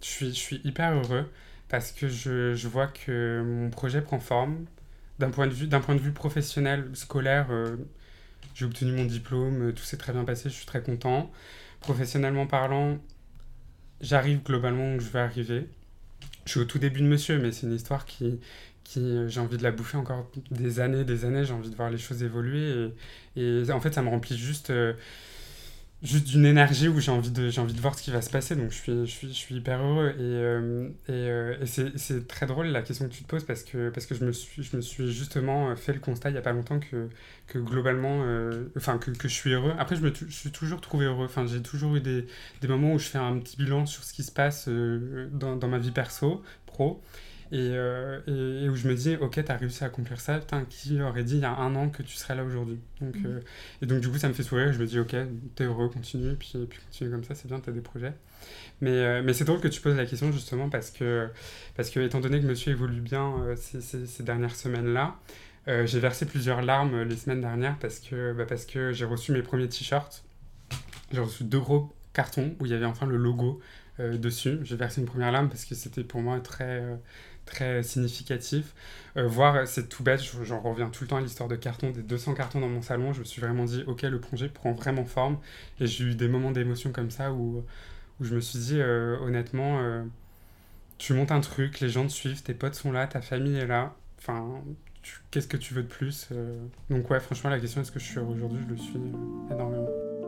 suis, 0.00 0.28
je 0.28 0.32
suis 0.32 0.60
hyper 0.64 0.92
heureux 0.94 1.28
parce 1.68 1.92
que 1.92 2.08
je, 2.08 2.54
je, 2.54 2.68
vois 2.68 2.86
que 2.86 3.42
mon 3.44 3.70
projet 3.70 4.00
prend 4.00 4.20
forme. 4.20 4.64
D'un 5.18 5.30
point, 5.30 5.46
de 5.46 5.52
vue, 5.52 5.68
point 5.68 5.94
de 5.94 6.00
vue 6.00 6.12
professionnel, 6.12 6.90
scolaire, 6.94 7.46
euh, 7.50 7.76
j'ai 8.54 8.64
obtenu 8.64 8.92
mon 8.92 9.04
diplôme, 9.04 9.72
tout 9.72 9.84
s'est 9.84 9.96
très 9.96 10.12
bien 10.12 10.24
passé, 10.24 10.48
je 10.48 10.54
suis 10.54 10.66
très 10.66 10.82
content. 10.82 11.30
Professionnellement 11.80 12.46
parlant, 12.46 12.98
j'arrive 14.00 14.42
globalement 14.42 14.94
où 14.94 15.00
je 15.00 15.08
vais 15.08 15.20
arriver. 15.20 15.68
Je 16.46 16.50
suis 16.50 16.60
au 16.60 16.64
tout 16.64 16.78
début 16.78 17.00
de 17.00 17.06
monsieur, 17.06 17.38
mais 17.38 17.52
c'est 17.52 17.66
une 17.66 17.74
histoire 17.74 18.06
qui, 18.06 18.40
qui 18.82 19.00
euh, 19.00 19.28
j'ai 19.28 19.40
envie 19.40 19.56
de 19.56 19.62
la 19.62 19.70
bouffer 19.70 19.96
encore 19.96 20.30
des 20.50 20.80
années, 20.80 21.04
des 21.04 21.24
années, 21.24 21.44
j'ai 21.44 21.54
envie 21.54 21.70
de 21.70 21.76
voir 21.76 21.90
les 21.90 21.98
choses 21.98 22.22
évoluer. 22.22 22.90
Et, 23.36 23.70
en 23.70 23.80
fait, 23.80 23.94
ça 23.94 24.02
me 24.02 24.08
remplit 24.08 24.36
juste... 24.36 24.70
Euh, 24.70 24.94
juste 26.04 26.28
d'une 26.28 26.44
énergie 26.44 26.86
où 26.86 27.00
j'ai 27.00 27.10
envie, 27.10 27.30
de, 27.30 27.50
envie 27.58 27.72
de 27.72 27.80
voir 27.80 27.98
ce 27.98 28.02
qui 28.02 28.10
va 28.10 28.20
se 28.20 28.30
passer. 28.30 28.54
Donc 28.54 28.70
je 28.70 28.76
suis, 28.76 28.92
je 29.06 29.10
suis, 29.10 29.28
je 29.28 29.32
suis 29.32 29.54
hyper 29.56 29.80
heureux. 29.80 30.10
Et, 30.10 30.20
euh, 30.20 30.88
et, 31.08 31.12
euh, 31.12 31.66
c'est, 31.66 32.28
très 32.28 32.46
drôle 32.46 32.66
la 32.66 32.82
question 32.82 33.08
que 33.08 33.12
tu 33.12 33.24
te 33.24 33.28
poses 33.28 33.44
parce 33.44 33.62
que, 33.62 33.88
parce 33.88 34.06
que 34.06 34.14
je, 34.14 34.24
me 34.24 34.32
suis, 34.32 34.62
je 34.62 34.76
me 34.76 34.82
suis 34.82 35.10
justement 35.12 35.74
fait 35.76 35.94
le 35.94 36.00
constat 36.00 36.28
il 36.28 36.32
n'y 36.32 36.38
a 36.38 36.42
pas 36.42 36.52
longtemps 36.52 36.78
que, 36.78 37.08
que 37.46 37.58
globalement, 37.58 38.22
euh, 38.24 38.66
enfin 38.76 38.98
que, 38.98 39.10
que, 39.10 39.28
je 39.28 39.34
suis 39.34 39.52
heureux. 39.52 39.72
Après, 39.78 39.96
je 39.96 40.02
me 40.02 40.12
je 40.14 40.34
suis 40.34 40.50
toujours 40.50 40.80
trouvé 40.82 41.06
heureux. 41.06 41.24
Enfin, 41.24 41.46
j'ai 41.46 41.62
toujours 41.62 41.96
eu 41.96 42.00
des, 42.00 42.26
des 42.60 42.68
moments 42.68 42.92
où 42.92 42.98
je 42.98 43.08
fais 43.08 43.18
un 43.18 43.38
petit 43.38 43.56
bilan 43.56 43.86
sur 43.86 44.04
ce 44.04 44.12
qui 44.12 44.22
se 44.22 44.32
passe 44.32 44.68
dans, 44.68 45.56
dans 45.56 45.68
ma 45.68 45.78
vie 45.78 45.90
perso, 45.90 46.42
pro. 46.66 47.02
Euh, 47.56 48.20
et, 48.26 48.64
et, 48.64 48.68
où 48.68 48.74
je 48.74 48.88
me 48.88 48.94
dis, 48.94 49.16
ok, 49.16 49.40
t'as 49.44 49.56
réussi 49.56 49.84
à 49.84 49.86
accomplir 49.86 50.20
ça, 50.20 50.38
putain, 50.38 50.64
qui 50.68 51.00
aurait 51.00 51.22
dit 51.22 51.36
il 51.36 51.42
y 51.42 51.44
a 51.44 51.54
un 51.54 51.74
an 51.76 51.88
que 51.88 52.02
tu 52.02 52.16
serais 52.16 52.34
là 52.34 52.42
aujourd'hui 52.44 52.80
donc, 53.00 53.14
mhm. 53.16 53.26
euh, 53.26 53.40
Et 53.80 53.86
donc, 53.86 54.00
du 54.00 54.08
coup, 54.08 54.18
ça 54.18 54.28
me 54.28 54.34
fait 54.34 54.42
sourire, 54.42 54.72
je 54.72 54.78
me 54.78 54.86
dis, 54.86 54.98
ok, 54.98 55.14
t'es 55.54 55.64
heureux, 55.64 55.88
continue, 55.88 56.32
et 56.32 56.34
puis, 56.34 56.52
puis 56.68 56.80
continue 56.80 57.10
comme 57.10 57.24
ça, 57.24 57.34
c'est 57.34 57.46
bien, 57.46 57.60
t'as 57.60 57.72
des 57.72 57.80
projets. 57.80 58.12
Mais, 58.80 58.90
euh, 58.90 59.22
mais 59.24 59.32
c'est 59.34 59.44
drôle 59.44 59.60
que 59.60 59.68
tu 59.68 59.80
poses 59.80 59.96
la 59.96 60.06
question, 60.06 60.32
justement, 60.32 60.68
parce 60.68 60.90
que, 60.90 61.28
parce 61.76 61.90
que 61.90 62.00
étant 62.00 62.20
donné 62.20 62.40
que 62.40 62.46
monsieur 62.46 62.72
évolue 62.72 63.00
bien 63.00 63.34
ces, 63.56 63.80
ces, 63.80 64.06
ces, 64.06 64.22
dernières 64.22 64.56
semaines-là, 64.56 65.16
j'ai 65.66 66.00
versé 66.00 66.26
plusieurs 66.26 66.60
larmes 66.60 67.02
les 67.02 67.16
semaines 67.16 67.40
dernières 67.40 67.78
parce 67.78 68.00
que, 68.00 68.32
bah, 68.32 68.44
parce 68.46 68.66
que 68.66 68.92
j'ai 68.92 69.04
reçu 69.04 69.32
mes 69.32 69.42
premiers 69.42 69.68
t-shirts. 69.68 70.24
J'ai 71.12 71.20
reçu 71.20 71.44
deux 71.44 71.60
gros 71.60 71.94
cartons 72.12 72.54
où 72.58 72.66
il 72.66 72.72
y 72.72 72.74
avait 72.74 72.84
enfin 72.84 73.06
le 73.06 73.16
logo 73.16 73.60
dessus. 73.98 74.58
J'ai 74.62 74.76
versé 74.76 75.00
une 75.00 75.06
première 75.06 75.32
larme 75.32 75.48
parce 75.48 75.64
que 75.64 75.74
c'était 75.74 76.04
pour 76.04 76.20
moi 76.20 76.40
très, 76.40 76.82
très 77.44 77.82
significatif. 77.82 78.74
Euh, 79.16 79.26
voir, 79.26 79.66
c'est 79.66 79.88
tout 79.88 80.02
bête, 80.02 80.20
j'en 80.42 80.60
reviens 80.60 80.88
tout 80.90 81.04
le 81.04 81.08
temps 81.08 81.16
à 81.16 81.20
l'histoire 81.20 81.48
de 81.48 81.56
carton, 81.56 81.90
des 81.90 82.02
200 82.02 82.34
cartons 82.34 82.60
dans 82.60 82.68
mon 82.68 82.82
salon, 82.82 83.12
je 83.12 83.20
me 83.20 83.24
suis 83.24 83.40
vraiment 83.40 83.64
dit, 83.64 83.84
ok, 83.86 84.02
le 84.02 84.20
projet 84.20 84.48
prend 84.48 84.72
vraiment 84.72 85.04
forme. 85.04 85.38
Et 85.80 85.86
j'ai 85.86 86.04
eu 86.04 86.14
des 86.14 86.28
moments 86.28 86.50
d'émotion 86.50 86.92
comme 86.92 87.10
ça 87.10 87.32
où, 87.32 87.64
où 88.20 88.24
je 88.24 88.34
me 88.34 88.40
suis 88.40 88.58
dit, 88.58 88.80
euh, 88.80 89.18
honnêtement, 89.20 89.80
euh, 89.80 90.02
tu 90.98 91.12
montes 91.14 91.32
un 91.32 91.40
truc, 91.40 91.80
les 91.80 91.88
gens 91.88 92.06
te 92.06 92.12
suivent, 92.12 92.42
tes 92.42 92.54
potes 92.54 92.74
sont 92.74 92.92
là, 92.92 93.06
ta 93.06 93.20
famille 93.20 93.56
est 93.56 93.66
là. 93.66 93.94
Enfin, 94.18 94.62
qu'est-ce 95.30 95.48
que 95.48 95.56
tu 95.56 95.74
veux 95.74 95.82
de 95.82 95.88
plus 95.88 96.28
Donc 96.90 97.10
ouais, 97.10 97.20
franchement, 97.20 97.50
la 97.50 97.60
question 97.60 97.80
est-ce 97.82 97.92
que 97.92 98.00
je 98.00 98.04
suis 98.04 98.18
aujourd'hui, 98.18 98.60
je 98.66 98.72
le 98.72 98.78
suis 98.78 98.98
énormément. 99.50 100.23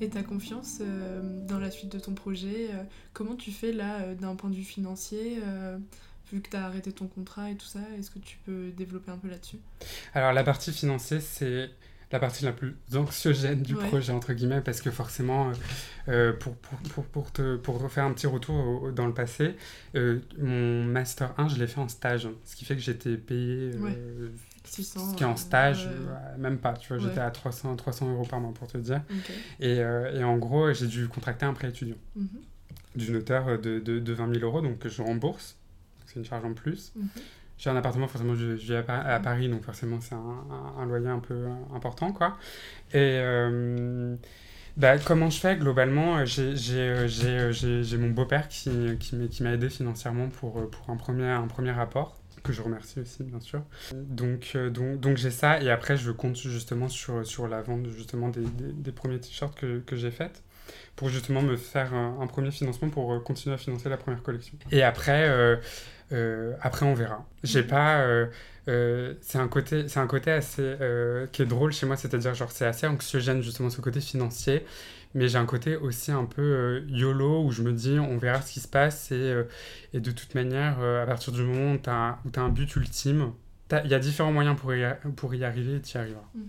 Et 0.00 0.08
ta 0.08 0.22
confiance 0.22 0.78
euh, 0.80 1.20
dans 1.46 1.58
la 1.58 1.70
suite 1.70 1.92
de 1.92 1.98
ton 1.98 2.14
projet, 2.14 2.68
euh, 2.70 2.82
comment 3.12 3.36
tu 3.36 3.50
fais 3.50 3.72
là 3.72 4.00
euh, 4.00 4.14
d'un 4.14 4.34
point 4.34 4.48
de 4.48 4.54
vue 4.54 4.64
financier 4.64 5.38
vu 6.32 6.40
que 6.40 6.50
tu 6.50 6.56
as 6.56 6.64
arrêté 6.64 6.92
ton 6.92 7.08
contrat 7.08 7.50
et 7.50 7.56
tout 7.56 7.66
ça, 7.66 7.80
est-ce 7.98 8.08
que 8.08 8.20
tu 8.20 8.38
peux 8.46 8.70
développer 8.70 9.10
un 9.10 9.18
peu 9.18 9.28
là-dessus? 9.28 9.58
Alors 10.14 10.32
la 10.32 10.44
partie 10.44 10.72
financière, 10.72 11.20
c'est 11.20 11.70
la 12.12 12.20
partie 12.20 12.44
la 12.44 12.52
plus 12.52 12.76
anxiogène 12.94 13.62
du 13.62 13.74
projet, 13.74 14.12
entre 14.12 14.32
guillemets, 14.32 14.60
parce 14.60 14.80
que 14.80 14.92
forcément, 14.92 15.50
pour, 16.38 16.54
pour, 16.54 16.78
pour, 16.78 17.04
pour, 17.06 17.32
te, 17.32 17.56
pour 17.56 17.90
faire 17.90 18.04
un 18.04 18.12
petit 18.12 18.28
retour 18.28 18.92
dans 18.92 19.08
le 19.08 19.14
passé, 19.14 19.56
mon 20.38 20.84
Master 20.84 21.34
1, 21.36 21.48
je 21.48 21.56
l'ai 21.56 21.66
fait 21.66 21.80
en 21.80 21.88
stage, 21.88 22.28
ce 22.44 22.54
qui 22.54 22.64
fait 22.64 22.76
que 22.76 22.82
j'étais 22.82 23.16
payé 23.16 23.72
ce 24.64 25.16
qui 25.16 25.22
est 25.22 25.26
en 25.26 25.36
stage, 25.36 25.88
même 26.38 26.58
pas, 26.58 26.74
tu 26.74 26.88
vois, 26.88 26.98
j'étais 26.98 27.20
à 27.20 27.30
300, 27.30 27.76
300 27.76 28.12
euros 28.12 28.24
par 28.24 28.40
mois 28.40 28.52
pour 28.52 28.68
te 28.68 28.78
dire. 28.78 29.02
Et, 29.58 29.80
euh, 29.80 30.18
et, 30.18 30.24
en 30.24 30.36
gros, 30.36 30.72
j'ai 30.72 30.86
dû 30.86 31.08
contracter 31.08 31.46
un 31.46 31.52
prêt 31.52 31.68
étudiant 31.68 31.96
mhm. 32.16 32.28
d'une 32.96 33.16
hauteur 33.16 33.58
de, 33.58 33.78
de, 33.78 33.98
de, 33.98 34.12
20 34.12 34.34
000 34.34 34.44
euros, 34.44 34.60
donc 34.60 34.78
que 34.78 34.88
je 34.88 35.02
rembourse, 35.02 35.56
c'est 36.06 36.16
une 36.16 36.24
charge 36.24 36.44
en 36.44 36.52
plus. 36.52 36.92
Mhm. 36.96 37.08
J'ai 37.58 37.70
un 37.70 37.76
appartement, 37.76 38.08
forcément, 38.08 38.34
je, 38.34 38.46
vis 38.52 38.74
à, 38.74 39.18
mhm. 39.18 39.22
Paris, 39.22 39.48
donc 39.48 39.62
forcément, 39.62 40.00
c'est 40.00 40.14
un, 40.14 40.46
un, 40.78 40.86
loyer 40.86 41.08
un 41.08 41.20
peu 41.20 41.46
important, 41.74 42.12
quoi. 42.12 42.36
Et. 42.92 43.18
Euh, 43.20 44.16
bah, 44.76 44.98
comment 44.98 45.28
je 45.28 45.38
fais 45.38 45.56
globalement 45.56 46.24
J'ai 46.24 46.54
euh, 46.78 47.98
mon 47.98 48.10
beau-père 48.10 48.48
qui, 48.48 48.70
qui 48.98 49.42
m'a 49.42 49.52
aidé 49.52 49.68
financièrement 49.68 50.28
pour, 50.28 50.70
pour 50.70 50.90
un, 50.90 50.96
premier, 50.96 51.26
un 51.26 51.48
premier 51.48 51.72
rapport 51.72 52.19
que 52.42 52.52
je 52.52 52.62
remercie 52.62 53.00
aussi 53.00 53.22
bien 53.22 53.40
sûr. 53.40 53.62
Donc, 53.92 54.52
euh, 54.54 54.70
donc, 54.70 55.00
donc 55.00 55.16
j'ai 55.16 55.30
ça 55.30 55.60
et 55.60 55.70
après 55.70 55.96
je 55.96 56.10
compte 56.10 56.36
justement 56.36 56.88
sur, 56.88 57.26
sur 57.26 57.48
la 57.48 57.62
vente 57.62 57.86
justement 57.88 58.28
des, 58.28 58.44
des, 58.44 58.92
premiers 58.92 59.20
t-shirts 59.20 59.58
que, 59.58 59.80
que 59.80 59.96
j'ai 59.96 60.10
faites 60.10 60.42
pour 60.96 61.08
justement 61.08 61.42
me 61.42 61.56
faire 61.56 61.94
un, 61.94 62.26
premier 62.26 62.50
financement 62.50 62.88
pour 62.90 63.12
euh, 63.12 63.20
continuer 63.20 63.54
à 63.54 63.58
financer 63.58 63.88
la 63.88 63.96
première 63.96 64.22
collection. 64.22 64.56
Et 64.70 64.82
après, 64.82 65.28
euh, 65.28 66.54
après 66.60 66.86
on 66.86 66.94
verra. 66.94 67.26
J'ai 67.42 67.62
pas... 67.62 68.06
c'est 68.66 69.38
un 69.38 69.48
côté 69.48 69.88
c'est 69.88 70.00
un 70.00 70.06
côté 70.06 70.30
assez 70.30 70.76
qui 71.32 71.42
est 71.42 71.46
drôle 71.46 71.72
chez 71.72 71.86
moi 71.86 71.96
c'est 71.96 72.14
à 72.14 72.18
dire 72.18 72.34
genre 72.34 72.52
c'est 72.52 72.66
assez 72.66 72.86
anxiogène 72.86 73.42
justement 73.42 73.70
ce 73.70 73.80
côté 73.80 74.00
financier 74.00 74.64
mais 75.14 75.28
j'ai 75.28 75.38
un 75.38 75.46
côté 75.46 75.76
aussi 75.76 76.12
un 76.12 76.24
peu 76.24 76.42
euh, 76.42 76.80
YOLO 76.88 77.44
où 77.44 77.50
je 77.50 77.62
me 77.62 77.72
dis 77.72 77.98
on 77.98 78.16
verra 78.16 78.40
ce 78.42 78.52
qui 78.52 78.60
se 78.60 78.68
passe 78.68 79.10
et, 79.10 79.14
euh, 79.14 79.44
et 79.92 80.00
de 80.00 80.10
toute 80.10 80.34
manière, 80.34 80.78
euh, 80.80 81.02
à 81.02 81.06
partir 81.06 81.32
du 81.32 81.42
moment 81.42 81.74
où 81.74 81.78
tu 81.78 81.90
as, 81.90 82.18
as, 82.36 82.40
un 82.40 82.48
but 82.48 82.74
ultime, 82.76 83.32
il 83.84 83.90
y 83.90 83.94
a 83.94 84.00
différents 84.00 84.32
moyens 84.32 84.56
pour 84.58 84.74
y, 84.74 84.84
pour 85.14 85.32
y 85.32 85.44
arriver 85.44 85.76
et 85.76 85.80
tu 85.80 85.96
y 85.96 85.98
arriveras. 85.98 86.28
Mhm. 86.34 86.42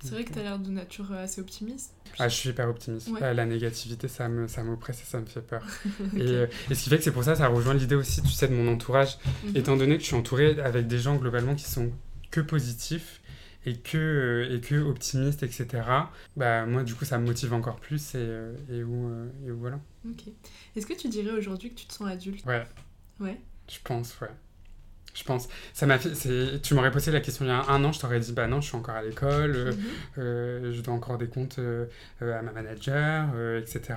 C'est 0.00 0.10
vrai 0.12 0.24
que 0.24 0.32
tu 0.32 0.38
as 0.38 0.42
l'air 0.44 0.58
de 0.60 0.70
nature 0.70 1.10
assez 1.12 1.40
optimiste. 1.40 1.92
Ah, 2.20 2.28
je 2.28 2.36
suis 2.36 2.50
hyper 2.50 2.68
optimiste. 2.68 3.10
la 3.20 3.44
négativité, 3.46 4.06
ça 4.06 4.28
me 4.28 4.46
ça 4.46 4.62
m'oppresse 4.62 5.02
et 5.02 5.04
ça 5.04 5.20
me 5.20 5.26
fait 5.26 5.40
peur. 5.40 5.62
et, 6.16 6.44
et, 6.70 6.74
ce 6.74 6.82
qui 6.84 6.90
fait 6.90 6.98
que 6.98 7.04
c'est 7.04 7.12
pour 7.12 7.24
ça, 7.24 7.34
ça 7.34 7.48
rejoint 7.48 7.74
l'idée 7.74 7.96
aussi, 7.96 8.22
tu 8.22 8.28
sais, 8.28 8.46
de 8.46 8.54
mon 8.54 8.72
entourage. 8.72 9.18
Mhm. 9.44 9.56
Étant 9.56 9.76
donné 9.76 9.96
que 9.96 10.02
je 10.02 10.06
suis 10.06 10.16
entouré 10.16 10.60
avec 10.60 10.86
des 10.86 10.98
gens 10.98 11.16
globalement 11.16 11.54
qui 11.56 11.64
sont 11.64 11.90
que 12.30 12.40
positifs, 12.40 13.20
et 13.66 13.76
que, 13.76 13.98
euh, 13.98 14.54
et 14.54 14.60
que 14.60 14.76
optimiste, 14.76 15.42
etc. 15.42 15.82
Bah, 16.36 16.66
moi, 16.66 16.82
du 16.84 16.94
coup, 16.94 17.04
ça 17.04 17.18
me 17.18 17.26
motive 17.26 17.52
encore 17.52 17.76
plus 17.76 18.14
et, 18.14 18.18
euh, 18.18 18.54
et, 18.70 18.82
où, 18.82 19.08
euh, 19.08 19.28
et 19.46 19.50
où, 19.50 19.58
voilà. 19.58 19.80
Ok. 20.08 20.24
Est-ce 20.76 20.86
que 20.86 20.94
tu 20.94 21.08
dirais 21.08 21.32
aujourd'hui 21.32 21.70
que 21.70 21.74
tu 21.74 21.86
te 21.86 21.92
sens 21.92 22.08
adulte? 22.08 22.44
Ouais. 22.46 22.64
Ouais. 23.20 23.38
Je 23.68 23.78
pense, 23.82 24.18
ouais. 24.20 24.30
Je 25.14 25.24
pense. 25.24 25.48
Ça 25.72 25.86
m'a 25.86 25.98
fait. 25.98 26.60
Tu 26.62 26.74
m'aurais 26.74 26.92
posé 26.92 27.10
la 27.10 27.20
question 27.20 27.44
il 27.44 27.48
y 27.48 27.50
a 27.50 27.64
un 27.68 27.82
an, 27.82 27.90
je 27.90 27.98
t'aurais 27.98 28.20
dit 28.20 28.32
bah 28.32 28.46
non, 28.46 28.60
je 28.60 28.68
suis 28.68 28.76
encore 28.76 28.94
à 28.94 29.02
l'école, 29.02 29.74
mhm. 30.16 30.72
je 30.72 30.80
dois 30.80 30.94
encore 30.94 31.18
des 31.18 31.26
comptes 31.26 31.58
à 32.20 32.42
ma 32.42 32.52
manager, 32.52 33.26
etc. 33.56 33.94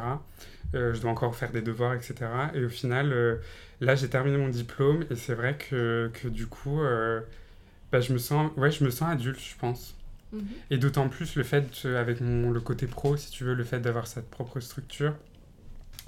je 0.74 0.99
dois 0.99 1.12
encore 1.12 1.36
faire 1.36 1.51
des 1.51 1.62
devoirs, 1.62 1.93
etc. 1.93 2.16
Et 2.55 2.66
au 2.66 2.70
final, 2.70 3.39
là, 3.82 3.93
j'ai 3.93 4.09
terminé 4.09 4.38
mon 4.38 4.49
diplôme 4.49 5.05
et 5.12 5.16
c'est 5.16 5.36
vrai 5.36 5.57
que, 5.57 6.09
que 6.12 6.28
du 6.28 6.47
coup 6.47 6.80
bah, 7.92 8.02
je 8.02 8.14
me 8.14 8.18
sens 8.18 8.52
ouais 8.58 8.72
je 8.72 8.84
me 8.84 8.89
sens 8.89 9.10
adulte 9.10 9.39
je 9.39 9.56
pense 9.58 9.96
mhm. 10.32 10.46
et 10.70 10.78
d'autant 10.78 11.10
plus 11.10 11.36
le 11.36 11.44
fait 11.44 11.86
avec 11.86 12.22
mon, 12.22 12.52
le 12.52 12.62
côté 12.62 12.88
pro 12.88 13.18
si 13.18 13.32
tu 13.32 13.44
veux 13.44 13.54
le 13.54 13.64
fait 13.64 13.80
d'avoir 13.80 14.08
sa 14.08 14.22
propre 14.22 14.60
structure 14.60 15.14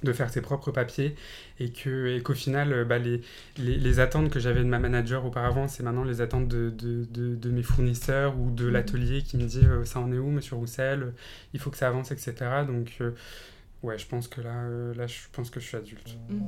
de 0.02 0.12
faire 0.12 0.30
ses 0.30 0.40
propres 0.40 0.70
papiers 0.70 1.14
et 1.58 1.70
que 1.70 2.16
et 2.16 2.22
qu'au 2.22 2.34
final 2.34 2.72
euh, 2.72 2.84
bah, 2.84 2.98
les, 2.98 3.22
les, 3.56 3.76
les, 3.76 4.00
attentes 4.00 4.30
que 4.30 4.38
j'avais 4.38 4.60
de 4.60 4.68
ma 4.68 4.78
manager 4.78 5.24
auparavant 5.24 5.66
c'est 5.66 5.82
maintenant 5.82 6.04
les 6.04 6.20
attentes 6.20 6.48
de, 6.48 6.70
de, 6.70 7.06
de, 7.36 7.50
mes 7.50 7.62
fournisseurs 7.62 8.38
ou 8.38 8.50
de 8.50 8.64
mhm. 8.66 8.72
l'atelier 8.72 9.22
qui 9.22 9.36
me 9.36 9.44
dit 9.44 9.64
euh, 9.64 9.84
ça 9.84 10.00
en 10.00 10.12
est 10.12 10.18
où 10.18 10.30
monsieur 10.30 10.56
Roussel 10.56 11.14
il 11.54 11.60
faut 11.60 11.70
que 11.70 11.78
ça 11.78 11.88
avance 11.88 12.12
etc 12.12 12.34
donc 12.66 12.96
euh, 13.00 13.12
ouais 13.82 13.98
je 13.98 14.06
pense 14.06 14.28
que 14.28 14.40
là 14.40 14.68
là 14.94 15.06
je 15.06 15.20
pense 15.32 15.50
que 15.50 15.60
je 15.60 15.66
suis 15.66 15.76
adulte 15.76 16.18
mhm. 16.28 16.42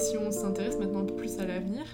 Si 0.00 0.16
on 0.16 0.32
s'intéresse 0.32 0.78
maintenant 0.78 1.00
un 1.00 1.04
peu 1.04 1.14
plus 1.14 1.38
à 1.38 1.46
l'avenir 1.46 1.84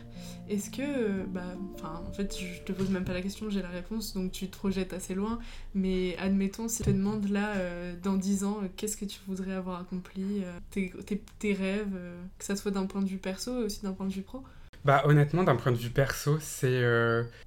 est-ce 0.49 0.71
que, 0.71 1.25
bah, 1.27 1.43
enfin, 1.75 2.03
en 2.07 2.13
fait, 2.13 2.37
je 2.39 2.63
te 2.63 2.71
pose 2.71 2.89
même 2.91 3.05
pas 3.05 3.13
la 3.13 3.23
question, 3.23 3.51
j'ai 3.51 3.63
la 3.63 3.69
réponse, 3.69 4.15
donc 4.15 4.31
tu 4.31 4.47
te 4.47 4.57
projettes 4.57 4.93
assez 4.93 5.15
loin. 5.15 5.41
Mais 5.75 6.17
admettons, 6.19 6.69
si 6.69 6.79
tu 6.79 6.85
te 6.85 6.91
demandes 6.91 7.29
là, 7.29 7.57
euh, 7.57 7.95
dans 8.01 8.15
10 8.15 8.45
ans, 8.45 8.61
euh, 8.63 8.69
qu'est-ce 8.77 8.97
que 8.97 9.05
tu 9.05 9.19
voudrais 9.27 9.53
avoir 9.53 9.81
accompli, 9.81 10.45
euh, 10.45 10.53
tes, 10.71 10.93
tes, 11.41 11.53
rêves, 11.53 11.99
que 12.39 12.45
ça 12.45 12.55
soit 12.55 12.71
d'un 12.71 12.87
point 12.87 13.03
de 13.03 13.09
vue 13.09 13.19
perso 13.19 13.61
et 13.61 13.65
aussi 13.65 13.83
d'un 13.83 13.93
point 13.93 14.07
de 14.07 14.13
vue 14.13 14.23
pro? 14.23 14.43
Bah 14.85 15.03
honnêtement, 15.05 15.43
d'un 15.43 15.57
point 15.57 15.73
de 15.73 15.77
vue 15.77 15.91
perso, 15.91 16.39
c'est 16.41 16.85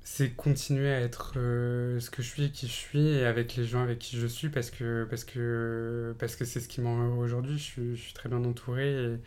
c'est 0.04 0.32
continuer 0.32 0.92
à 0.92 1.00
être 1.00 1.36
ce 1.36 2.10
que 2.10 2.22
je 2.22 2.28
suis 2.28 2.52
qui 2.52 2.68
je 2.68 2.74
suis 2.74 3.08
et 3.08 3.26
avec 3.26 3.56
les 3.56 3.64
gens 3.64 3.82
avec 3.82 4.00
qui 4.00 4.18
je 4.18 4.28
suis 4.28 4.50
parce 4.50 4.70
que 4.70 5.08
parce 5.10 5.24
que 5.24 6.14
parce 6.20 6.36
que 6.36 6.44
c'est 6.44 6.60
ce 6.60 6.68
qui 6.68 6.82
m'en 6.82 7.18
aujourd'hui. 7.18 7.58
Je 7.58 7.64
suis, 7.64 7.96
je 7.96 8.02
suis 8.02 8.14
très 8.14 8.28
bien 8.28 8.44
entouré 8.44 9.18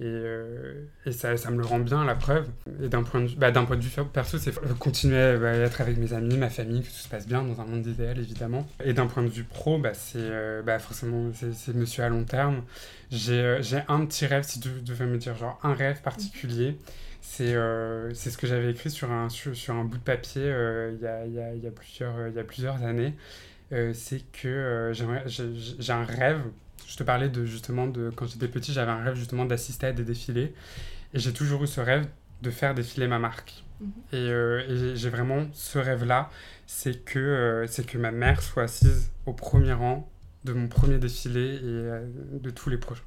et, 0.00 0.04
euh, 0.06 0.86
et 1.04 1.12
ça, 1.12 1.36
ça, 1.36 1.50
me 1.50 1.58
le 1.58 1.66
rend 1.66 1.78
bien, 1.78 2.06
la 2.06 2.14
preuve. 2.14 2.48
Et 2.82 2.88
d'un 2.88 3.02
point, 3.02 3.20
de, 3.20 3.28
bah, 3.34 3.52
point 3.52 3.76
de 3.76 3.82
vue 3.82 3.90
perso, 4.10 4.38
c'est 4.38 4.54
continuer 4.78 5.36
bah, 5.36 5.50
à 5.50 5.56
être 5.56 5.82
avec 5.82 5.98
mes 5.98 6.14
amis, 6.14 6.38
ma 6.38 6.48
famille, 6.48 6.80
que 6.80 6.86
tout 6.86 6.94
se 6.94 7.08
passe 7.08 7.26
bien 7.26 7.42
dans 7.42 7.60
un 7.60 7.66
monde 7.66 7.86
idéal, 7.86 8.18
évidemment. 8.18 8.66
Et 8.82 8.94
d'un 8.94 9.06
point 9.06 9.22
de 9.22 9.28
vue 9.28 9.44
pro, 9.44 9.78
bah, 9.78 9.92
c'est 9.92 10.16
euh, 10.18 10.62
bah, 10.62 10.78
forcément 10.78 11.30
c'est 11.34 11.74
monsieur 11.74 12.02
à 12.02 12.08
long 12.08 12.24
terme. 12.24 12.62
J'ai 13.10 13.42
euh, 13.42 13.60
un 13.88 14.06
petit 14.06 14.24
rêve, 14.24 14.42
si 14.42 14.58
tu 14.58 14.70
devais 14.80 15.04
me 15.04 15.18
dire 15.18 15.36
genre 15.36 15.60
un 15.62 15.74
rêve 15.74 16.00
particulier. 16.00 16.78
C'est 17.20 17.52
ce 17.52 18.38
que 18.38 18.46
j'avais 18.46 18.70
écrit 18.70 18.90
sur 18.90 19.12
un, 19.12 19.28
sur, 19.28 19.74
un 19.74 19.84
bout 19.84 19.98
de 19.98 20.02
papier 20.02 20.44
il 20.44 21.02
y, 21.02 21.06
a, 21.06 21.26
y, 21.26 21.58
y, 21.58 21.66
a 21.66 21.70
plusieurs, 21.70 22.28
y 22.28 22.38
a 22.38 22.44
plusieurs 22.44 22.82
années. 22.82 23.14
c'est 23.92 24.22
que 24.32 24.92
j'ai 24.94 25.92
un 25.92 26.04
rêve 26.04 26.40
je 26.90 26.96
te 26.96 27.04
parlais 27.04 27.28
de 27.28 27.44
justement 27.46 27.86
de 27.86 28.10
quand 28.10 28.26
j'étais 28.26 28.48
petit, 28.48 28.72
j'avais 28.72 28.90
un 28.90 29.04
rêve 29.04 29.14
justement 29.14 29.44
d'assister 29.44 29.86
à 29.86 29.92
des 29.92 30.02
défilés. 30.02 30.52
Et 31.14 31.20
j'ai 31.20 31.32
toujours 31.32 31.62
eu 31.62 31.68
ce 31.68 31.80
rêve 31.80 32.08
de 32.42 32.50
faire 32.50 32.74
défiler 32.74 33.06
ma 33.06 33.20
marque. 33.20 33.64
Mhm. 33.80 33.92
Euh, 34.14 34.92
et, 34.92 34.96
j'ai 34.96 35.08
vraiment 35.08 35.46
ce 35.52 35.78
rêve-là, 35.78 36.30
c'est 36.66 37.04
que, 37.04 37.20
euh, 37.20 37.66
c'est 37.68 37.86
que 37.86 37.96
ma 37.96 38.10
mère 38.10 38.42
soit 38.42 38.64
assise 38.64 39.12
au 39.24 39.32
premier 39.32 39.72
rang 39.72 40.10
de 40.44 40.52
mon 40.52 40.66
premier 40.66 40.98
défilé 40.98 41.54
et 41.54 41.60
euh, 41.64 42.08
de 42.32 42.50
tous 42.50 42.70
les 42.70 42.78
prochains. 42.78 43.02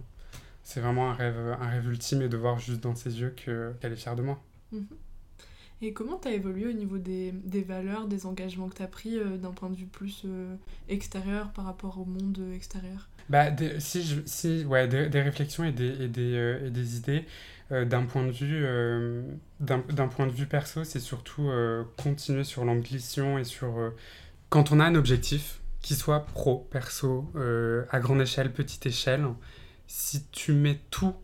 C'est 0.63 0.79
vraiment 0.79 1.11
un 1.11 1.13
rêve, 1.13 1.37
un 1.59 1.67
rêve 1.67 1.89
ultime 1.89 2.21
et 2.21 2.29
de 2.29 2.37
voir 2.37 2.59
juste 2.59 2.81
dans 2.81 2.95
ses 2.95 3.19
yeux 3.19 3.31
qu'elle 3.35 3.91
est 3.91 3.97
fière 3.97 4.15
de 4.15 4.21
moi. 4.21 4.41
Mhm. 4.71 4.87
Et 5.83 5.91
comment 5.91 6.17
tu 6.17 6.29
as 6.29 6.33
évolué 6.33 6.67
au 6.69 6.71
niveau 6.71 6.97
des, 6.97 7.33
des, 7.33 7.61
valeurs, 7.61 8.07
des 8.07 8.25
engagements 8.25 8.69
que 8.69 8.75
tu 8.75 8.83
as 8.83 8.87
pris 8.87 9.17
euh, 9.17 9.35
d'un 9.35 9.51
point 9.51 9.69
de 9.69 9.75
vue 9.75 9.85
plus 9.85 10.21
euh, 10.23 10.55
extérieur 10.87 11.51
par 11.51 11.65
rapport 11.65 11.99
au 11.99 12.05
monde 12.05 12.39
extérieur? 12.55 13.09
Bah, 13.29 13.47
si, 13.79 14.03
je, 14.03 14.21
si 14.25 14.65
ouais, 14.65 14.87
des, 14.87 15.09
des, 15.09 15.21
réflexions 15.21 15.63
et 15.63 15.71
des, 15.71 16.03
et 16.03 16.07
des, 16.07 16.35
euh, 16.35 16.67
et 16.67 16.69
des 16.69 16.97
idées, 16.97 17.25
d'un 17.71 18.03
point, 18.03 18.23
de 18.23 18.31
vue, 18.31 18.63
d'un 19.59 20.07
point 20.07 20.27
de 20.27 20.31
vue 20.31 20.45
perso, 20.45 20.83
c'est 20.83 20.99
surtout 20.99 21.49
continuer 21.97 22.43
sur 22.43 22.65
l'ambition 22.65 23.39
et 23.39 23.43
sur... 23.43 23.91
quand 24.49 24.71
on 24.71 24.79
a 24.79 24.85
un 24.85 24.93
objectif, 24.93 25.59
qu'il 25.81 25.95
soit 25.95 26.23
pro, 26.27 26.67
perso, 26.69 27.31
à 27.89 27.99
grande 27.99 28.21
échelle, 28.21 28.51
petite 28.51 28.85
échelle, 28.85 29.25
si 29.87 30.23
tu 30.31 30.53
mets 30.53 30.81
tout 30.91 31.15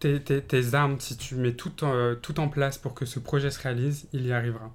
tes, 0.00 0.20
tes, 0.20 0.42
tes, 0.42 0.74
armes, 0.74 1.00
si 1.00 1.16
tu 1.16 1.36
mets 1.36 1.54
tout 1.54 1.72
tout 2.20 2.40
en 2.40 2.48
place 2.48 2.76
pour 2.76 2.92
que 2.92 3.06
ce 3.06 3.18
projet 3.18 3.50
se 3.50 3.62
réalise, 3.62 4.08
il 4.12 4.26
y 4.26 4.32
arrivera. 4.34 4.70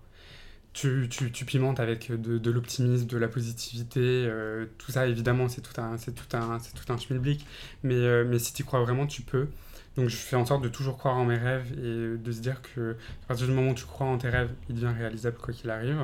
Tu, 0.73 1.09
tu, 1.09 1.33
tu 1.33 1.43
pimentes 1.43 1.81
avec 1.81 2.09
de, 2.11 2.37
de 2.37 2.51
l'optimisme, 2.51 3.05
de 3.05 3.17
la 3.17 3.27
positivité, 3.27 3.99
euh, 3.99 4.67
tout 4.77 4.91
ça 4.93 5.05
évidemment 5.05 5.49
c'est 5.49 5.59
tout 5.59 5.79
un, 5.81 5.97
c'est 5.97 6.13
tout 6.13 6.37
un, 6.37 6.59
c'est 6.59 6.73
tout 6.73 6.93
un 6.93 6.97
schmilblick, 6.97 7.45
mais, 7.83 7.95
euh, 7.95 8.23
mais 8.25 8.39
si 8.39 8.53
tu 8.53 8.63
crois 8.63 8.79
vraiment 8.79 9.05
tu 9.05 9.21
peux. 9.21 9.49
Donc 9.97 10.07
je 10.07 10.15
fais 10.15 10.37
en 10.37 10.45
sorte 10.45 10.63
de 10.63 10.69
toujours 10.69 10.97
croire 10.97 11.17
en 11.17 11.25
mes 11.25 11.35
rêves 11.35 11.65
et 11.77 12.17
de 12.17 12.31
se 12.31 12.39
dire 12.39 12.61
que 12.61 12.95
à 13.25 13.27
partir 13.27 13.47
du 13.47 13.53
moment 13.53 13.71
où 13.71 13.75
tu 13.75 13.83
crois 13.83 14.07
en 14.07 14.17
tes 14.17 14.29
rêves, 14.29 14.49
il 14.69 14.75
devient 14.75 14.93
réalisable 14.97 15.37
quoi 15.37 15.53
qu'il 15.53 15.69
arrive. 15.69 15.99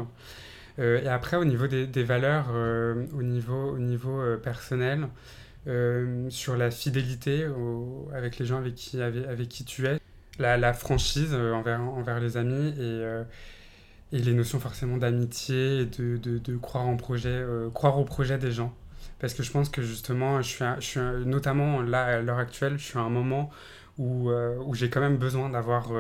Euh, 0.80 1.01
et 1.01 1.07
après 1.07 1.38
au 1.38 1.45
niveau 1.45 1.68
des, 1.68 1.88
des 1.88 2.03
valeurs, 2.03 2.49
au 2.49 3.24
niveau, 3.24 3.72
au 3.72 3.80
niveau 3.80 4.22
personnel, 4.43 5.07
sur 6.30 6.57
la 6.57 6.72
fidélité 6.72 7.47
avec 8.13 8.38
les 8.38 8.45
gens 8.45 8.57
avec 8.57 8.76
qui, 8.76 9.01
avec, 9.01 9.47
qui 9.47 9.63
tu 9.63 9.86
es, 9.88 10.01
la, 10.39 10.57
la 10.57 10.74
franchise 10.74 11.34
envers, 11.34 11.80
envers 11.82 12.20
les 12.20 12.36
amis 12.36 12.74
et, 12.78 13.24
et 14.12 14.20
les 14.20 14.34
notions 14.34 14.60
forcément 14.60 14.97
d'amitié 14.97 15.82
et 15.82 15.86
de, 15.86 16.18
de, 16.18 16.58
croire 16.58 16.86
en 16.86 16.95
projet, 16.95 17.43
croire 17.74 17.99
au 17.99 18.05
projet 18.05 18.38
des 18.38 18.51
gens. 18.51 18.74
Parce 19.20 19.34
que 19.34 19.43
je 19.43 19.51
pense 19.51 19.70
que 19.70 19.82
justement, 19.82 20.41
je 20.41 20.47
suis, 20.47 20.66
je 20.80 20.86
suis 20.86 20.99
notamment 21.26 21.82
là 21.82 22.05
à 22.05 22.22
l'heure 22.22 22.38
actuelle, 22.38 22.78
je 22.78 22.84
suis 22.84 22.97
à 22.97 23.01
un 23.01 23.10
moment 23.10 23.49
où, 23.97 24.32
où 24.32 24.74
j'ai 24.76 24.89
quand 24.89 25.01
même 25.01 25.18
besoin 25.18 25.49
d'avoir 25.49 25.91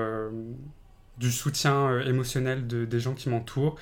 du 1.17 1.31
soutien 1.31 1.99
émotionnel 2.01 2.65
de, 2.67 2.85
des 2.85 2.99
gens 2.99 3.13
qui 3.13 3.29
m'entourent. 3.29 3.75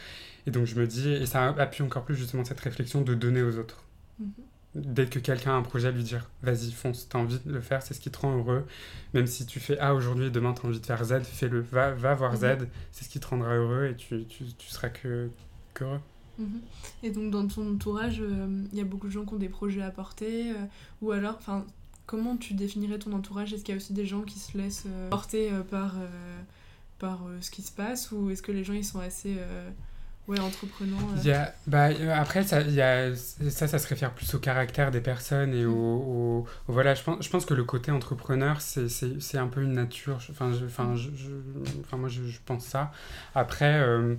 Et 0.47 0.51
donc 0.51 0.65
je 0.65 0.75
me 0.79 0.87
dis, 0.87 1.11
et 1.11 1.25
ça 1.25 1.49
appuie 1.57 1.83
encore 1.83 2.03
plus 2.03 2.15
justement 2.15 2.45
cette 2.45 2.59
réflexion 2.59 3.01
de 3.01 3.13
donner 3.13 3.43
aux 3.43 3.57
autres. 3.57 3.83
Mm-hmm 4.21 4.54
dès 4.75 5.07
que 5.07 5.19
quelqu'un 5.19 5.51
a 5.51 5.55
un 5.55 5.61
projet, 5.61 5.91
lui 5.91 6.03
dire 6.03 6.29
vas-y, 6.43 6.71
fonce, 6.71 7.07
t'as 7.09 7.17
envie 7.17 7.39
de 7.45 7.51
le 7.51 7.61
faire, 7.61 7.81
c'est 7.81 7.93
ce 7.93 7.99
qui 7.99 8.11
te 8.11 8.19
rend 8.19 8.37
heureux. 8.37 8.65
Même 9.13 9.25
si 9.25 9.45
tu 9.45 9.59
fais 9.59 9.79
A 9.79 9.95
aujourd'hui, 9.95 10.29
demain 10.29 10.53
t'as 10.53 10.67
envie 10.67 10.79
de 10.79 10.85
faire 10.85 11.03
Z, 11.03 11.23
fais-le, 11.23 11.61
va, 11.61 11.91
va 11.91 12.13
voir 12.13 12.35
Z, 12.35 12.43
mhm. 12.43 12.67
c'est 12.91 13.05
ce 13.05 13.09
qui 13.09 13.19
te 13.19 13.27
rendra 13.27 13.55
heureux 13.55 13.87
et 13.87 13.95
tu, 13.95 14.25
tu, 14.25 14.45
tu 14.57 14.69
seras 14.69 14.89
que, 14.89 15.29
que 15.73 15.85
heureux. 15.85 16.01
Mhm. 16.37 16.61
Et 17.03 17.11
donc 17.11 17.31
dans 17.31 17.47
ton 17.47 17.73
entourage, 17.73 18.17
il 18.17 18.23
euh, 18.23 18.63
y 18.73 18.81
a 18.81 18.83
beaucoup 18.83 19.07
de 19.07 19.11
gens 19.11 19.25
qui 19.25 19.33
ont 19.33 19.37
des 19.37 19.49
projets 19.49 19.81
à 19.81 19.91
porter, 19.91 20.51
euh, 20.51 20.65
ou 21.01 21.11
alors, 21.11 21.35
enfin, 21.37 21.65
comment 22.05 22.35
tu 22.35 22.53
définirais 22.53 22.99
ton 22.99 23.13
entourage? 23.13 23.53
Est-ce 23.53 23.63
qu'il 23.63 23.73
y 23.73 23.75
a 23.75 23.77
aussi 23.77 23.93
des 23.93 24.05
gens 24.05 24.21
qui 24.21 24.39
se 24.39 24.57
laissent 24.57 24.85
euh, 24.87 25.09
porter 25.09 25.51
par, 25.71 25.95
par 26.99 27.21
ce 27.39 27.49
qui 27.49 27.61
se 27.61 27.71
passe, 27.71 28.11
ou 28.11 28.29
est-ce 28.29 28.41
que 28.41 28.51
les 28.51 28.63
gens 28.63 28.73
ils 28.73 28.85
sont 28.85 28.99
assez 28.99 29.37
Ouais, 30.27 30.39
entreprenant. 30.39 30.97
Il 31.17 31.25
y 31.25 31.31
a, 31.31 31.53
bah, 31.67 31.89
euh, 31.89 32.11
après, 32.11 32.41
ça, 32.43 32.61
y 32.61 32.81
a, 32.81 33.15
ça, 33.15 33.67
ça 33.67 33.77
se 33.77 33.87
réfère 33.87 34.11
plus 34.11 34.33
au 34.33 34.39
caractère 34.39 34.89
des 34.89 35.01
personnes 35.01 35.53
et 35.53 35.65
au, 35.65 35.75
au, 35.75 36.45
voilà, 36.67 36.95
je 36.95 37.03
pense, 37.03 37.23
je 37.23 37.29
pense 37.29 37.45
que 37.45 37.53
le 37.53 37.63
côté 37.63 37.91
entrepreneur, 37.91 38.59
c'est 38.59 39.37
un 39.37 39.47
peu 39.47 39.61
une 39.61 39.73
nature. 39.73 40.17
Enfin, 40.31 40.51
je, 40.51 40.65
enfin, 40.65 40.95
je, 40.95 41.09
enfin 41.81 41.97
moi, 41.97 42.09
je, 42.09 42.21
pense 42.43 42.65
ça. 42.65 42.91
Après, 43.35 43.79
euh, 43.79 44.15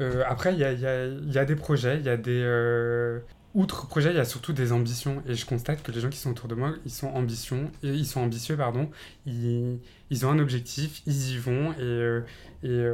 euh, 0.00 0.24
après, 0.26 0.52
il 0.52 0.58
y 0.58 0.64
a, 0.64 0.72
y, 0.72 0.86
a, 0.86 1.06
y 1.06 1.38
a 1.38 1.44
des 1.44 1.56
projets, 1.56 1.98
il 1.98 2.04
y 2.06 2.10
a 2.10 2.16
des. 2.16 2.42
Euh, 2.42 3.20
outre 3.54 3.86
projet, 3.86 4.10
il 4.10 4.16
y 4.16 4.20
a 4.20 4.24
surtout 4.24 4.52
des 4.52 4.72
ambitions. 4.72 5.22
Et 5.28 5.34
je 5.34 5.46
constate 5.46 5.80
que 5.84 5.92
les 5.92 6.00
gens 6.00 6.10
qui 6.10 6.18
sont 6.18 6.30
autour 6.30 6.48
de 6.48 6.56
moi, 6.56 6.74
ils 6.84 6.90
sont, 6.90 7.08
ambitions, 7.08 7.70
et 7.84 7.90
ils 7.90 8.06
sont 8.06 8.20
ambitieux. 8.20 8.56
Pardon, 8.56 8.90
ils, 9.26 9.78
ils 10.10 10.26
ont 10.26 10.30
un 10.30 10.40
objectif, 10.40 11.02
ils 11.06 11.34
y 11.34 11.38
vont. 11.38 11.72
Et, 11.78 12.20
et, 12.64 12.84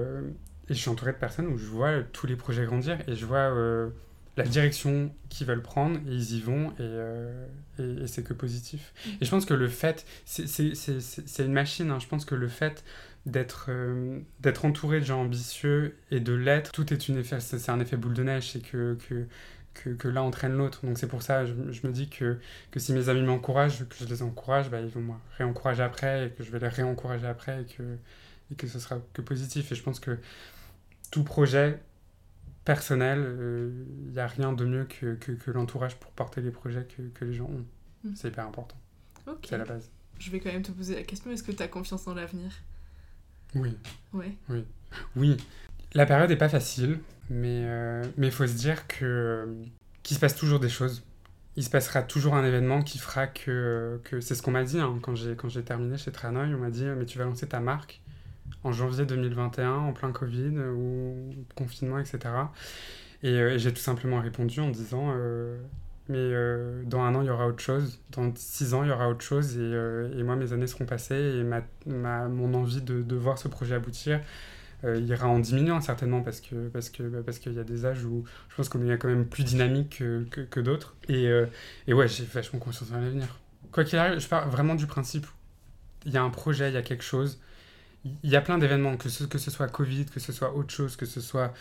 et 0.73 0.75
je 0.75 0.81
suis 0.81 0.89
entouré 0.89 1.13
de 1.13 1.19
personnes 1.19 1.49
où 1.49 1.59
je 1.59 1.67
vois 1.67 2.01
tous 2.13 2.27
les 2.27 2.35
projets 2.35 2.65
grandir 2.65 2.99
et 3.07 3.15
je 3.15 3.27
vois 3.27 3.37
euh, 3.37 3.91
la 4.39 4.45
direction 4.45 5.15
qu'ils 5.29 5.47
veulent 5.47 5.63
prendre 5.63 5.99
et 5.99 6.13
ils 6.13 6.37
y 6.37 6.41
vont 6.41 6.71
et, 6.71 6.77
euh, 6.81 7.47
et, 7.79 8.07
c'est 8.07 8.23
que 8.23 8.33
positif. 8.33 8.95
Mm. 9.05 9.11
Et 9.21 9.25
je 9.27 9.31
pense 9.31 9.45
que 9.45 9.53
le 9.53 9.69
fait, 9.69 10.07
c'est 10.25 11.45
une 11.45 11.53
machine, 11.53 11.91
hein, 11.91 11.99
je 12.01 12.07
pense 12.07 12.25
que 12.25 12.35
le 12.35 12.49
fait 12.49 12.85
d'être 13.27 13.67
euh, 13.69 14.19
d'être 14.41 14.65
entouré 14.65 14.99
de 15.01 15.05
gens 15.05 15.21
ambitieux 15.21 15.95
et 16.11 16.21
de 16.21 16.33
l'être, 16.33 16.73
tout 16.73 16.91
est 16.91 17.09
une 17.09 17.19
effet, 17.19 17.39
c'est 17.41 17.71
un 17.71 17.79
effet 17.79 17.99
boule 17.99 18.15
de 18.15 18.23
neige, 18.23 18.53
c'est 18.53 18.63
que, 18.63 18.97
que, 19.07 19.27
que, 19.75 19.91
que 19.91 20.09
l'un 20.09 20.23
entraîne 20.23 20.55
l'autre. 20.55 20.87
Donc 20.87 20.99
c'est 20.99 21.07
pour 21.07 21.21
ça, 21.21 21.45
je, 21.45 21.53
je, 21.71 21.87
me 21.87 21.93
dis 21.93 22.09
que, 22.09 22.39
que 22.71 22.81
si 22.81 22.95
mes 22.95 23.11
amis 23.11 23.23
m'encouragent, 23.23 23.87
que 23.87 23.97
je 24.01 24.07
les 24.07 24.23
encourage, 24.23 24.71
bah, 24.71 24.81
ils 24.81 24.89
vont 24.89 25.03
me 25.03 25.13
réencourager 25.37 25.83
après 25.83 26.29
et 26.29 26.31
que 26.31 26.43
je 26.43 26.51
vais 26.51 26.61
les 26.61 26.69
réencourager 26.69 27.27
après 27.27 27.61
et 27.61 27.77
que, 27.77 27.83
et 28.51 28.55
que 28.55 28.67
ce 28.67 28.79
sera 28.79 28.99
que 29.13 29.21
positif. 29.21 29.71
Et 29.71 29.75
je 29.75 29.83
pense 29.83 30.01
que 30.01 30.19
tout 31.13 31.23
projet 31.23 31.79
personnel, 32.65 33.19
il 33.19 33.25
euh, 33.25 33.85
n'y 34.13 34.19
a 34.19 34.27
rien 34.27 34.53
de 34.53 34.65
mieux 34.65 34.85
que, 34.85 35.15
que, 35.15 35.33
que 35.33 35.51
l'entourage 35.53 35.97
pour 35.97 36.11
porter 36.11 36.41
les 36.41 36.51
projets 36.51 36.85
que, 36.85 37.03
que 37.15 37.25
les 37.25 37.35
gens 37.35 37.45
ont. 37.45 37.65
Mm. 38.03 38.15
C'est 38.17 38.29
hyper 38.29 38.47
important. 38.47 38.77
C'est 39.45 39.59
la 39.59 39.65
base. 39.65 39.91
Je 40.19 40.31
vais 40.31 40.41
quand 40.41 40.53
même 40.53 40.63
te 40.63 40.73
poser 40.73 40.97
la 40.97 41.03
question, 41.03 41.31
est-ce 41.31 41.43
que 41.45 41.53
tu 41.53 41.63
as 41.63 41.69
confiance 41.69 42.09
en 42.09 42.15
l'avenir? 42.15 42.51
Oui. 43.55 43.77
Ouais. 44.13 44.37
Oui. 44.49 44.65
Oui. 45.15 45.37
La 45.95 46.07
période 46.07 46.31
n'est 46.31 46.37
pas 46.37 46.49
facile, 46.49 47.01
mais 47.29 47.61
il 47.61 47.67
euh, 47.67 48.05
mais 48.17 48.31
faut 48.31 48.47
se 48.47 48.55
dire 48.55 48.87
que 48.87 49.55
qu'il 50.03 50.17
se 50.17 50.21
passe 50.21 50.35
toujours 50.35 50.59
des 50.59 50.71
choses. 50.71 51.05
Il 51.57 51.65
se 51.65 51.71
passera 51.71 52.03
toujours 52.03 52.35
un 52.35 52.45
événement 52.45 52.83
qui 52.83 52.99
fera 52.99 53.27
que, 53.27 54.01
que 54.05 54.21
c'est 54.21 54.35
ce 54.35 54.43
qu'on 54.43 54.53
m'a 54.53 54.65
dit 54.65 54.81
hein, 54.81 54.99
quand 55.03 55.15
j'ai 55.15 55.37
quand 55.37 55.51
j'ai 55.51 55.63
terminé 55.63 55.99
chez 55.99 56.11
Tranoï, 56.11 56.55
on 56.55 56.59
m'a 56.59 56.71
dit 56.71 56.85
mais 56.85 57.05
tu 57.05 57.19
vas 57.19 57.25
lancer 57.25 57.47
ta 57.47 57.61
marque 57.61 58.01
en 58.65 58.73
janvier 58.73 59.05
2021, 59.05 59.73
en 59.73 59.93
plein 59.93 60.13
Covid 60.13 60.59
ou 60.59 61.35
confinement, 61.55 61.99
etc. 61.99 62.19
Euh, 63.25 63.55
et, 63.55 63.59
j'ai 63.59 63.73
tout 63.73 63.81
simplement 63.81 64.21
répondu 64.21 64.61
en 64.61 64.71
disant 64.71 65.13
euh, 65.15 65.59
Mais 66.09 66.19
euh, 66.19 66.83
dans 66.85 67.03
un 67.03 67.15
an, 67.15 67.23
il 67.23 67.27
y 67.27 67.31
aura 67.31 67.47
autre 67.47 67.63
chose. 67.63 68.01
Dans 68.11 68.33
six 68.35 68.75
ans, 68.75 68.83
il 68.85 68.89
y 68.89 68.93
aura 68.93 69.09
autre 69.09 69.25
chose. 69.25 69.59
Et, 69.59 70.19
et 70.19 70.23
moi, 70.23 70.37
mes 70.37 70.53
années 70.53 70.67
seront 70.67 70.87
passées. 70.87 71.39
Et 71.39 71.43
ma, 71.43 71.63
ma 71.87 72.29
mon 72.29 72.55
envie 72.55 72.83
de, 72.83 73.03
de, 73.03 73.17
voir 73.17 73.39
ce 73.39 73.49
projet 73.49 73.75
aboutir 73.75 74.21
ira 74.85 75.29
en 75.29 75.39
diminuant 75.39 75.81
certainement 75.81 76.23
parce 76.23 76.41
que 76.41 76.67
parce 76.67 76.91
que 76.91 77.05
bah, 77.05 77.21
parce 77.25 77.39
qu'il 77.39 77.53
y 77.53 77.61
a 77.61 77.63
des 77.63 77.87
âges 77.87 78.05
où 78.05 78.25
je 78.49 78.57
pense 78.57 78.69
qu'on 78.69 78.85
est 78.91 78.99
quand 78.99 79.07
même 79.07 79.27
plus 79.27 79.45
dynamique 79.45 79.99
que, 79.99 80.25
que, 80.29 80.41
que 80.41 80.59
d'autres. 80.59 80.97
Et, 81.09 81.31
et 81.87 81.95
ouais, 81.95 82.09
j'ai 82.09 82.25
vachement 82.25 82.59
confiance 82.59 82.91
en 82.91 83.01
l'avenir. 83.01 83.39
Quoi 83.71 83.85
qu'il 83.85 83.99
arrive, 83.99 84.19
je 84.19 84.29
pars 84.29 84.49
vraiment 84.51 84.75
du 84.75 84.87
principe 84.87 85.27
il 86.05 86.13
y 86.13 86.17
a 86.17 86.23
un 86.23 86.31
projet, 86.31 86.69
il 86.69 86.75
y 86.75 86.79
a 86.79 86.83
quelque 86.83 87.05
chose 87.05 87.41
il 88.05 88.31
y 88.31 88.37
a 88.37 88.41
plein 88.41 88.59
d'événements, 88.59 88.97
que 88.97 89.09
ce, 89.09 89.25
que 89.25 89.39
ce 89.39 89.51
soit 89.51 89.69
Covid, 89.69 90.07
que 90.07 90.21
ce 90.21 90.33
soit 90.33 90.55
autre 90.55 90.73
chose, 90.73 90.97
que 90.97 91.07
ce 91.07 91.21
soit 91.21 91.53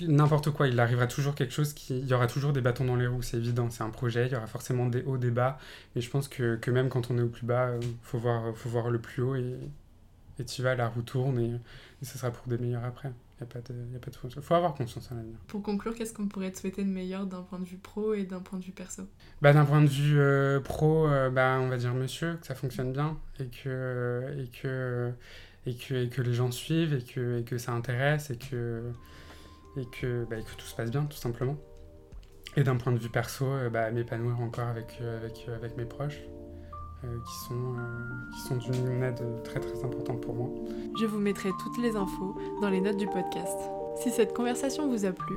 n'importe 0.00 0.50
quoi, 0.50 0.68
il 0.68 0.78
arrivera 0.78 1.06
toujours 1.06 1.34
quelque 1.34 1.52
chose 1.52 1.72
qui. 1.72 1.98
Il 1.98 2.06
y 2.06 2.14
aura 2.14 2.26
toujours 2.26 2.52
des 2.52 2.60
bâtons 2.60 2.84
dans 2.84 2.96
les 2.96 3.06
roues, 3.06 3.22
c'est 3.22 3.36
évident, 3.36 3.68
c'est 3.70 3.82
un 3.82 3.90
projet, 3.90 4.26
il 4.26 4.32
y 4.32 4.36
aura 4.36 4.46
forcément 4.46 4.86
des 4.86 5.02
hauts, 5.02 5.18
des 5.18 5.30
bas, 5.30 5.58
mais 5.94 6.00
je 6.00 6.10
pense 6.10 6.28
que, 6.28 6.56
que 6.56 6.70
même 6.70 6.88
quand 6.88 7.10
on 7.10 7.18
est 7.18 7.22
au 7.22 7.28
plus 7.28 7.46
bas, 7.46 7.72
il 7.80 7.86
euh, 7.86 7.90
faut 8.02 8.18
voir, 8.18 8.56
faut 8.56 8.68
voir 8.68 8.90
le 8.90 9.00
plus 9.00 9.22
haut 9.22 9.34
et, 9.34 9.56
et 10.38 10.44
tu 10.44 10.62
vas, 10.62 10.74
la 10.74 10.88
roue 10.88 11.02
tourne 11.02 11.38
et, 11.40 11.50
et 12.02 12.04
ce 12.04 12.16
sera 12.18 12.30
pour 12.30 12.46
des 12.46 12.58
meilleurs 12.58 12.84
après. 12.84 13.12
Il 13.40 13.44
n'y 13.44 13.50
a 13.50 13.54
pas 13.54 13.72
de, 13.72 13.74
y 13.92 13.96
a 13.96 13.98
pas 14.00 14.10
de... 14.10 14.40
faut 14.40 14.54
avoir 14.54 14.74
confiance 14.74 15.12
en 15.12 15.14
l'avenir. 15.14 15.36
Pour 15.46 15.62
conclure, 15.62 15.94
qu'est-ce 15.94 16.12
qu'on 16.12 16.26
pourrait 16.26 16.50
te 16.50 16.58
souhaiter 16.58 16.82
de 16.82 16.90
meilleur 16.90 17.24
d'un 17.26 17.42
point 17.42 17.60
de 17.60 17.64
vue 17.64 17.76
pro 17.76 18.14
et 18.14 18.24
d'un 18.24 18.40
point 18.40 18.58
de 18.58 18.64
vue 18.64 18.72
perso? 18.72 19.02
Bah, 19.40 19.52
D'un 19.52 19.64
point 19.64 19.80
de 19.80 19.88
vue 19.88 20.18
euh, 20.18 20.58
pro, 20.58 21.06
euh, 21.06 21.30
bah, 21.30 21.58
on 21.60 21.68
va 21.68 21.76
dire 21.76 21.94
monsieur, 21.94 22.36
que 22.40 22.46
ça 22.46 22.56
fonctionne 22.56 22.92
bien 22.92 23.16
et 23.38 23.46
que, 23.46 24.34
et 24.38 24.48
que, 24.48 25.12
et 25.68 25.74
que, 25.74 26.22
les 26.22 26.32
gens 26.32 26.50
suivent 26.50 26.94
et 26.94 27.42
que, 27.44 27.58
ça 27.58 27.72
intéresse 27.72 28.30
et 28.30 28.38
bah, 29.76 29.82
que 29.92 30.56
tout 30.56 30.66
se 30.66 30.74
passe 30.74 30.90
bien, 30.90 31.04
tout 31.04 31.16
simplement. 31.16 31.56
Et 32.56 32.62
d'un 32.62 32.76
point 32.76 32.92
de 32.92 32.98
vue 32.98 33.10
perso, 33.10 33.44
euh, 33.44 33.70
bah, 33.70 33.90
m'épanouir 33.90 34.40
encore 34.40 34.68
avec, 34.68 34.98
euh, 35.00 35.28
euh, 35.48 35.68
mes 35.76 35.84
proches. 35.84 36.20
qui 37.00 37.46
sont, 37.46 37.76
qui 38.34 38.40
sont 38.40 38.56
d'une 38.56 39.04
aide 39.04 39.22
très 39.44 39.60
très 39.60 39.84
importante 39.84 40.20
pour 40.20 40.34
moi. 40.34 40.50
Je 41.00 41.06
vous 41.06 41.20
mettrai 41.20 41.50
toutes 41.60 41.78
les 41.78 41.94
infos 41.94 42.36
dans 42.60 42.68
les 42.68 42.80
notes 42.80 42.96
du 42.96 43.06
podcast. 43.06 43.56
Si 44.02 44.10
cette 44.10 44.34
conversation 44.34 44.88
vous 44.90 45.04
a 45.04 45.12
plu, 45.12 45.36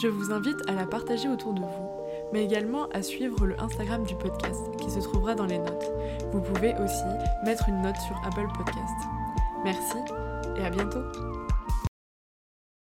je 0.00 0.06
vous 0.06 0.30
invite 0.30 0.58
à 0.68 0.72
la 0.72 0.86
partager 0.86 1.28
autour 1.28 1.54
de 1.54 1.60
vous, 1.60 1.90
mais 2.32 2.44
également 2.44 2.88
à 2.90 3.02
suivre 3.02 3.44
le 3.44 3.60
Instagram 3.60 4.04
du 4.04 4.14
podcast 4.14 4.62
qui 4.78 4.88
se 4.88 5.00
trouvera 5.00 5.34
dans 5.34 5.46
les 5.46 5.58
notes. 5.58 5.90
Vous 6.32 6.40
pouvez 6.40 6.74
aussi 6.74 7.04
mettre 7.44 7.68
une 7.68 7.82
note 7.82 7.96
sur 7.96 8.16
Apple 8.24 8.46
Podcast. 8.56 9.13
Merci 9.64 9.96
et 10.56 10.64
à 10.64 10.70
bientôt 10.70 11.02